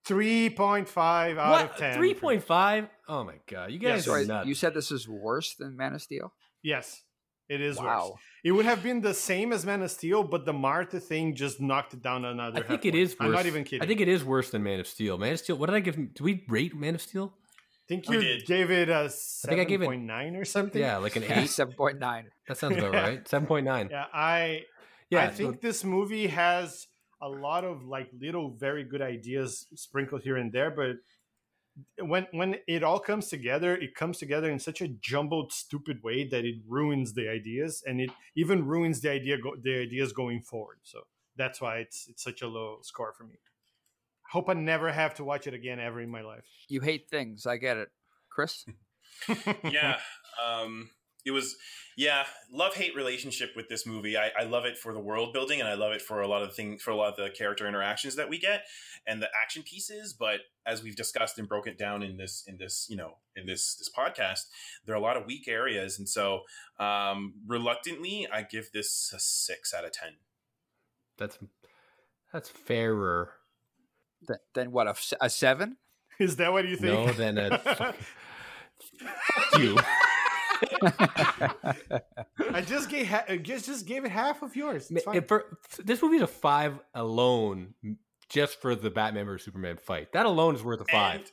[0.03, 1.95] Three point five out of ten.
[1.95, 2.87] Three point five?
[3.07, 4.47] Oh my god, you Yeah, guys Sorry, are nuts.
[4.47, 6.33] you said this is worse than Man of Steel.
[6.63, 7.03] Yes,
[7.49, 8.11] it is worse.
[8.43, 11.59] It would have been the same as Man of Steel, but the Martha thing just
[11.59, 12.59] knocked it down another.
[12.59, 12.95] I think half it point.
[13.03, 13.09] is.
[13.19, 13.25] Worse.
[13.25, 13.81] I'm not even kidding.
[13.83, 15.17] I think it is worse than Man of Steel.
[15.17, 15.57] Man of Steel.
[15.57, 15.95] What did I give?
[15.95, 16.11] him?
[16.13, 17.33] Do we rate Man of Steel?
[17.35, 18.45] I think We you did.
[18.45, 20.79] gave it a think I gave it- seven point nine or something.
[20.79, 21.49] Yeah, like an Yeah, eight.
[21.49, 22.27] seven point nine.
[22.47, 23.27] That sounds about right.
[23.33, 23.89] Seven point nine.
[23.91, 24.05] yeah.
[24.13, 24.61] I
[25.09, 26.85] Yeah, I think this movie has
[27.21, 30.97] a lot of like little very good ideas sprinkled here and there, but
[31.99, 36.27] when when it all comes together, it comes together in such a jumbled, stupid way
[36.27, 40.41] that it ruins the ideas, and it even ruins the idea go, the ideas going
[40.41, 40.79] forward.
[40.83, 41.01] So
[41.35, 43.35] that's why it's it's such a low score for me.
[44.31, 46.45] Hope I never have to watch it again ever in my life.
[46.67, 47.45] You hate things.
[47.45, 47.89] I get it,
[48.29, 48.65] Chris.
[49.63, 49.97] yeah
[50.45, 50.89] um
[51.25, 51.55] it was
[51.97, 55.59] yeah love hate relationship with this movie I, I love it for the world building
[55.59, 57.29] and i love it for a lot of the things for a lot of the
[57.29, 58.63] character interactions that we get
[59.05, 62.57] and the action pieces but as we've discussed and broken it down in this in
[62.57, 64.45] this you know in this this podcast
[64.85, 66.41] there are a lot of weak areas and so
[66.79, 70.13] um reluctantly i give this a six out of ten
[71.19, 71.37] that's
[72.31, 73.33] that's fairer.
[74.27, 74.87] Th- then what?
[74.87, 75.77] a, a seven?
[76.19, 77.07] Is that what you think?
[77.07, 77.95] No, then a fuck
[79.57, 79.77] you.
[82.53, 84.89] I just gave ha- just just gave it half of yours.
[84.89, 85.15] It's fine.
[85.17, 85.45] If for,
[85.83, 87.73] this movie's a five alone,
[88.29, 90.13] just for the Batman vs Superman fight.
[90.13, 91.31] That alone is worth a five.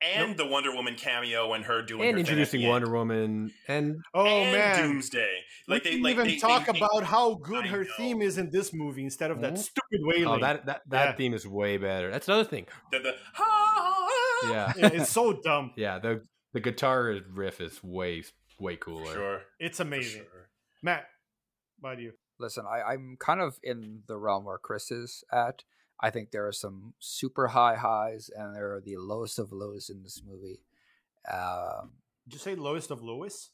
[0.00, 2.66] and, and the wonder woman cameo and her doing And, her thing at introducing the
[2.66, 2.72] end.
[2.72, 6.72] Wonder Woman, and oh and man, doomsday like we they like even they, talk they-
[6.72, 7.90] they- about how good I her know.
[7.96, 9.58] theme is in this movie instead of that Mhm.
[9.58, 10.26] stupid wailing.
[10.28, 11.12] oh, that that that Yeah.
[11.16, 12.10] theme is way better.
[12.10, 12.66] That's another thing.
[12.92, 14.08] the, the, ha,
[14.44, 15.72] Yeah, Yeah, it's so dumb.
[15.76, 15.98] yeah.
[15.98, 16.22] The
[16.52, 18.22] the guitar riff is way
[18.58, 19.12] way cooler.
[19.12, 20.22] sure It's amazing.
[20.22, 20.48] sure.
[20.82, 21.06] Matt,
[21.80, 22.12] why do you?
[22.38, 25.64] Listen, I, I'm kind of in the realm where Chris is at.
[26.00, 29.90] I think there are some super high highs and there are the lowest of lows
[29.90, 30.60] in this movie.
[31.32, 31.90] Um,
[32.28, 33.50] Did you say lowest of lowest?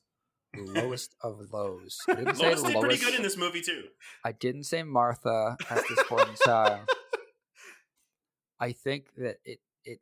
[0.57, 1.99] lowest of lows.
[2.09, 3.85] I didn't say Lois did pretty good in this movie too.
[4.25, 6.87] I didn't say Martha at this point in time.
[8.61, 10.01] I think that it it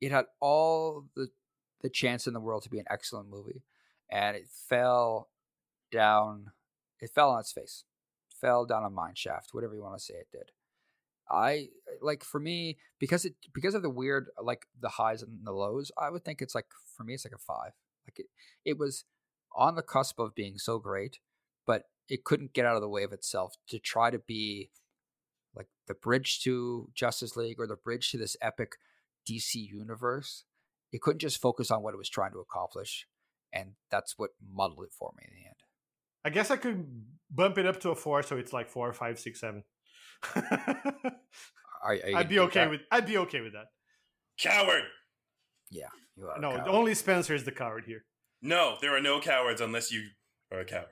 [0.00, 1.28] it had all the
[1.82, 3.62] the chance in the world to be an excellent movie,
[4.10, 5.28] and it fell
[5.90, 6.52] down.
[7.00, 7.84] It fell on its face,
[8.40, 10.50] fell down a mine shaft, whatever you want to say it did.
[11.30, 11.68] I
[12.00, 15.92] like for me because it because of the weird like the highs and the lows.
[15.98, 16.66] I would think it's like
[16.96, 17.72] for me it's like a five.
[18.06, 18.26] Like it
[18.64, 19.04] it was
[19.54, 21.18] on the cusp of being so great,
[21.66, 24.70] but it couldn't get out of the way of itself to try to be
[25.54, 28.76] like the bridge to Justice League or the bridge to this epic
[29.28, 30.44] DC universe.
[30.92, 33.06] It couldn't just focus on what it was trying to accomplish,
[33.52, 35.56] and that's what muddled it for me in the end.
[36.24, 36.86] I guess I could
[37.30, 39.64] bump it up to a four, so it's like four, five, six, seven.
[40.34, 42.70] Are, are I'd be okay that?
[42.70, 42.80] with.
[42.90, 43.66] I'd be okay with that.
[44.40, 44.82] Coward.
[45.70, 46.36] Yeah, you are.
[46.36, 46.68] a No, coward.
[46.68, 48.04] only Spencer is the coward here.
[48.42, 50.08] No, there are no cowards unless you
[50.52, 50.88] are a coward.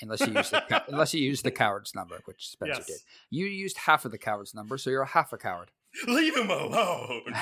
[0.00, 2.86] unless you use the unless you use the coward's number, which Spencer Yes.
[2.86, 2.96] did.
[3.30, 5.70] You used half of the coward's number, so you're a half a coward.
[6.06, 7.34] Leave him alone.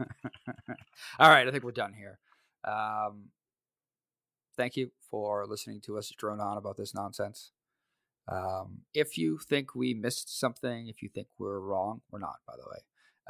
[1.18, 2.18] All right, I think we're done here.
[2.64, 3.28] Um,
[4.56, 7.52] thank you for listening to us drone on about this nonsense.
[8.28, 12.54] Um, if you think we missed something, if you think we're wrong, we're not, by
[12.56, 12.78] the way.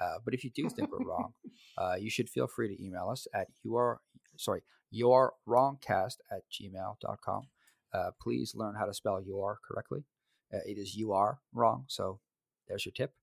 [0.00, 1.32] Uh, but if you do think we're wrong,
[1.78, 4.00] uh, you should feel free to email us at your
[4.36, 7.48] sorry your wrongcast at gmail.com.
[7.94, 10.04] Uh, please learn how to spell your correctly.
[10.52, 12.20] Uh, it is you are wrong, so
[12.68, 13.14] there's your tip.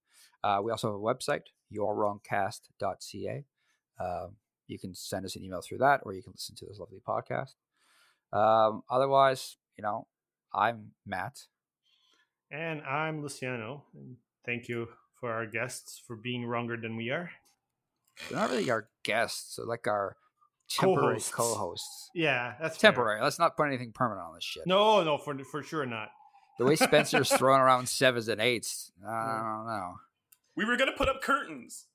[0.43, 1.43] Uh, we also have a website,
[1.73, 3.45] yourwrongcast.ca.
[3.99, 4.35] Um,
[4.67, 7.01] you can send us an email through that, or you can listen to this lovely
[7.07, 7.53] podcast.
[8.31, 10.07] Um, otherwise, you know,
[10.53, 11.43] I'm Matt.
[12.51, 13.83] And I'm Luciano.
[13.93, 14.87] And thank you
[15.19, 17.31] for our guests for being wronger than we are.
[18.29, 20.17] They're not really our guests, they're like our
[20.69, 21.31] temporary Co-hosts.
[21.31, 22.09] co-hosts.
[22.13, 22.91] Yeah, that's fair.
[22.91, 23.21] Temporary.
[23.21, 24.63] Let's not put anything permanent on this shit.
[24.67, 26.09] No, no, for for sure not.
[26.57, 29.95] The way Spencer's throwing around sevens and eights, I don't know.
[30.55, 31.85] we were gonna put up curtains.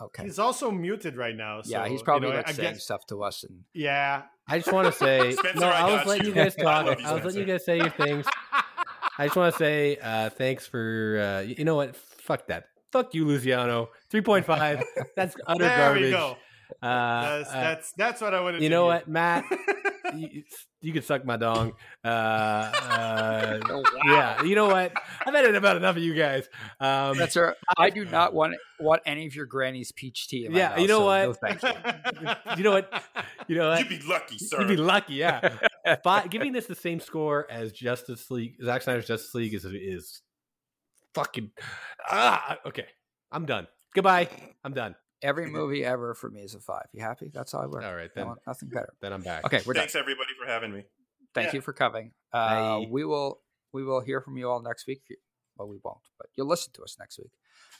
[0.00, 0.24] Okay.
[0.24, 1.62] He's also muted right now.
[1.62, 4.58] So, yeah, he's you probably know, like saying guess, stuff to us, and Yeah, I
[4.58, 6.28] just want to say, Spencer, no, I I, was letting you.
[6.30, 6.86] you guys talk.
[6.86, 8.26] love you, I was letting you guys say your things.
[9.18, 11.96] I just want to say uh, thanks for uh, you know what?
[11.96, 12.64] Fuck that.
[12.92, 13.90] Fuck you, Luciano.
[14.10, 14.82] Three point five.
[15.16, 16.02] That's utter there garbage.
[16.04, 16.36] we go.
[16.82, 18.58] Uh, That's, uh, that's that's what I wanted.
[18.58, 19.44] To You know what, Matt?
[20.80, 21.72] You, you can suck my dong.
[22.04, 24.92] Uh, uh, Oh, yeah, you know what?
[25.26, 26.48] I've had it about enough of you guys.
[26.80, 30.46] Um, Spencer, I do not want want any of your granny's peach tea.
[30.46, 31.22] In my Yeah, mouth, you know so what?
[31.22, 32.30] No, thank you.
[32.56, 33.02] you know what?
[33.48, 33.78] You know what?
[33.80, 34.60] You'd be lucky, sir.
[34.60, 35.58] You'd be lucky, yeah.
[36.04, 40.22] Fi- giving this the same score as Justice League, Zack Snyder's Justice League is is
[41.14, 41.50] fucking
[42.08, 42.58] ah.
[42.66, 42.86] Okay,
[43.32, 43.66] I'm done.
[43.94, 44.28] Goodbye.
[44.64, 44.94] I'm done.
[45.22, 46.86] Every movie ever for me is a five.
[46.92, 47.30] You happy?
[47.34, 47.82] That's all I work.
[47.84, 48.26] All right, then.
[48.26, 48.92] want nothing better.
[49.00, 49.44] Then I'm back.
[49.44, 49.82] Okay, we're done.
[49.82, 50.84] Thanks everybody for having me.
[51.34, 51.56] Thank Yeah.
[51.56, 52.12] you for coming.
[52.32, 53.40] Uh, we will
[53.72, 55.02] we will hear from you all next week.
[55.56, 57.32] Well, we won't, but you'll listen to us next week.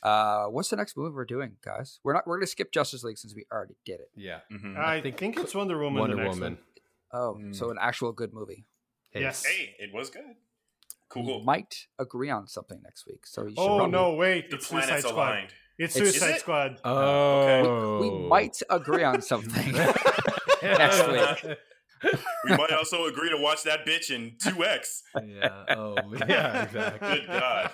[0.02, 2.00] Uh, what's the next movie we're doing, guys?
[2.02, 2.26] We're not.
[2.26, 4.10] We're gonna skip Justice League since we already did it.
[4.16, 4.40] Yeah.
[4.52, 4.76] Mhm.
[4.76, 6.00] I, think think, it's Wonder Woman.
[6.00, 6.58] Wonder the next Woman.
[7.10, 7.22] One.
[7.22, 7.54] Oh, Mm.
[7.56, 8.66] so an actual good movie.
[9.12, 9.44] Hey, Yes.
[9.46, 10.24] Hey, it was good.
[11.08, 11.38] Cool.
[11.40, 13.26] We might agree on something next week.
[13.26, 14.12] So you should Oh probably- no!
[14.14, 15.28] Wait, The it's Suicide planets Squad.
[15.28, 15.54] aligned.
[15.78, 16.40] It's It's- Suicide it?
[16.40, 16.78] Squad.
[16.84, 19.72] Oh, we might agree on something.
[20.62, 21.56] Next week.
[22.44, 25.02] We might also agree to watch that bitch in 2X.
[25.26, 25.64] yeah.
[25.76, 25.96] Oh,
[26.28, 26.62] yeah.
[26.62, 27.08] Exactly.
[27.08, 27.70] Good God.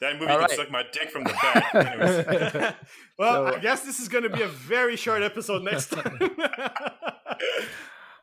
[0.00, 1.74] That movie All can suck my dick from the back.
[1.74, 2.72] Anyways.
[3.18, 6.18] well, So- I guess this is going to be a very short episode next time.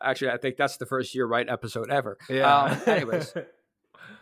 [0.01, 2.17] Actually, I think that's the first year right episode ever.
[2.27, 2.55] Yeah.
[2.63, 3.31] Um, anyways,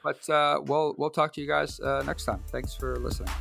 [0.03, 2.43] but uh, we'll we'll talk to you guys uh, next time.
[2.51, 3.31] Thanks for listening.